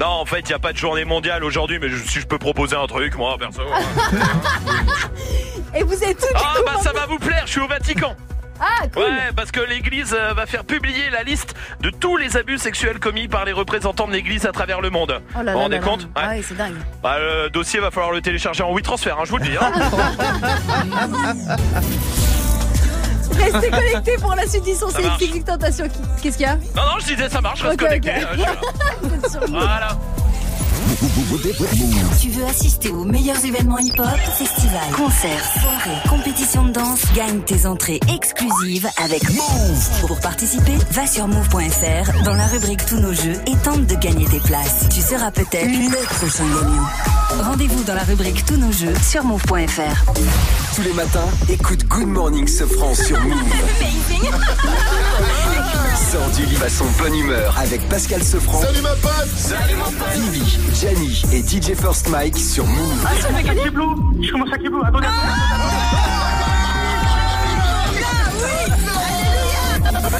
[0.00, 2.26] Non, en fait, il y a pas de journée mondiale aujourd'hui, mais je- si je
[2.26, 3.62] peux proposer un truc, moi, perso.
[5.76, 8.14] Et vous êtes du Ah, bah ça va vous plaire, je suis au Vatican.
[8.60, 12.36] Ah, cool Ouais, parce que l'Église euh, va faire publier la liste de tous les
[12.36, 15.20] abus sexuels commis par les représentants de l'Église à travers le monde.
[15.36, 15.88] Oh là vous vous rendez là là.
[15.88, 16.08] compte Ouais.
[16.16, 16.74] Ah oui, c'est dingue.
[17.02, 19.56] Bah, Le dossier va falloir le télécharger en 8 transferts, hein, je vous le dis.
[19.60, 19.72] hein.
[23.36, 25.18] Restez connectés pour la suite du son, Ça c'est une marche.
[25.20, 25.84] petite tentation.
[26.22, 28.10] Qu'est-ce qu'il y a non, non, je disais ça marche, reste Ok, connecté.
[28.12, 28.26] hein.
[29.50, 29.98] Voilà.
[32.20, 34.06] Tu veux assister aux meilleurs événements hip-hop,
[34.38, 40.00] festivals, concerts, soirées, compétitions de danse Gagne tes entrées exclusives avec Move.
[40.06, 44.26] Pour participer, va sur move.fr dans la rubrique Tous nos jeux et tente de gagner
[44.26, 44.86] tes places.
[44.94, 47.44] Tu seras peut-être le prochain gagnant.
[47.50, 50.04] Rendez-vous dans la rubrique Tous nos jeux sur move.fr.
[50.74, 53.36] Tous les matins, écoute Good Morning Sofran sur Move.
[56.10, 58.60] Sors du lit à son bonne humeur avec Pascal Sofran.
[58.60, 63.06] Salut ma pote Salut mon pote Vivi, Gianni et DJ First Mike sur Move.
[63.06, 64.54] Ah, gagner Blue Je commence à.
[64.54, 65.06] Attendez.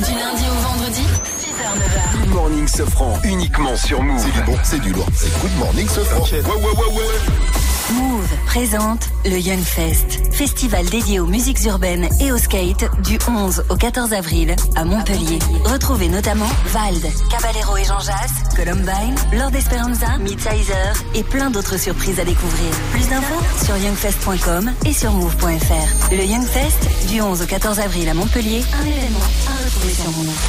[0.04, 2.20] Du lundi au vendredi, 6h-9h.
[2.20, 4.20] Good Morning Sofran uniquement sur Move.
[4.20, 5.08] C'est du bon, c'est du lourd.
[5.16, 6.22] C'est Good Morning Sofran.
[6.22, 7.63] Ouais, ouais, ouais, ouais.
[7.92, 13.64] Move présente le Young Fest, festival dédié aux musiques urbaines et au skate du 11
[13.68, 15.38] au 14 avril à Montpellier.
[15.64, 22.18] Retrouvez notamment Vald, Caballero et Jean Jass, Columbine, Lord Esperanza, Midsizer et plein d'autres surprises
[22.18, 22.70] à découvrir.
[22.92, 26.10] Plus d'infos sur youngfest.com et sur move.fr.
[26.10, 30.10] Le Young Fest du 11 au 14 avril à Montpellier, un événement à retrouver sur
[30.10, 30.40] Move.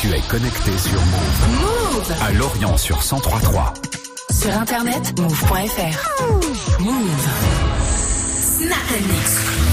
[0.00, 1.60] Tu es connecté sur Move.
[1.60, 3.72] Move À Lorient sur 1033.
[4.38, 6.80] Sur internet, move.fr.
[6.80, 7.28] Move.
[8.42, 9.65] Snap Mix.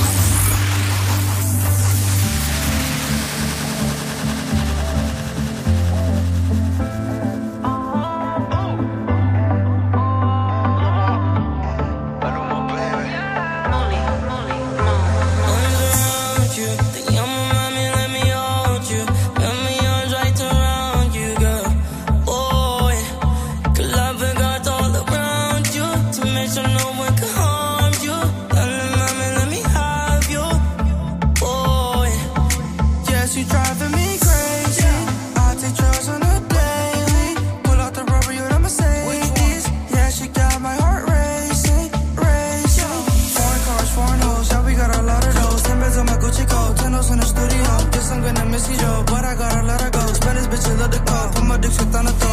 [51.78, 52.33] Call, put my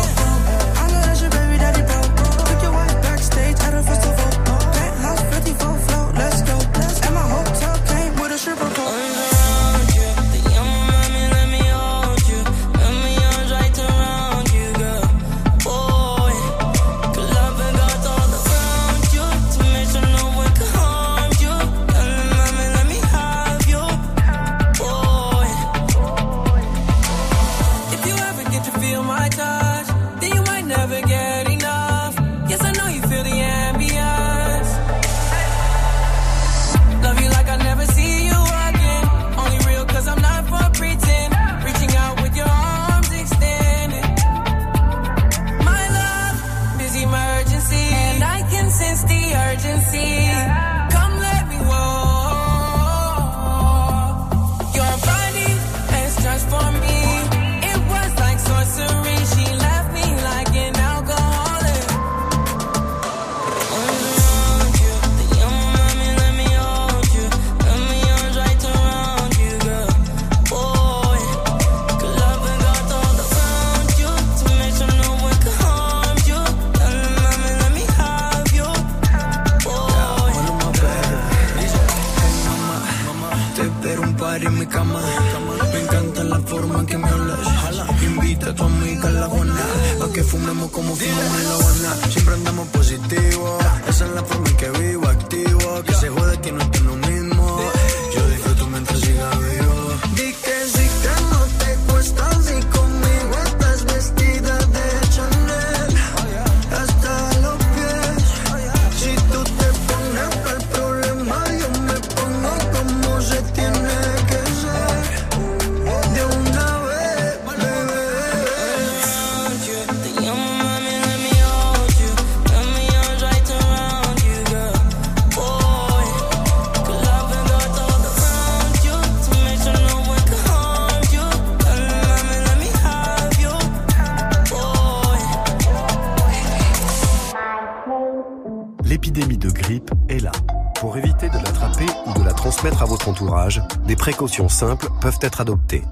[144.20, 145.82] précautions simples peuvent être adoptées.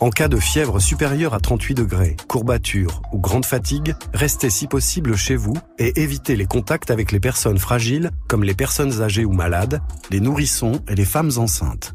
[0.00, 5.16] En cas de fièvre supérieure à 38 degrés, courbature ou grande fatigue, restez si possible
[5.16, 9.30] chez vous et évitez les contacts avec les personnes fragiles comme les personnes âgées ou
[9.30, 9.80] malades,
[10.10, 11.94] les nourrissons et les femmes enceintes.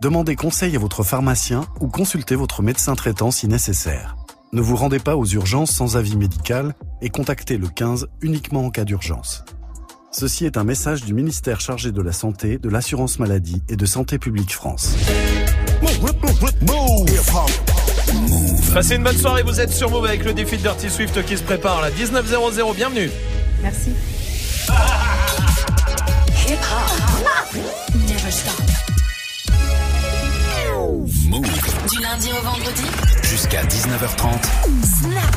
[0.00, 4.16] Demandez conseil à votre pharmacien ou consultez votre médecin traitant si nécessaire.
[4.52, 8.70] Ne vous rendez pas aux urgences sans avis médical et contactez le 15 uniquement en
[8.70, 9.44] cas d'urgence.
[10.12, 13.86] Ceci est un message du ministère chargé de la Santé, de l'Assurance Maladie et de
[13.86, 14.94] Santé publique France.
[18.74, 21.36] Passez une bonne soirée, vous êtes sur Move avec le défi de Dirty Swift qui
[21.36, 21.90] se prépare là.
[21.90, 23.10] 19.00, bienvenue.
[23.62, 23.90] Merci.
[26.48, 27.56] Hip hop.
[28.08, 28.60] Never stop.
[31.28, 31.46] Move
[31.88, 32.82] Du lundi au vendredi.
[33.22, 34.42] jusqu'à 19h30.
[35.00, 35.36] Snap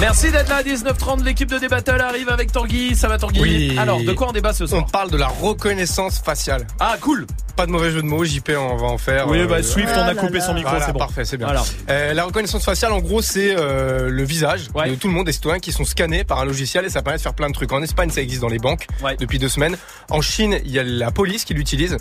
[0.00, 3.78] Merci d'être là à 19h30, l'équipe de Débattle arrive avec Tanguy, ça va Tanguy Oui.
[3.78, 6.66] Alors, de quoi on débat ce soir On parle de la reconnaissance faciale.
[6.78, 7.26] Ah, cool
[7.56, 9.26] Pas de mauvais jeu de mots, JP, on va en faire.
[9.28, 10.98] Oui, bah, Swift, on a coupé son micro, Voilà, c'est bon.
[10.98, 11.46] Parfait, c'est bien.
[11.46, 11.64] Voilà.
[11.88, 15.32] Euh, la reconnaissance faciale, en gros, c'est euh, le visage de tout le monde, des
[15.32, 17.72] citoyens qui sont scannés par un logiciel et ça permet de faire plein de trucs.
[17.72, 18.86] En Espagne, ça existe dans les banques
[19.18, 19.76] depuis deux semaines.
[20.10, 21.96] En Chine, il y a la police qui l'utilise.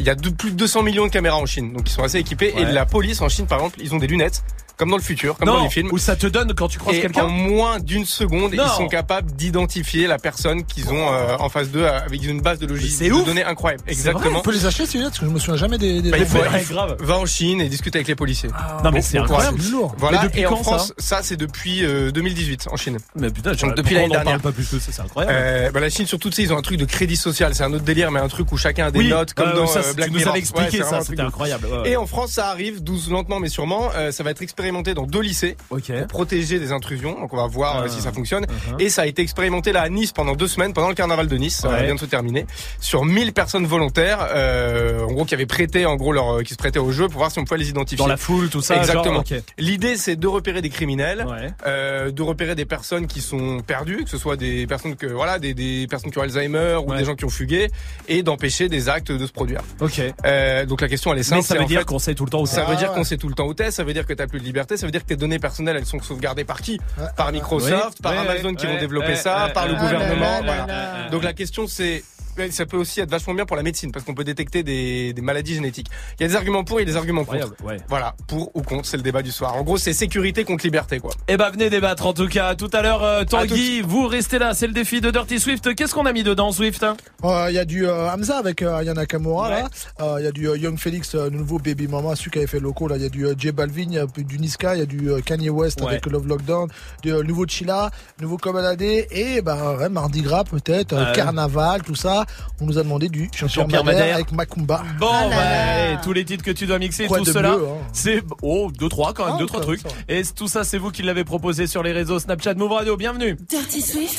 [0.00, 2.02] Il y a de- plus de 200 millions de caméras en Chine, donc ils sont
[2.02, 2.52] assez équipés.
[2.56, 4.42] Et la police en Chine, par exemple, ils ont des lunettes.
[4.76, 5.88] Comme dans le futur, comme Non, dans les films.
[5.90, 8.64] où ça te donne quand tu croises Et quelqu'un En moins d'une seconde, Non.
[8.66, 12.42] ils sont capables d'identifier la personne qu'ils ont euh, en face d'eux euh, avec une
[12.42, 13.24] base de logiciels, de ouf.
[13.24, 13.82] données incroyable.
[13.86, 14.28] Exactement.
[14.28, 16.02] vrai, On peut les acheter lunettes parce que je me souviens jamais des.
[16.02, 16.74] des Bah, il faut, des- il faut-
[17.04, 18.50] va en Chine et discute avec les policiers.
[18.84, 19.58] Non, mais c'est incroyable.
[19.62, 19.94] C'est lourd.
[19.98, 20.18] Voilà.
[20.20, 22.98] Mais depuis et en France, ça ça, c'est depuis euh, 2018 en Chine.
[23.14, 24.42] Mais putain, Donc, depuis l'année on en parle dernière.
[24.42, 25.34] pas plus que ça, c'est incroyable.
[25.34, 27.54] Euh, bah, la Chine, surtout, tu sais, ils ont un truc de crédit social.
[27.54, 29.54] C'est un autre délire, mais un truc où chacun a des Oui, notes, comme euh,
[29.56, 30.30] dans ça, euh, tu Black nous Mirror.
[30.32, 31.66] avais expliqué c'est ça, c'était incroyable.
[31.86, 33.88] Et en France, ça arrive, douce, lentement, mais sûrement.
[33.96, 35.78] euh, ça va être expérimenté dans deux lycées pour
[36.08, 37.18] protéger des intrusions.
[37.20, 37.88] Donc, on va voir euh, Ah.
[37.88, 38.44] si ça fonctionne.
[38.44, 38.80] Uh-huh.
[38.82, 41.36] Et ça a été expérimenté là à Nice pendant deux semaines, pendant le carnaval de
[41.36, 41.58] Nice.
[41.58, 41.84] Ça Ouais.
[41.84, 42.46] vient de se terminer.
[42.80, 46.58] Sur 1000 personnes volontaires, euh, en gros, qui avaient prêté, en gros, leur, qui se
[46.58, 47.98] prêtaient au jeu pour voir si on pouvait les identifier.
[47.98, 49.22] Dans la foule, tout ça, Exactement.
[49.58, 51.24] L'idée, c'est de repérer des criminels,
[51.66, 55.38] euh, de repérer des personnes qui sont perdues, que ce soit des personnes que voilà,
[55.38, 56.98] des, des personnes qui ont Alzheimer ou Ouais.
[56.98, 57.70] des gens qui ont fugué,
[58.08, 59.60] et d'empêcher des actes de se produire.
[59.80, 60.00] Ok.
[60.24, 61.42] Euh, donc la question elle est simple.
[61.42, 62.94] Mais ça veut dire qu'on sait tout le temps où Ça veut Ah dire ouais.
[62.96, 63.70] qu'on sait tout le temps où t'es.
[63.70, 64.55] Ça veut dire que t'as plus de liberté.
[64.76, 66.80] Ça veut dire que tes données personnelles elles sont sauvegardées par qui
[67.16, 68.02] Par Microsoft, Oui.
[68.02, 70.42] par Amazon qui vont développer ça, par le ouais, gouvernement.
[70.44, 71.08] voilà.
[71.10, 72.02] Donc la question c'est
[72.50, 75.22] Ça peut aussi être vachement bien pour la médecine parce qu'on peut détecter des, des
[75.22, 75.88] maladies génétiques.
[76.18, 77.54] Il y a des arguments pour et des arguments contre.
[77.88, 79.54] Voilà, pour ou contre, c'est le débat du soir.
[79.56, 81.12] En gros, c'est sécurité contre liberté, quoi.
[81.28, 82.54] Eh ben venez débattre en tout cas.
[82.54, 84.54] Tout à l'heure, euh, Tanguy, vous restez là.
[84.54, 85.74] C'est le défi de Dirty Swift.
[85.74, 86.84] Qu'est-ce qu'on a mis dedans, Swift?
[87.24, 89.68] Euh, Il y a du euh, Hamza avec euh, Ayana Nakamura là.
[90.00, 92.38] Euh, Il y a du euh, Young Felix, euh, le nouveau Baby Mama, celui qui
[92.38, 92.96] avait fait loco là.
[92.96, 94.86] Il y a du euh, J Balvin, il y a du Niska, il y a
[94.86, 95.88] du euh, Kanye West Ouais.
[95.88, 96.68] avec Love Lockdown,
[97.02, 97.90] du euh, nouveau Chilla,
[98.20, 101.12] nouveau Comanade et bah ouais, Mardi Gras peut-être, euh.
[101.12, 102.25] Carnaval, tout ça.
[102.60, 104.14] On nous a demandé du Jean-Pierre Madère Madère.
[104.16, 104.82] avec Macumba.
[104.98, 107.58] Bon, bah, allez, tous les titres que tu dois mixer, Quoi tout cela, hein.
[107.92, 109.82] c'est oh deux trois quand même, Ah, deux trois trucs.
[110.08, 112.96] Et tout ça, c'est vous qui l'avez proposé sur les réseaux Snapchat, Move Radio.
[112.96, 113.36] Bienvenue.
[113.48, 114.18] Dirty Swift,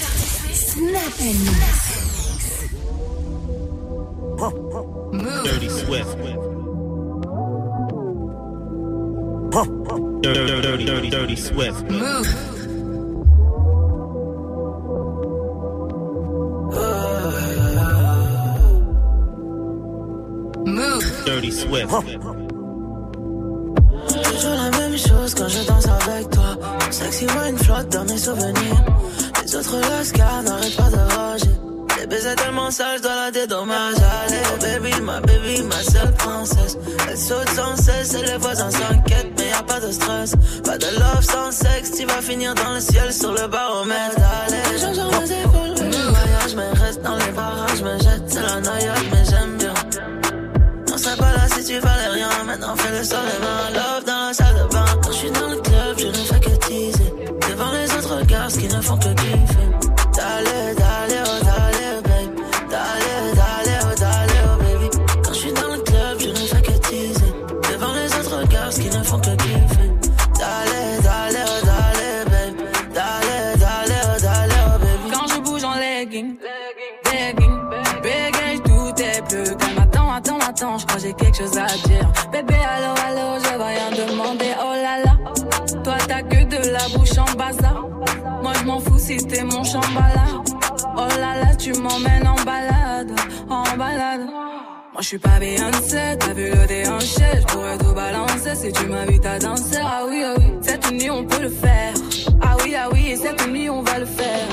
[0.54, 1.98] Snap and Mix.
[5.14, 5.44] Move.
[5.44, 6.18] Dirty Swift.
[10.22, 11.90] Dirty, dirty, dirty, dirty Swift.
[11.90, 12.28] Move.
[20.68, 21.24] Move.
[21.26, 21.90] Dirty Swift.
[24.10, 26.58] Toujours la même chose quand je danse avec toi.
[26.92, 28.84] Sexy wine flotte dans mes souvenirs.
[29.42, 31.46] Les autres lascars n'arrêtent pas de rager.
[31.98, 34.02] Les baisers tellement sales, je dois la dédommager.
[34.26, 36.78] Allez, baby, ma baby, ma seule princesse.
[37.10, 40.34] Elle saute sans cesse et les voisins s'inquiètent, mais y a pas de stress.
[40.66, 44.18] Pas de love sans sexe, tu vas finir dans le ciel sur le baromètre.
[44.46, 48.60] Allez, je mes épaules, je voyage, mais reste dans les barrages, me jette, c'est la
[48.60, 49.57] noyade, mais j'aime bien.
[50.98, 52.28] On serait pas là si tu valais rien.
[52.44, 53.70] Maintenant fais le sol mains.
[53.72, 54.86] Love dans la salle de bain.
[55.04, 57.14] Quand je suis dans le club, je ne fais que teaser.
[57.48, 59.70] Devant les autres ce qui ne font que kiffer.
[60.16, 60.74] D'aller,
[81.08, 82.12] j'ai quelque chose à dire.
[82.32, 84.52] Bébé, allô, allô, je vais rien demander.
[84.60, 87.86] Oh là là, toi t'as que de la bouche en bazar.
[88.44, 90.28] Moi je m'en fous si t'es mon chambala.
[90.98, 93.12] Oh là là, tu m'emmènes en balade,
[93.50, 94.22] en balade.
[94.22, 98.88] Moi je suis pas Beyoncé, t'as vu le déhanché, je pourrais tout balancer si tu
[98.88, 99.80] m'invites à danser.
[99.82, 101.94] Ah oui, ah oui, cette nuit on peut le faire.
[102.42, 104.48] Ah oui, ah oui, et cette nuit on va le faire.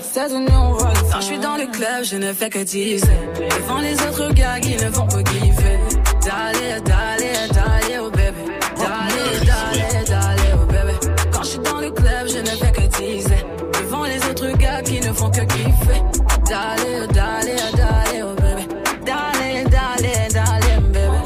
[0.00, 1.12] Cette nuit on va le faire.
[1.12, 3.06] Quand je suis dans le club, je ne fais que teaser.
[3.50, 5.97] Devant les autres gars qui ne font que kiffer.
[6.28, 8.44] D'aller, d'aller, d'aller, oh bébé.
[8.76, 10.94] D'aller, d'aller, d'aller, oh bébé.
[11.32, 13.46] Quand je suis dans le club, je ne fais que teaser.
[13.80, 16.02] Devant les autres gars qui ne font que kiffer.
[16.50, 18.68] D'aller, d'aller, d'aller, oh bébé.
[19.06, 21.20] D'aller, d'aller, d'aller, bébé.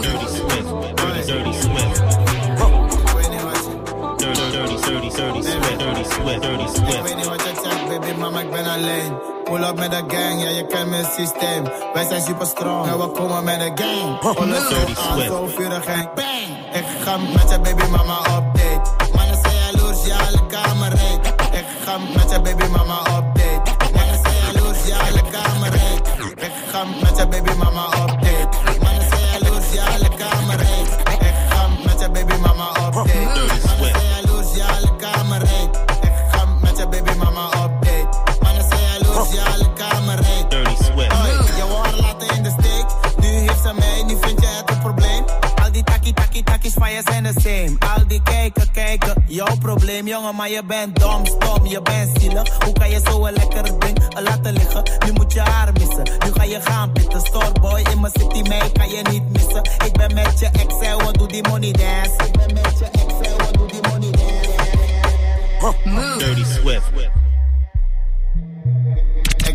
[0.00, 0.68] Dirty Swift.
[0.96, 2.00] Dirty, dirty Swift.
[4.16, 6.40] Dirty, dirty, dirty, dirty Swift.
[6.40, 7.02] Dirty Swift.
[7.04, 7.28] Dirty
[8.72, 9.39] Swift.
[9.50, 11.64] Pull up met gang, ja, je kent mijn systeem.
[11.94, 14.22] Wij zijn super strong, en we komen met de gang.
[14.22, 16.48] Zo Dirty aan, zo vurig en bang.
[16.72, 18.90] Ik ga met je baby mama update.
[19.16, 21.26] Mannen zijn jaloers, ja, alle kamer reed.
[21.52, 23.92] Ik ga met je baby mama update.
[23.94, 26.08] Mannen zijn jaloers, ja, alle kamer reed.
[26.36, 27.49] Ik ga met je baby
[46.92, 47.76] je zijn de same.
[47.96, 52.64] Al die kijken, kijken, jouw probleem, jongen, maar je bent dom, stom, je bent zielig.
[52.64, 54.82] Hoe kan je zo een lekker ding laten liggen?
[55.06, 57.20] Nu moet je haar missen, nu ga je gaan pitten.
[57.20, 59.62] Storeboy in mijn city, mij kan je niet missen.
[59.86, 60.74] Ik ben met je ex,
[61.12, 62.14] doe die money dance?
[62.26, 64.28] Ik ben met je ex, wat doe die money dance?
[66.18, 66.90] Dirty Swift.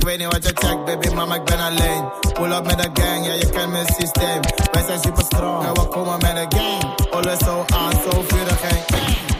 [0.06, 2.03] Weet niet wat je checkt, baby, mama, ik ben alleen.
[2.34, 4.40] Pull up met de gang, ja, je kent mijn systeem.
[4.72, 7.11] Wij zijn super strong en we komen met de gang.
[7.11, 8.77] Alles zo aan, zo vurig en.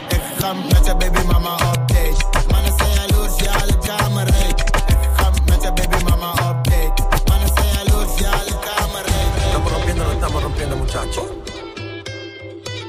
[0.08, 2.16] Ik ga met je baby mama update.
[2.50, 4.60] Mannen zijn jaloers, ja, alle kamer reed.
[4.86, 7.02] Ik ga met je baby mama update.
[7.28, 9.44] Mannen zijn jaloers, ja, alle kamer reed.
[9.46, 11.28] Estamos rompiendo, lo estamos rompiendo, muchachos.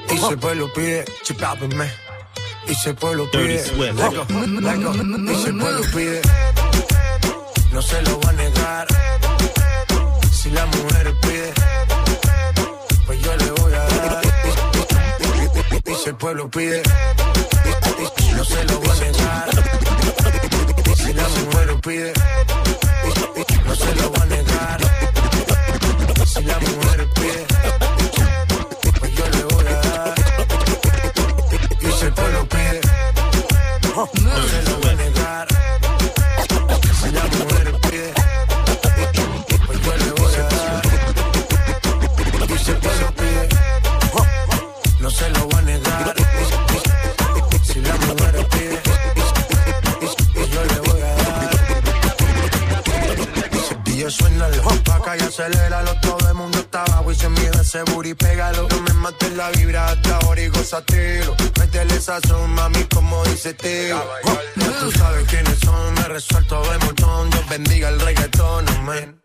[0.10, 1.92] Y si el pueblo pide, chipápenme.
[2.68, 3.94] Y si el pueblo Dirty pide, Swift.
[3.94, 4.26] lego,
[4.62, 4.94] lego.
[5.32, 6.22] Y si el pueblo pide,
[7.78, 8.88] no se lo va a negar.
[10.32, 11.54] Si la mujer pide,
[13.06, 14.22] pues yo le voy a dar.
[15.86, 16.82] Si el pueblo pide,
[18.36, 19.50] no se lo va a negar.
[20.96, 22.14] Si la mujer pide,
[23.68, 24.80] no se lo va a negar.
[26.26, 27.46] Si la mujer pide,
[29.00, 30.16] pues yo le voy a dar.
[32.00, 32.82] Si el pueblo pide,
[34.24, 34.67] no se lo
[55.38, 55.94] aceléralo.
[56.02, 58.68] Todo el mundo está abajo y se mide ese booty, pégalo.
[58.70, 61.36] No me mates la vibra hasta ahora y gozatelo.
[61.60, 63.56] Métele esa son, mami, como dice.
[63.94, 67.30] Oh, ya tú sabes quiénes son, me resuelto de montón.
[67.30, 69.22] Dios bendiga el reggaetón, amén.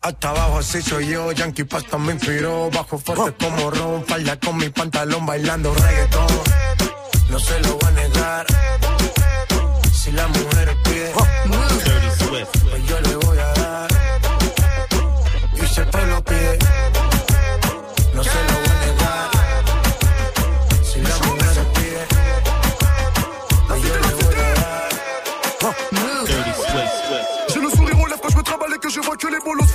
[0.00, 4.56] Hasta abajo así soy yo, Yankee Pasta me inspiró Bajo fuerte como Ron, falda con
[4.56, 6.26] mi pantalón bailando reggaetón
[7.28, 8.46] No se lo voy a negar
[9.92, 10.55] Si la mujer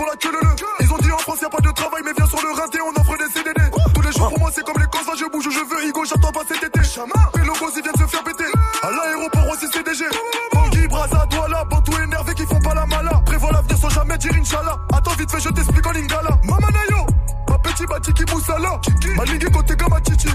[0.02, 0.49] font la queue leu.
[0.80, 2.80] Ils ont dit en France y a pas de travail mais viens sur le rinté
[2.82, 3.61] on offre des CDD
[3.94, 6.03] Tous les jours pour moi c'est comme les courses je bouge où je veux Higo
[6.06, 6.80] j'attends pas cet été.
[6.80, 8.49] Et logos ils viennent se faire péter.
[8.82, 10.06] À l'aéroport aussi CDG
[10.53, 13.22] Bangui, Braza, Douala, Bantou énervé qui font pas la mala.
[13.26, 14.78] Prévois l'avenir sans jamais dire Inch'Allah.
[14.94, 16.32] Attends vite fait je t'explique en lingala.
[16.44, 17.06] Mamanayo
[17.49, 18.80] Ma petit batiki moussala
[19.15, 20.30] Malingue côté comme Chichi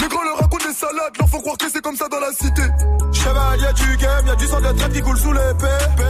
[0.00, 1.14] Les grands leur racontent des salades.
[1.18, 2.62] Leur font croire que c'est comme ça dans la cité.
[3.12, 6.03] Chevalier du game, y'a du sang de traite qui coule sous l'épée.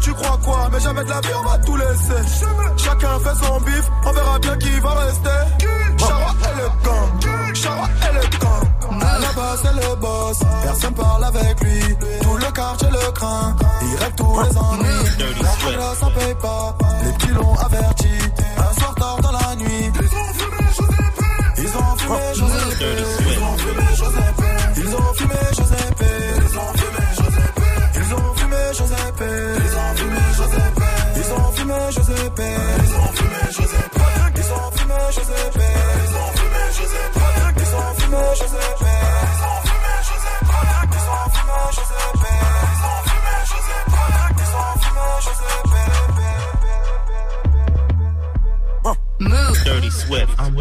[0.00, 2.44] Tu crois quoi, mais jamais de la vie, on va tout laisser.
[2.76, 5.28] Chacun fait son bif, on verra bien qui va rester.
[5.98, 8.68] Chara et le gang, Chara et le gang.
[9.20, 11.80] Là-bas, c'est le boss, personne parle avec lui.
[12.22, 15.42] Tout le quartier le craint, il règle tous les ennuis.
[15.42, 18.08] La caméra, ça paye pas, les petits l'ont averti.
[18.56, 20.98] Un soir tard dans la nuit, ils ont fumé José
[21.58, 23.17] Ils ont fumé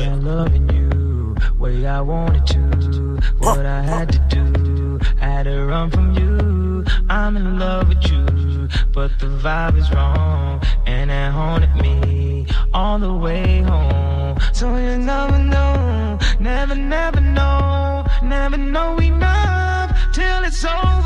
[0.06, 3.20] I'm loving you way I wanted to.
[3.40, 6.86] What I had to do, had to run from you.
[7.10, 8.68] I'm in love with you.
[8.94, 14.38] but the vibe is wrong, and it haunted me all the way home.
[14.54, 20.97] So you never know, never, never know, never know enough till it's over,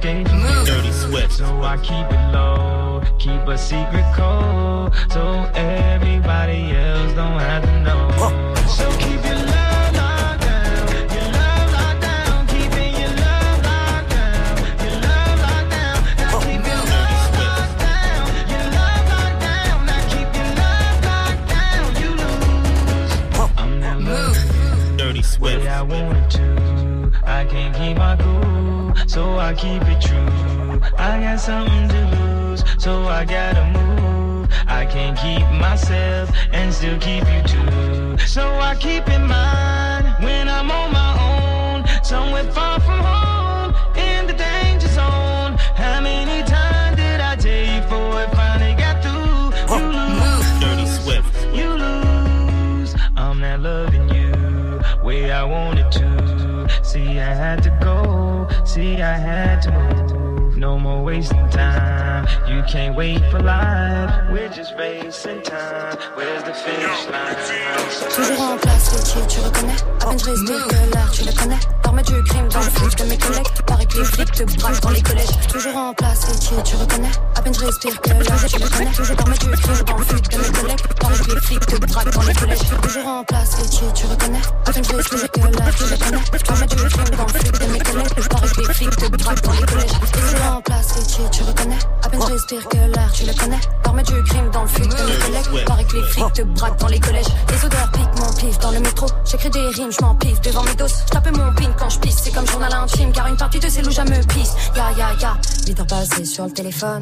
[0.00, 1.32] Dirty Swift.
[1.32, 7.80] So I keep it low, keep a secret code, so everybody else don't have to
[7.82, 8.54] know.
[8.66, 9.31] So keep your
[29.12, 30.80] so I keep it true.
[30.96, 34.48] I got something to lose, so I gotta move.
[34.66, 38.16] I can't keep myself and still keep you too.
[38.26, 44.26] So I keep in mind when I'm on my own, somewhere far from home, in
[44.28, 45.58] the danger zone.
[45.82, 49.52] How many times did I tell you before it finally got through?
[49.76, 50.48] You lose.
[50.62, 51.32] Dirty Swift.
[51.54, 52.94] You lose.
[53.18, 56.68] I'm not loving you way I wanted to.
[56.82, 58.01] See, I had to go.
[58.72, 60.56] See, I had to move.
[60.56, 62.26] No more wasting time.
[62.48, 64.32] You can't wait for life.
[64.32, 65.98] We're just racing time.
[66.16, 67.36] Where's the finish line?
[68.16, 71.60] Toujours en place, Richie, tu reconnais À peine je respire que l'air, tu le connais
[71.84, 74.80] L'armée du crime dans le flic de mes collègues Paraît que les flics te braquent
[74.80, 78.46] dans les collèges Toujours en place, Richie, tu reconnais À peine je respire que l'air,
[78.46, 81.34] tu le connais Toujours l'armée du crime dans le flic de mes collègues Paraît que
[81.34, 84.40] les flics te braquent dans les collèges Toujours en place, Richie, tu reconnais?
[84.66, 86.22] À peine je respire que l'air, tu le connais.
[86.48, 88.28] L'armée du crime dans le flic de mes collègues.
[88.28, 89.92] Paraît que les flics te braquent dans les collèges.
[90.12, 91.78] Toujours en place, Richie, tu reconnais?
[92.02, 93.60] À peine je respire que l'air, tu le connais.
[93.84, 95.64] L'armée du crime dans le flic de mes collègues.
[95.66, 97.32] Paraît que les flics te braquent dans les collèges.
[97.48, 99.06] Les odeurs piquent mon pif dans le métro.
[99.24, 101.04] J'écris des rimes, je m'en pif devant mes doses.
[101.12, 103.82] Je mon pin quand je pisse C'est comme journal intime car une partie de ces
[103.82, 104.54] loups me pisse.
[104.76, 105.36] Ya ya ya.
[105.66, 107.00] 8 heures passées sur le téléphone.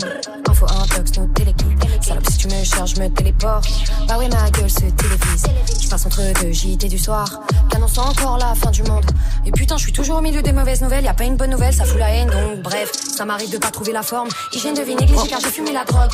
[0.49, 3.69] Info intox, nos téléguides Salope si tu me cherches, je me téléporte.
[4.09, 5.45] Bah ouais ma gueule se télévise
[5.83, 7.41] Je passe entre deux JT du soir
[7.71, 9.05] Qu'annonce encore la fin du monde
[9.45, 11.51] Et putain je suis toujours au milieu des mauvaises nouvelles Y a pas une bonne
[11.51, 14.75] nouvelle, ça fout la haine Donc bref, ça m'arrive de pas trouver la forme Hygiène
[14.75, 16.11] de vie négligée car j'ai fumé la drogue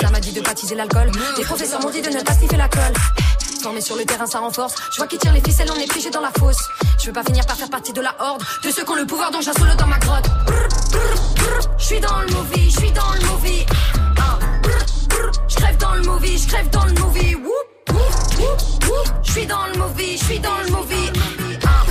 [0.00, 2.68] Ça m'a dit de baptiser l'alcool Les professeurs m'ont dit de ne pas sniffer la
[2.68, 2.94] colle
[3.62, 4.74] Formé sur le terrain, ça renforce.
[4.90, 6.56] Je vois qui tire les ficelles, on est piégé dans la fosse.
[6.98, 9.04] Je veux pas finir par faire partie de la horde de ceux qui ont le
[9.04, 10.24] pouvoir, donc j'assole dans ma grotte.
[11.76, 13.66] Je suis dans le movie, je suis dans le movie.
[15.50, 17.36] Ah, Je crève dans le movie, je crève dans le movie.
[19.22, 21.12] Je suis dans le movie, je suis dans le movie.
[21.66, 21.84] Ah,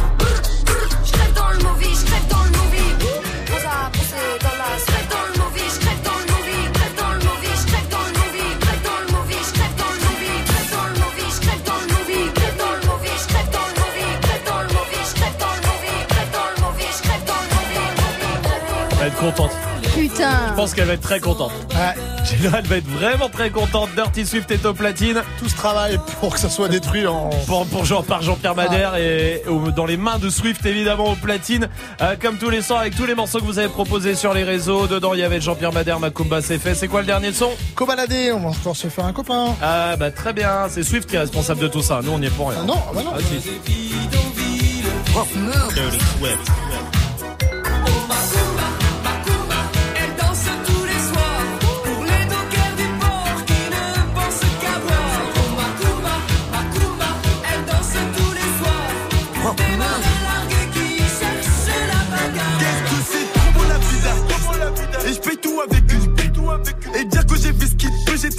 [1.06, 2.96] Je dans le movie, je crève dans le movie.
[3.48, 4.00] Je dans le
[6.04, 6.60] dans le movie,
[6.96, 7.20] dans le
[19.40, 19.69] movie.
[19.96, 20.50] Putain.
[20.50, 21.52] Je pense qu'elle va être très contente.
[21.72, 22.02] Ouais.
[22.32, 23.90] Elle va être vraiment très contente.
[23.96, 25.22] Dirty Swift est au platine.
[25.40, 27.30] Tout ce travail pour que ça soit détruit en.
[27.48, 29.44] Pour, pour Jean, par Jean-Pierre Madère et
[29.76, 31.70] dans les mains de Swift évidemment au platine.
[32.02, 34.44] Euh, comme tous les soirs avec tous les morceaux que vous avez proposés sur les
[34.44, 34.88] réseaux.
[34.88, 36.76] Dedans il y avait Jean-Pierre Madère, Macumba c'est fait.
[36.76, 37.52] C'est quoi le dernier son?
[37.76, 39.56] Cobaladé, on va encore se faire un copain.
[39.62, 42.02] Ah bah très bien, c'est Swift qui est responsable de tout ça.
[42.04, 42.60] Nous on n'y est pour rien.
[42.62, 43.12] Ah non, ah bah non.
[43.16, 43.50] Ah, si.
[45.74, 46.69] Dirty Swift.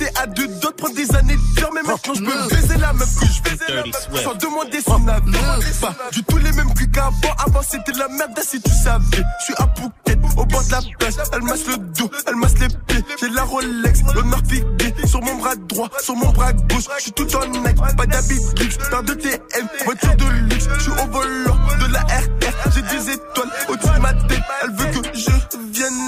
[0.01, 2.93] J'étais à deux de prendre des années de faire Mais maintenant je peux baiser la
[2.95, 5.33] meuf que je baisais la meuf Sans demander son avis
[5.81, 7.35] Pas du tout les mêmes culs qu'avant.
[7.47, 9.05] Avant c'était la merde si tu savais.
[9.41, 11.15] Je suis à Phuket au bord de la plage.
[11.33, 13.05] Elle masse le dos, elle masse les pieds.
[13.21, 16.85] J'ai la Rolex, l'honneur figué Sur mon bras droit, sur mon bras gauche.
[16.97, 20.69] Je suis tout en nec, pas d'habit de luxe Paire de TM, voiture de luxe.
[20.79, 21.60] Je suis au volant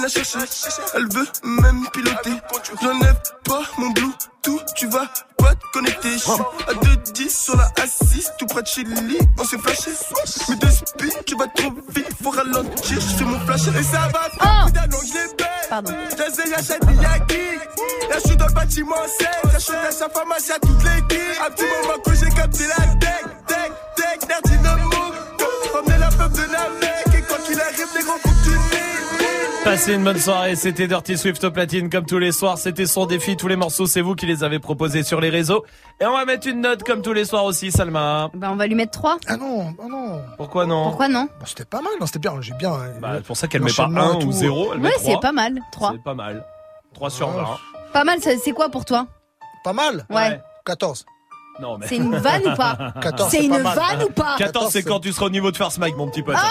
[0.03, 0.39] la chercher
[0.95, 2.33] Elle veut même piloter.
[2.81, 5.07] J'enlève pas mon Bluetooth Tu vas
[5.37, 6.11] pas te connecter.
[6.11, 9.91] Je suis à 2-10 sur la assise Tout près de chez Lily, on s'est flashé.
[10.49, 13.61] Mais de speed, tu vas trop vite Faut ralentir, je fais mon flash.
[13.67, 17.37] Et ça va pas, putain non je les baise J'essaie, j'achète des Yaki
[18.09, 21.21] Là je suis dans le bâtiment 16 J'achète à sa pharmacie à toute l'équipe.
[21.47, 24.89] Un petit moment que j'ai capté la tech Tech, tech, nerdinamo
[25.73, 28.42] Ramener la peuple de la mec Et quoi qu'il arrive, les gros nies
[29.63, 33.05] Passez une bonne soirée, c'était Dirty Swift au platine comme tous les soirs, c'était son
[33.05, 35.63] défi, tous les morceaux c'est vous qui les avez proposés sur les réseaux.
[36.01, 38.29] Et on va mettre une note comme tous les soirs aussi, Salma.
[38.33, 39.17] Bah, on va lui mettre 3.
[39.27, 40.21] Ah non, oh non.
[40.37, 42.73] Pourquoi non Pourquoi non Bah, C'était pas mal, non, c'était bien, j'ai bien.
[42.73, 44.31] euh, Bah, c'est pour ça qu'elle met pas l'enchaînement 1 et ou tout.
[44.33, 45.11] 0, elle met Ouais, 3.
[45.13, 45.59] c'est pas mal.
[45.71, 45.91] 3.
[45.93, 46.45] C'est pas mal.
[46.93, 47.45] 3 sur 20.
[47.93, 49.07] Pas mal, c'est quoi pour toi
[49.63, 50.39] Pas mal Ouais.
[50.65, 51.05] 14.
[51.61, 51.87] Non, mais...
[51.87, 53.77] C'est une vanne ou pas 14, C'est une pas mal.
[53.77, 56.21] vanne ou pas 14 c'est quand tu seras au niveau de First Mike mon petit
[56.23, 56.35] pote.
[56.35, 56.41] Joue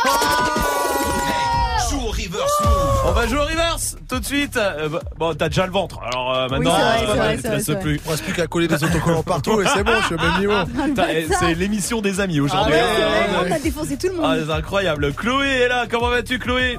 [3.05, 4.57] On va jouer au reverse tout de suite.
[4.57, 6.01] Euh, bah, bon, t'as déjà le ventre.
[6.03, 8.01] Alors euh, maintenant, c'est vrai, euh, c'est c'est plus.
[8.05, 10.39] Il reste plus qu'à coller des autocollants partout et c'est bon, je suis au même
[10.39, 10.65] niveau.
[10.85, 12.73] Putain, eh, C'est l'émission des amis aujourd'hui.
[12.75, 13.39] Ah ouais, c'est hein.
[13.41, 14.45] vrai, on a défoncé tout le Ah, monde.
[14.47, 15.13] c'est incroyable.
[15.15, 15.87] Chloé est là.
[15.91, 16.79] Comment vas-tu, Chloé?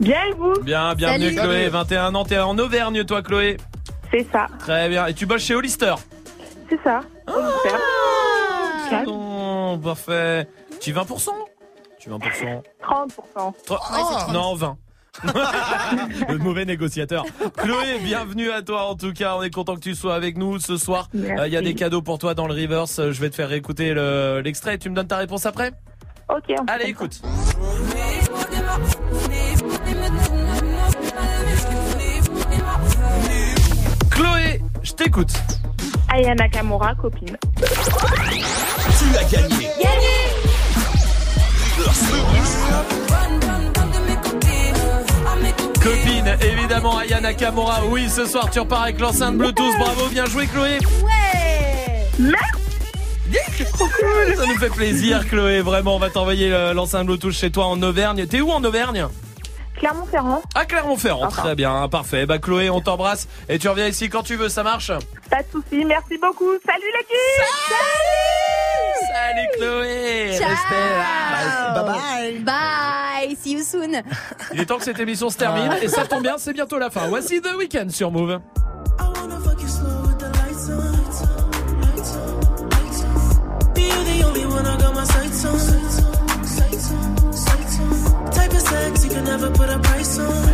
[0.00, 0.52] Bien et vous?
[0.62, 1.36] Bien, bienvenue, Salut.
[1.36, 1.58] Chloé.
[1.60, 1.70] Salut.
[1.70, 3.56] 21 ans, t'es en Auvergne, toi, Chloé
[4.10, 4.46] C'est ça.
[4.58, 5.06] Très bien.
[5.06, 5.94] Et tu bosses chez Hollister?
[6.68, 7.00] C'est ça.
[7.26, 7.76] Hollister.
[8.90, 9.06] Calme.
[9.06, 10.46] Non, parfait.
[10.80, 11.30] Tu 20%
[12.06, 13.52] Tu 20% 30%.
[13.66, 14.76] Tro- Non, 20.
[16.28, 17.24] Le mauvais négociateur.
[17.56, 19.34] Chloé, bienvenue à toi en tout cas.
[19.36, 21.08] On est content que tu sois avec nous ce soir.
[21.16, 21.50] Euh, Il Merci.
[21.50, 23.00] y a des cadeaux pour toi dans le reverse.
[23.00, 24.78] Euh, Je vais te faire écouter le- l'extrait.
[24.78, 25.72] tu me donnes ta réponse après?
[26.28, 26.44] Ok.
[26.60, 27.20] on Allez, écoute.
[34.10, 35.32] Chloé, je t'écoute.
[36.08, 37.36] Aya Nakamura, copine.
[37.56, 39.68] Tu as gagné.
[45.82, 47.84] Copine, évidemment, Aya Nakamura.
[47.88, 49.76] Oui, ce soir, tu repars avec l'enceinte Bluetooth.
[49.78, 50.78] Bravo, bien joué, Chloé.
[51.02, 52.32] Ouais
[54.34, 55.60] Ça nous fait plaisir, Chloé.
[55.60, 58.26] Vraiment, on va t'envoyer l'enceinte Bluetooth chez toi en Auvergne.
[58.26, 59.06] T'es où en Auvergne?
[59.76, 60.42] Clermont-Ferrand.
[60.54, 61.28] À Clermont-Ferrand.
[61.28, 62.26] Très bien, parfait.
[62.26, 64.48] Bah, Chloé, on t'embrasse et tu reviens ici quand tu veux.
[64.48, 64.90] Ça marche?
[65.30, 66.52] Pas de soucis, merci beaucoup.
[66.64, 68.45] Salut l'équipe Salut
[69.56, 70.36] Chloé.
[70.38, 70.48] Ciao.
[70.48, 71.74] Restez là.
[71.74, 72.38] Bye bye.
[72.44, 74.02] Bye, see you soon.
[74.52, 76.90] Il est temps que cette émission se termine et ça tombe bien, c'est bientôt la
[76.90, 77.08] fin.
[77.08, 78.40] Voici The Weeknd sur Move.
[83.74, 85.58] Be you the only one I got my sights on.
[88.30, 90.45] Type of sex you can never put a price on.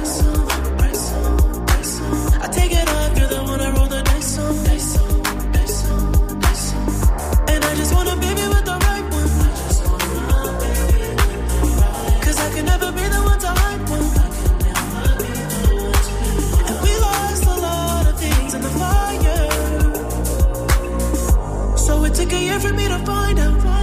[22.14, 23.81] Took a year for me to find out.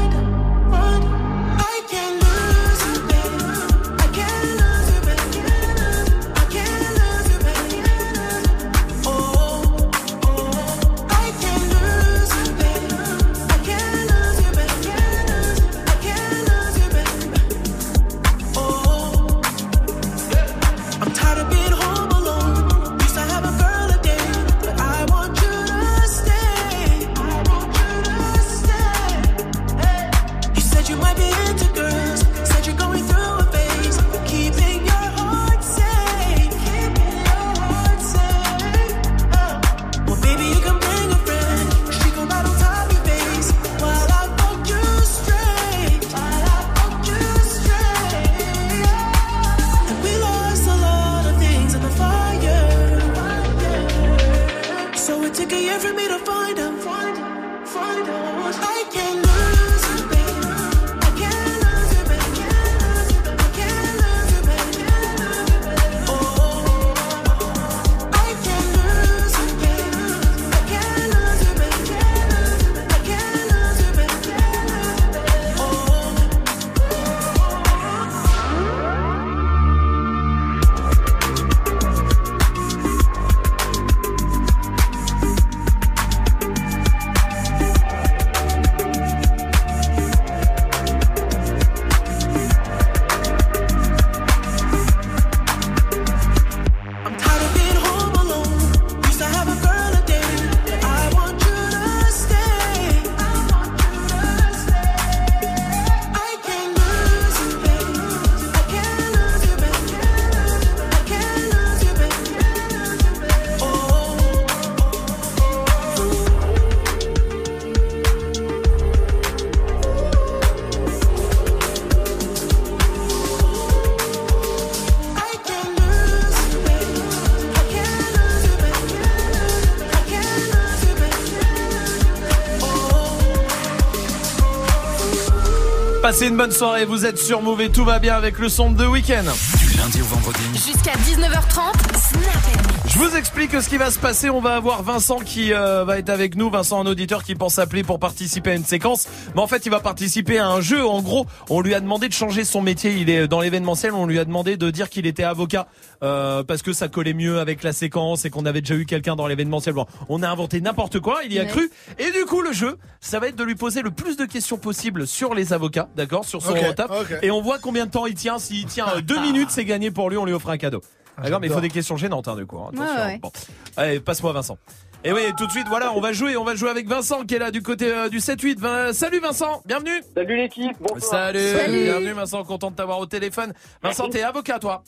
[136.10, 138.72] Passez une bonne soirée, vous êtes sur Move et tout va bien avec le son
[138.72, 139.22] de week-end.
[139.60, 140.40] Du lundi au vendredi.
[140.54, 144.32] Jusqu'à 19h30, Snap Je vous explique ce qui va se passer.
[144.32, 146.50] On va avoir Vincent qui euh, va être avec nous.
[146.50, 149.08] Vincent, un auditeur qui pense appeler pour participer à une séquence.
[149.36, 150.84] Mais en fait, il va participer à un jeu.
[150.84, 152.96] En gros, on lui a demandé de changer son métier.
[152.98, 153.94] Il est dans l'événementiel.
[153.94, 155.68] On lui a demandé de dire qu'il était avocat
[156.02, 159.16] euh, parce que ça collait mieux avec la séquence et qu'on avait déjà eu quelqu'un
[159.16, 159.76] dans l'événementiel.
[159.76, 161.20] Bon, on a inventé n'importe quoi.
[161.24, 161.50] Il y a Ouais.
[161.50, 161.70] cru.
[162.00, 162.80] Et du coup, le jeu,
[163.10, 166.26] ça va être de lui poser le plus de questions possible sur les avocats, d'accord,
[166.26, 166.92] sur son Ok, taf.
[166.92, 167.18] ok.
[167.22, 168.40] Et on voit combien de temps il tient.
[168.40, 170.18] S'il tient euh, deux minutes, c'est gagné pour lui.
[170.18, 170.82] On lui offre un cadeau.
[171.22, 172.58] D'accord, mais il faut des questions gênantes, hein, du coup.
[172.60, 172.70] hein.
[172.74, 173.06] Ouais, Attention.
[173.06, 173.20] ouais.
[173.22, 173.32] Bon.
[173.78, 174.58] Allez, passe-moi Vincent.
[175.04, 177.36] Et oui, tout de suite, voilà, on va jouer, on va jouer avec Vincent qui
[177.36, 178.58] est là du côté euh, du 7-8.
[178.60, 180.02] Vin- Salut Vincent, bienvenue.
[180.14, 181.28] Salut l'équipe, bonsoir.
[181.28, 181.84] Salut, Salut.
[181.84, 183.54] bienvenue Vincent, content de t'avoir au téléphone.
[183.82, 184.84] Vincent, t'es avocat toi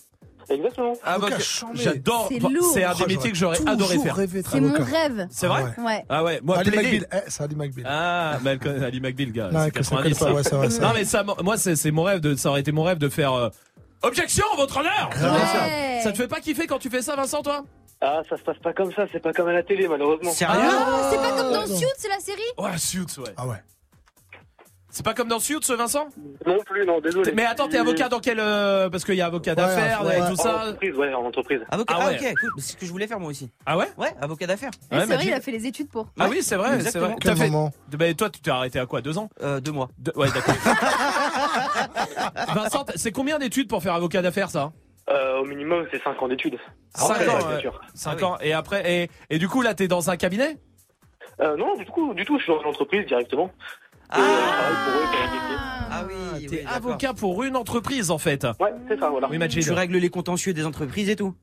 [0.51, 0.93] Exactement.
[1.03, 1.79] Avocat chambé.
[1.79, 2.71] J'adore, C'est Bah, lourd.
[2.73, 4.15] c'est un des métiers que j'aurais adoré faire.
[4.49, 5.27] C'est mon rêve.
[5.31, 5.85] C'est vrai Ah ouais.
[5.85, 6.05] Ouais.
[6.09, 7.07] Ah ouais, moi Ali McBeal.
[7.13, 7.85] Eh, c'est Ali McBeal.
[7.89, 9.49] Ah, mais elle connaît Ali McBeal, gars.
[9.51, 10.19] Non, c'est que ça 90.
[10.19, 10.99] connaît pas, ouais, c'est vrai, c'est non vrai.
[10.99, 13.33] mais ça, moi c'est c'est mon rêve de, ça aurait été mon rêve de faire.
[13.33, 13.49] euh,
[14.03, 15.09] Objection, votre honneur.
[15.13, 15.99] Ouais.
[16.03, 17.63] Ça te fait pas kiffer quand tu fais ça, Vincent, toi?
[18.01, 20.31] Ah, ça se passe pas comme ça, c'est pas comme à la télé, malheureusement.
[20.31, 20.59] Sérieux?
[20.59, 21.75] Ah, c'est pas comme dans non.
[21.77, 22.41] Suits, c'est la série?
[22.57, 23.31] Ouais, Suits, ouais.
[23.37, 23.57] Ah ouais.
[24.93, 26.09] C'est pas comme dans Suits, Vincent?
[26.45, 27.31] Non plus, non, désolé.
[27.33, 30.21] Mais attends, t'es avocat dans quel euh, Parce qu'il y a avocat d'affaires ouais, et
[30.21, 30.27] ouais.
[30.27, 30.55] tout En ça.
[30.67, 31.61] entreprise, ouais, en entreprise.
[31.71, 32.15] Avocat, Ah ah, ouais.
[32.19, 32.49] ok, cool.
[32.57, 33.49] C'est ce que je voulais faire moi aussi.
[33.65, 33.87] Ah ouais?
[33.97, 34.71] Ouais, avocat d'affaires.
[34.91, 36.07] Ouais, C'est vrai, tu- il a fait les études pour.
[36.19, 37.05] Ah oui, c'est vrai, c'est Exactement.
[37.07, 37.15] vrai.
[37.21, 37.71] Quel T'as fait- moment?
[37.97, 39.29] Bah, toi, tu t'es arrêté à quoi Deux ans?
[39.41, 39.87] Euh, deux mois.
[39.97, 40.55] Deux- Ouais, d'accord.
[42.53, 44.71] Vincent, c'est combien d'études pour faire avocat d'affaires, ça?
[45.09, 46.57] Euh, au minimum, c'est 5 ans d'études.
[46.95, 47.61] Cinq Après, ans, bien ouais.
[47.61, 47.81] sûr.
[47.95, 48.23] 5 Ah oui.
[48.25, 48.37] ans.
[48.41, 50.57] Et après, et, et du coup, là, t'es dans un cabinet?
[51.39, 53.51] Euh, non, du coup, du tout, je suis dans une entreprise directement.
[54.11, 55.55] Ah, euh,
[55.91, 56.75] ah oui, T'es oui, d'accord.
[56.77, 58.45] avocat pour une entreprise, en fait.
[58.59, 59.27] Ouais, c'est ça, voilà.
[59.29, 59.61] Oui, Majid.
[59.63, 61.33] Tu règles les contentieux des entreprises et tout.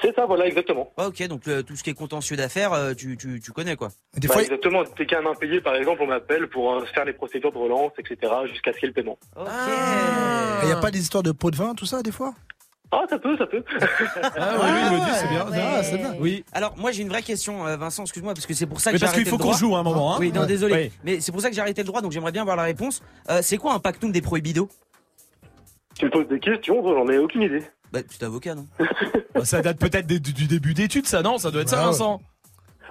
[0.00, 0.92] C'est ça, voilà, exactement.
[0.96, 3.76] Ah, ok, donc le- tout ce qui est contentieux d'affaires, euh, tu, tu, tu connais
[3.76, 3.88] quoi.
[4.16, 6.72] Des Bah, fois, exactement, dès qu'il y a un impayé, par exemple, on m'appelle pour
[6.74, 9.18] euh, faire les procédures de relance, etc., jusqu'à ce qu'il y ait le paiement.
[9.36, 9.46] Ok.
[10.62, 12.34] il n'y a pas des histoires de pots de vin, tout ça, des fois?
[12.94, 13.64] Ah, ça peut, ça peut.
[14.36, 15.46] Ah oui, oui, il me dit, c'est bien.
[15.50, 15.58] Ouais.
[15.78, 16.14] Ah, c'est bien.
[16.20, 16.44] Oui.
[16.52, 18.94] Alors moi j'ai une vraie question, euh, Vincent, excuse-moi, parce que c'est pour ça que
[18.94, 19.58] Mais j'ai parce arrêté qu'il faut le qu'on droit.
[19.58, 20.18] joue à un moment, hein.
[20.20, 20.46] Oui, non, Ouais.
[20.46, 20.74] désolé.
[20.74, 20.92] Oui.
[21.04, 23.02] Mais c'est pour ça que j'ai arrêté le droit, donc j'aimerais bien avoir la réponse.
[23.30, 24.68] Euh, c'est quoi un pactum des prohibidos?
[25.98, 27.62] Tu me poses des questions, j'en ai aucune idée.
[27.92, 28.66] Bah, tu es avocat, non?
[29.34, 31.38] Bah, ça date peut-être des- du, du début d'études, ça, non?
[31.38, 31.86] Ça doit être ça, Ah ouais.
[31.92, 32.20] Vincent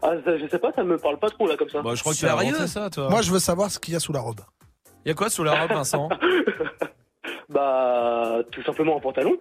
[0.02, 1.84] Ah, ça, je sais pas, ça me parle pas trop, là, comme ça.
[1.84, 2.56] Bah, je crois que tu as Sérieux?
[2.56, 3.08] inventé ça, toi.
[3.10, 4.42] Moi, je veux savoir ce qu'il y a sous la robe.
[5.06, 6.10] Il y a quoi sous la robe, Vincent?
[7.50, 9.36] Bah, tout simplement un pantalon.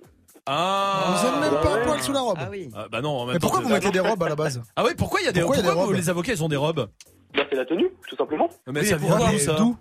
[0.46, 2.38] Ah Vous n'avez même pas un poil sous la robe.
[2.40, 2.70] Ah oui.
[2.74, 4.62] Ah, Bah non, en même Mais temps, pourquoi vous mettez des robes à la base?
[4.76, 5.92] Ah ouais, pourquoi il y a des Pourquoi il y a des robes?
[5.94, 6.88] les avocats ils ont des robes?
[7.34, 8.48] Bah, c'est la tenue, tout simplement.
[8.66, 9.76] Mais Oui, ça mais vient pourquoi d'où ça D'où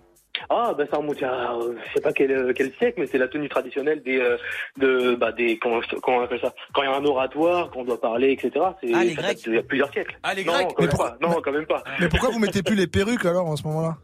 [0.48, 3.18] Ah, bah, ça remonte à, euh, je sais pas quel, euh, quel siècle, mais c'est
[3.18, 4.36] la tenue traditionnelle des, euh,
[4.76, 6.52] de, bah, des, comment, comment on appelle ça?
[6.72, 8.52] Quand il y a un oratoire, qu'on doit parler, etc.
[8.80, 9.38] C'est, Ah, les ça Grecs.
[9.38, 10.16] d'il y a plusieurs siècles.
[10.22, 11.26] Ah, les non, Grecs quand Mais même pourquoi- pas.
[11.26, 11.82] Non, quand même pas.
[11.98, 13.96] Mais pourquoi vous mettez plus les perruques alors en ce moment-là?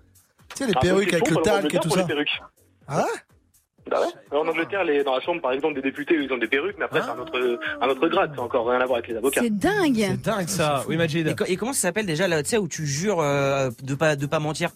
[0.51, 2.03] Tu sais, les Ah, perruques avec question, le pour talc et l'Angleterre, tout pour ça.
[2.03, 2.41] les perruques.
[2.89, 3.03] Ah ouais?
[3.89, 4.37] Bah ouais.
[4.39, 6.87] En Angleterre, les, dans la chambre, par exemple, des députés, ils ont des perruques, mais
[6.87, 8.33] après, c'est un autre, un autre grade.
[8.35, 9.41] C'est encore rien à voir avec les avocats.
[9.43, 9.97] C'est dingue.
[9.97, 10.83] C'est dingue ça.
[10.89, 11.27] Oui, Majid.
[11.29, 13.95] Et, co- et comment ça s'appelle déjà là, tu sais, où tu jures euh, de
[13.95, 14.71] pas de pas mentir?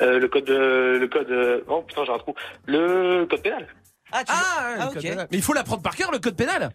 [0.00, 2.34] Euh, le code, de- le code, euh, oh putain, j'ai un trou.
[2.66, 3.66] Le code pénal.
[4.12, 4.92] Ah, tu Ah, ah, le ok.
[4.94, 5.28] code pénal.
[5.30, 6.70] Mais il faut l'apprendre par cœur le code pénal?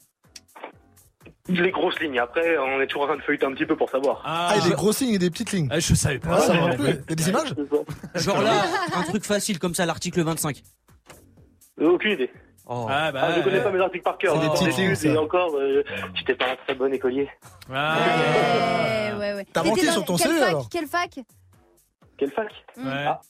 [1.48, 2.18] Les grosses lignes.
[2.18, 4.24] Après, on est toujours en train de feuilleter un petit peu pour savoir.
[4.26, 5.68] Ah, Ah, il y a des grosses lignes et des petites lignes.
[5.70, 6.38] Ah, je savais pas.
[6.38, 6.86] Ah, ça ça, moi non plus.
[6.90, 7.54] Il y a des images?
[8.16, 8.64] Genre là,
[8.96, 10.64] un truc facile comme ça, l'article 25.
[11.82, 12.32] Euh, Aucune idée.
[12.68, 12.88] Oh.
[12.90, 13.22] Ah bah.
[13.24, 14.34] Ah, je connais pas mes articles par cœur.
[14.34, 15.84] C'est des En petites lignes, études, Et encore, euh,
[16.16, 17.30] j'étais pas un très bon écolier.
[17.72, 17.98] Ah,
[19.14, 19.46] Ouais, ouais, ouais.
[19.54, 21.20] T'as manqué sur ton CV, fac alors Quelle fac?
[22.18, 22.48] Quelle fac?
[22.78, 22.84] Ouais.
[22.86, 23.22] Ah.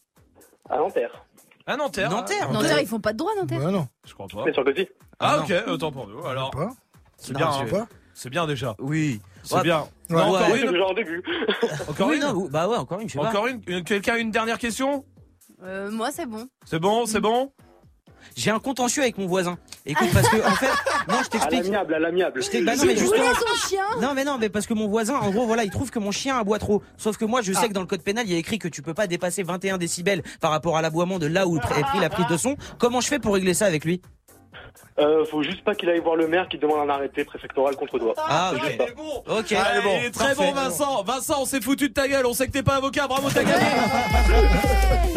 [0.70, 1.26] À Nanterre.
[1.68, 2.10] Ah, Nanterre.
[2.10, 2.52] Nanterre.
[2.52, 3.62] Nanterre, ils font pas de droit, Nanterre.
[3.64, 3.88] Ouais, non.
[4.06, 4.44] Je crois pas.
[4.46, 4.92] Mais sur le côté.
[5.20, 6.26] Ah, ok, autant pour nous.
[6.26, 6.52] Alors,
[7.18, 7.50] c'est bien.
[7.50, 7.88] hein.
[8.14, 8.76] C'est bien déjà.
[8.80, 9.20] Oui.
[9.44, 9.64] C'est Ouais.
[9.64, 9.82] bien.
[9.82, 9.88] Ouais.
[10.12, 10.62] Non, encore Ouais.
[10.62, 10.72] Une.
[10.72, 11.22] déjà en début.
[11.90, 12.22] Encore Oui, une.
[12.22, 13.28] non, bah ouais, encore une, je sais pas.
[13.30, 13.62] Encore une.
[13.68, 15.04] Une- Quelqu'un a une dernière question?
[15.64, 16.48] Euh, moi, c'est bon.
[16.66, 17.52] C'est bon, c'est bon?
[18.36, 19.58] J'ai un contentieux avec mon voisin.
[19.86, 20.68] Écoute, parce que en fait,
[21.08, 21.64] non, je À t'explique.
[21.64, 22.42] l'amiable, à l'amiable.
[22.44, 23.24] Je bah non, mais Il justement.
[23.24, 23.84] voulait son chien.
[24.02, 26.12] Non mais non mais parce que mon voisin en gros voilà il trouve que mon
[26.12, 28.36] chien aboie trop sauf que moi je sais que dans le code pénal il y
[28.36, 31.48] a écrit que tu peux pas dépasser 21 décibels par rapport à l'aboiement de là
[31.48, 34.02] où est pris la prise de son comment je fais pour régler ça avec lui?
[34.98, 38.00] Euh, faut juste pas qu'il aille voir le maire qui demande un arrêté préfectoral contre
[38.00, 38.14] toi.
[38.18, 39.34] Ah C'est ok juste ça.
[39.38, 40.36] ok il est très Parfait.
[40.38, 41.04] bon, Vincent.
[41.04, 42.26] Vincent, on s'est foutu de ta gueule.
[42.26, 43.06] On sait que t'es pas avocat.
[43.06, 43.66] Bravo, t'as gagné.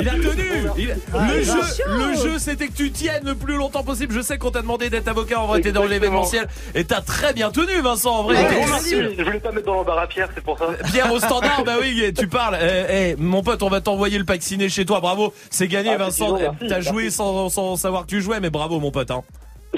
[0.00, 0.44] Il a tenu.
[0.76, 0.96] Il-
[1.28, 4.12] Le jeu, le jeu, c'était que tu tiennes le plus longtemps possible.
[4.12, 5.38] Je sais qu'on t'a demandé d'être avocat.
[5.40, 8.16] En vrai, t'es dans l'événementiel et t'as très bien tenu, Vincent.
[8.16, 8.96] En vrai, Ouais, merci.
[9.16, 10.66] Je voulais pas mettre dans l'embarras Pierre, c'est pour ça.
[10.92, 12.58] Pierre au standard, bah oui, tu parles.
[12.60, 14.98] Eh, eh, mon pote, on va t'envoyer le pack ciné chez toi.
[14.98, 16.36] Bravo, c'est gagné, Ah, Vincent.
[16.36, 19.12] gentil, T'as joué sans, sans savoir que tu jouais, mais bravo, mon pote.
[19.12, 19.22] Hein.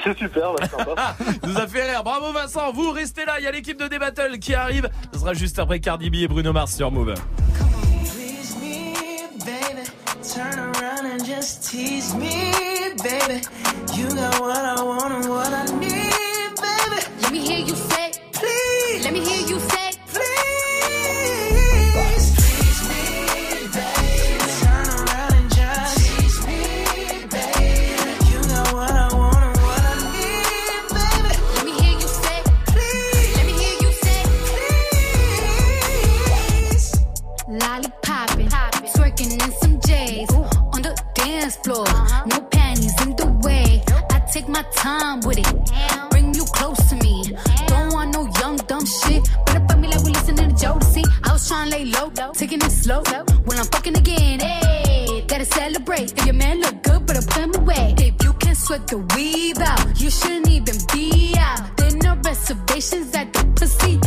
[0.03, 1.17] C'est super, bah, sympa.
[1.47, 2.05] nous a fait rire.
[2.05, 2.73] Bravo, Vincent.
[2.73, 3.41] Vous restez là.
[3.41, 4.89] Il y a l'équipe de D-Battle qui arrive.
[5.13, 7.15] Ce sera juste après Cardi B et Bruno Mars sur Move.
[8.05, 8.95] Please me,
[9.45, 9.89] baby.
[10.23, 12.53] Turn around and just just tease me,
[13.03, 13.41] baby.
[13.97, 17.01] You got what I want and what I need, baby.
[17.23, 19.05] Let me hear you say, please.
[19.05, 19.93] Let me hear you say,
[44.51, 46.11] my time with it.
[46.11, 47.37] Bring you close to me.
[47.67, 49.23] Don't want no young dumb shit.
[49.47, 51.05] Better fuck me like we listening to the Jodeci.
[51.25, 53.03] I was trying to lay low, taking it slow.
[53.45, 56.13] When I'm fucking again, hey, gotta celebrate.
[56.19, 57.95] If your man look good, but I put him away.
[57.99, 61.77] If you can sweat the weave out, you shouldn't even be out.
[61.77, 63.99] There no reservations at the pussy,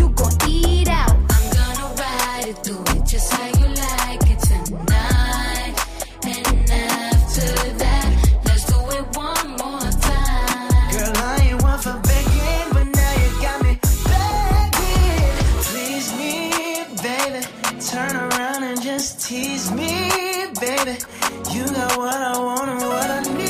[19.33, 19.89] tease me,
[20.61, 20.95] baby.
[21.53, 23.42] You got what I want and what I need,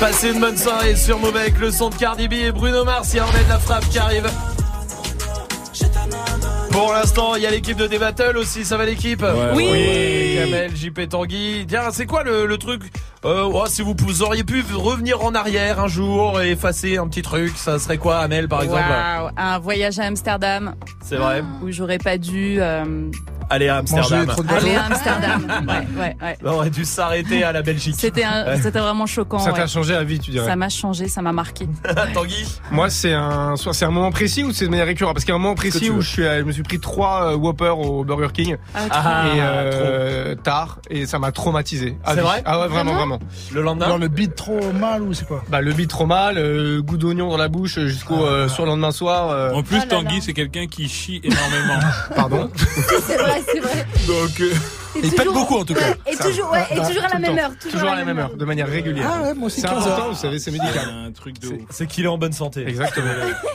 [0.00, 3.08] Passez une bonne soirée sur Move avec le son de Cardi B et Bruno Mars.
[3.12, 4.30] Il y a Ahmed la frappe qui arrive.
[6.74, 10.36] Pour l'instant, il y a l'équipe de D-Battle aussi, ça va l'équipe Oui.
[10.36, 11.66] Kamel, JP Tanguy.
[11.68, 12.82] Tiens, c'est quoi le, le truc
[13.24, 17.06] euh, oh, Si vous, vous auriez pu revenir en arrière un jour et effacer un
[17.06, 20.74] petit truc, ça serait quoi Amel par exemple Waouh, un voyage à Amsterdam.
[21.00, 23.08] C'est vrai Où j'aurais pas dû euh,
[23.50, 24.26] Aller à Amsterdam.
[24.56, 25.46] aller à Amsterdam.
[25.68, 26.38] Ouais, ouais, ouais.
[26.44, 27.94] On aurait dû s'arrêter à la Belgique.
[27.98, 28.60] C'était un- Ouais.
[28.62, 29.38] c'était vraiment choquant.
[29.38, 31.66] Ça t'a changé la vie, tu dirais Ça m'a changé, ça m'a marqué.
[32.14, 35.24] Tanguy Moi, c'est un, soit c'est un moment précis ou c'est de manière récurrente Parce
[35.24, 37.32] qu'il y a un moment précis où je, suis, à- je me suis pris trois
[37.32, 38.56] euh, Whopper au Burger King.
[38.74, 39.36] Ah, trop.
[39.36, 40.78] et euh, tard.
[40.90, 41.96] Et ça m'a traumatisé.
[42.06, 42.20] C'est vie.
[42.20, 43.18] vrai Ah ouais, vraiment, Vraiment.
[43.52, 46.38] Le lendemain Genre le beat trop mal ou c'est quoi Bah, le beat trop mal,
[46.38, 49.30] euh, goût d'oignon dans la bouche jusqu'au euh, sur le lendemain soir.
[49.30, 50.20] euh, En plus, là Tanguy, là.
[50.24, 51.80] c'est quelqu'un qui chie énormément.
[52.16, 52.50] Pardon.
[53.06, 53.86] C'est vrai, c'est vrai.
[54.06, 54.42] Donc,
[54.96, 55.94] euh, Et Il pète beaucoup en tout cas.
[56.10, 57.50] Et toujours, ouais, et toujours à la même heure.
[57.58, 59.10] Toujours à la même heure, de manière régulière.
[59.12, 60.08] Ah ouais, moi aussi C'est 15 important, heures.
[60.12, 60.88] vous savez, c'est médical.
[61.06, 61.60] un truc de ouf.
[61.70, 62.66] C'est qu'il est en bonne santé.
[62.66, 63.06] Exactement.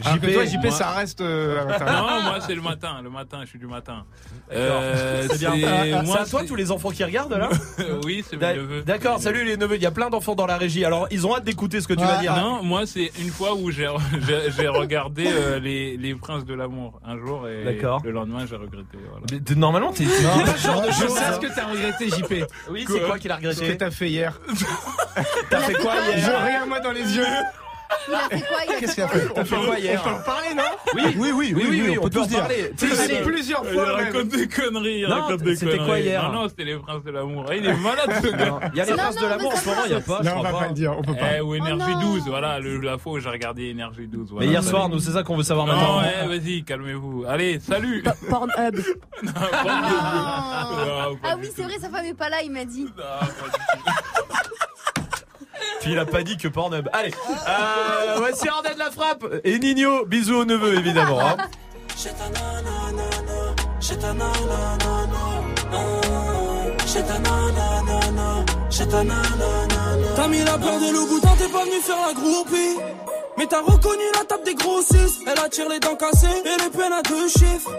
[0.02, 1.64] JP, JP, toi, JP, moi- ça reste euh.
[1.66, 3.00] Non, moi, c'est le matin.
[3.04, 4.04] Le matin, je suis du matin.
[4.50, 4.80] D'accord.
[4.82, 5.54] Euh, c'est bien.
[5.56, 7.50] c'est- Ah, moi, c'est à toi tous les enfants qui regardent là
[8.06, 8.82] oui, c'est mes neveux.
[8.84, 9.76] D'accord, salut les neveux.
[9.76, 10.86] Il y a plein d'enfants dans la régie.
[10.86, 12.36] Alors ils ont hâte d'écouter ce que tu vas dire.
[12.36, 13.88] Non, moi, c'est une fois où j'ai
[14.68, 18.02] regardé euh, les, les Princes de l'amour un jour et D'accord.
[18.04, 18.98] le lendemain, j'ai regretté.
[19.56, 21.16] Normalement, t'es genre de choses.
[21.34, 21.40] Sais hein.
[21.42, 22.46] ce que t'as regretté, JP.
[22.70, 24.40] Oui, c'est quoi qu'il a Ce que regretté t'as fait hier.
[25.50, 27.26] T'as fait quoi Je hier regarde moi dans les yeux.
[28.08, 30.64] Il a fait quoi il a Qu'est-ce qu'il a fait On peut en parler, non
[30.96, 32.40] Oui, Oui, oui, oui, oui, on peut tous dire.
[32.40, 32.72] parler.
[32.78, 33.86] Tu sais, C'est plusieurs Il fois.
[33.98, 34.06] même.
[34.06, 37.46] raconte des conneries, il Non, c'était quoi hier Non, non, c'était les Princes de l'amour.
[37.54, 38.46] Il est malade ce gars.
[38.46, 39.96] Non, Il y a les Non, princes non, de l'amour en ce moment, il y
[39.96, 40.22] a pas.
[40.24, 41.38] Non, on va pas le dire, on peut pas.
[41.38, 42.14] Eh, ou Énergie Oh non.
[42.14, 44.34] 12, voilà, la fois où j'ai regardé Énergie 12.
[44.40, 46.00] Mais hier soir, nous, c'est ça qu'on veut savoir Non, maintenant.
[46.30, 47.26] ouais, vas-y, calmez-vous.
[47.28, 48.04] Allez, salut.
[48.30, 48.76] Pornhub.
[49.24, 49.32] Non.
[49.34, 52.86] Non, Ah oui, c'est vrai, sa femme est pas là, il m'a dit.
[52.98, 53.94] Non, pas du tout.
[55.82, 56.88] Puis il a pas dit que Pornhub.
[56.94, 60.06] Allez, euh, voici Arden la frappe et Nino.
[60.06, 61.20] Bisous aux neveux évidemment.
[61.22, 61.38] hein.
[70.16, 72.78] T'as mis la peur de boutin, t'es pas venu faire la groupie.
[73.38, 75.22] Mais t'as reconnu la table des grossistes.
[75.28, 77.72] Elle attire les dents cassées et les peines à deux chiffres.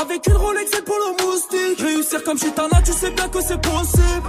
[0.00, 1.80] Avec une Rolex et pour le moustique.
[1.80, 4.28] Réussir comme Chitana, tu sais bien que c'est possible.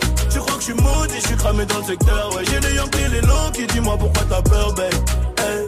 [0.71, 2.43] Suis je suis cramé dans le secteur, ouais.
[2.45, 4.93] J'ai les Yankees, les longs qui dis-moi pourquoi t'as peur, babe.
[5.37, 5.65] Hey,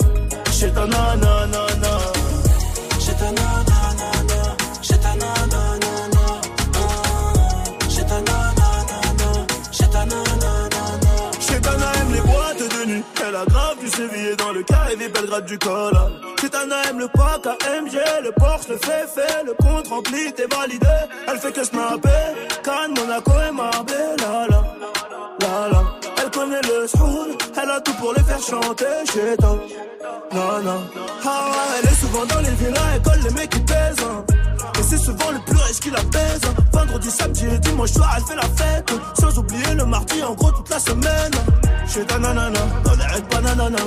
[0.52, 1.68] j'ai ta nanana.
[3.00, 6.42] J'ai ta nanana, j'ai ta nanana.
[7.90, 10.64] J'ai ta nanana, j'ai ta nanana.
[11.40, 13.04] Chetana aime les boîtes de nuit.
[13.28, 15.94] Elle a grave du sévillé dans le carré des Belgrade du col.
[16.40, 20.88] Chetana aime le pack AMG, le Porsche, le fait fait, le compte rempli, t'es validé.
[21.28, 22.10] Elle fait que snapper,
[22.64, 23.83] Cannes, Monaco et Marbella.
[26.86, 29.58] Elle a tout pour les faire chanter chez toi.
[30.34, 30.82] Non, non.
[31.26, 33.96] Ah elle est souvent dans les villas, elle colle les mecs qui pèsent.
[34.04, 34.24] hein.
[34.80, 36.42] Et c'est souvent le plus riche qui la baise.
[36.46, 36.64] hein.
[36.74, 38.92] Vendredi, samedi et dimanche soir, elle fait la fête.
[39.20, 41.32] Sans oublier le mardi, en gros, toute la semaine.
[41.88, 43.78] Chez ta nanana, dans les règles bananana.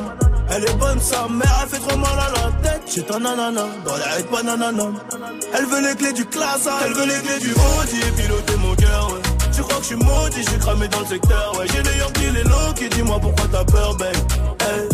[0.49, 2.83] Elle est bonne, sa mère, elle fait trop mal à la tête.
[2.89, 4.85] Chez ta nanana, dans les règles bananana.
[5.53, 9.09] Elle veut les clés du classe, elle veut les clés du Audi piloter mon cœur,
[9.13, 9.36] ouais.
[9.57, 11.67] Tu crois que je suis maudit, suis cramé dans le secteur, ouais.
[11.73, 13.97] J'ai les Yankees, les low qui dis-moi pourquoi t'as peur.
[14.61, 14.89] Hey,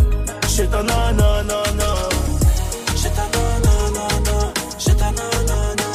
[0.48, 1.52] chez ta nanana.
[2.94, 5.88] J'ai ta nanana, j'ai ta nanana.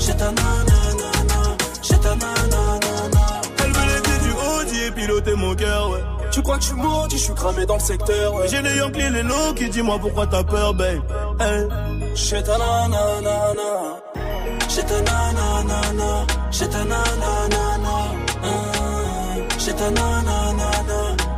[0.00, 0.12] J'ai
[1.82, 1.96] j'ai.
[3.64, 6.04] Elle veut clés du Audi et piloter mon cœur, ouais.
[6.30, 8.48] Tu crois que je suis maudit, je suis cramé dans le secteur, ouais.
[8.48, 11.00] J'ai les Yankees, les low qui dis-moi pourquoi t'as peur, babe?
[11.40, 11.68] Hey.
[12.14, 13.54] J'ai ta nanana,
[14.76, 17.96] j'ai ta nanana, j'ai ta nanana.
[19.58, 20.70] J'ai ta nanana,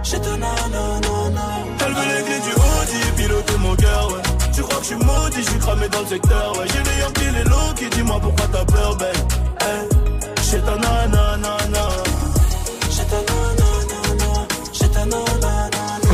[0.02, 1.44] j'ai ta nanana.
[1.86, 4.22] Elle veut les clés du Audi piloter mon cœur, ouais.
[4.52, 6.66] Tu crois que je suis maudit, je suis cramé dans le secteur, ouais.
[6.72, 9.16] J'ai les Yankees, les low qui dis-moi pourquoi t'as peur, babe.
[9.60, 9.88] Hey.
[10.42, 11.56] Chez ta nanana.
[12.90, 14.30] J'ai ta nanana,
[14.72, 16.12] j'ai ta nanana.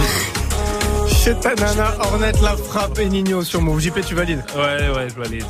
[1.08, 3.80] Chez ta nana, Ornette la frappe et Nino sur Move.
[3.80, 5.46] JP, tu valides Ouais, ouais, je valide.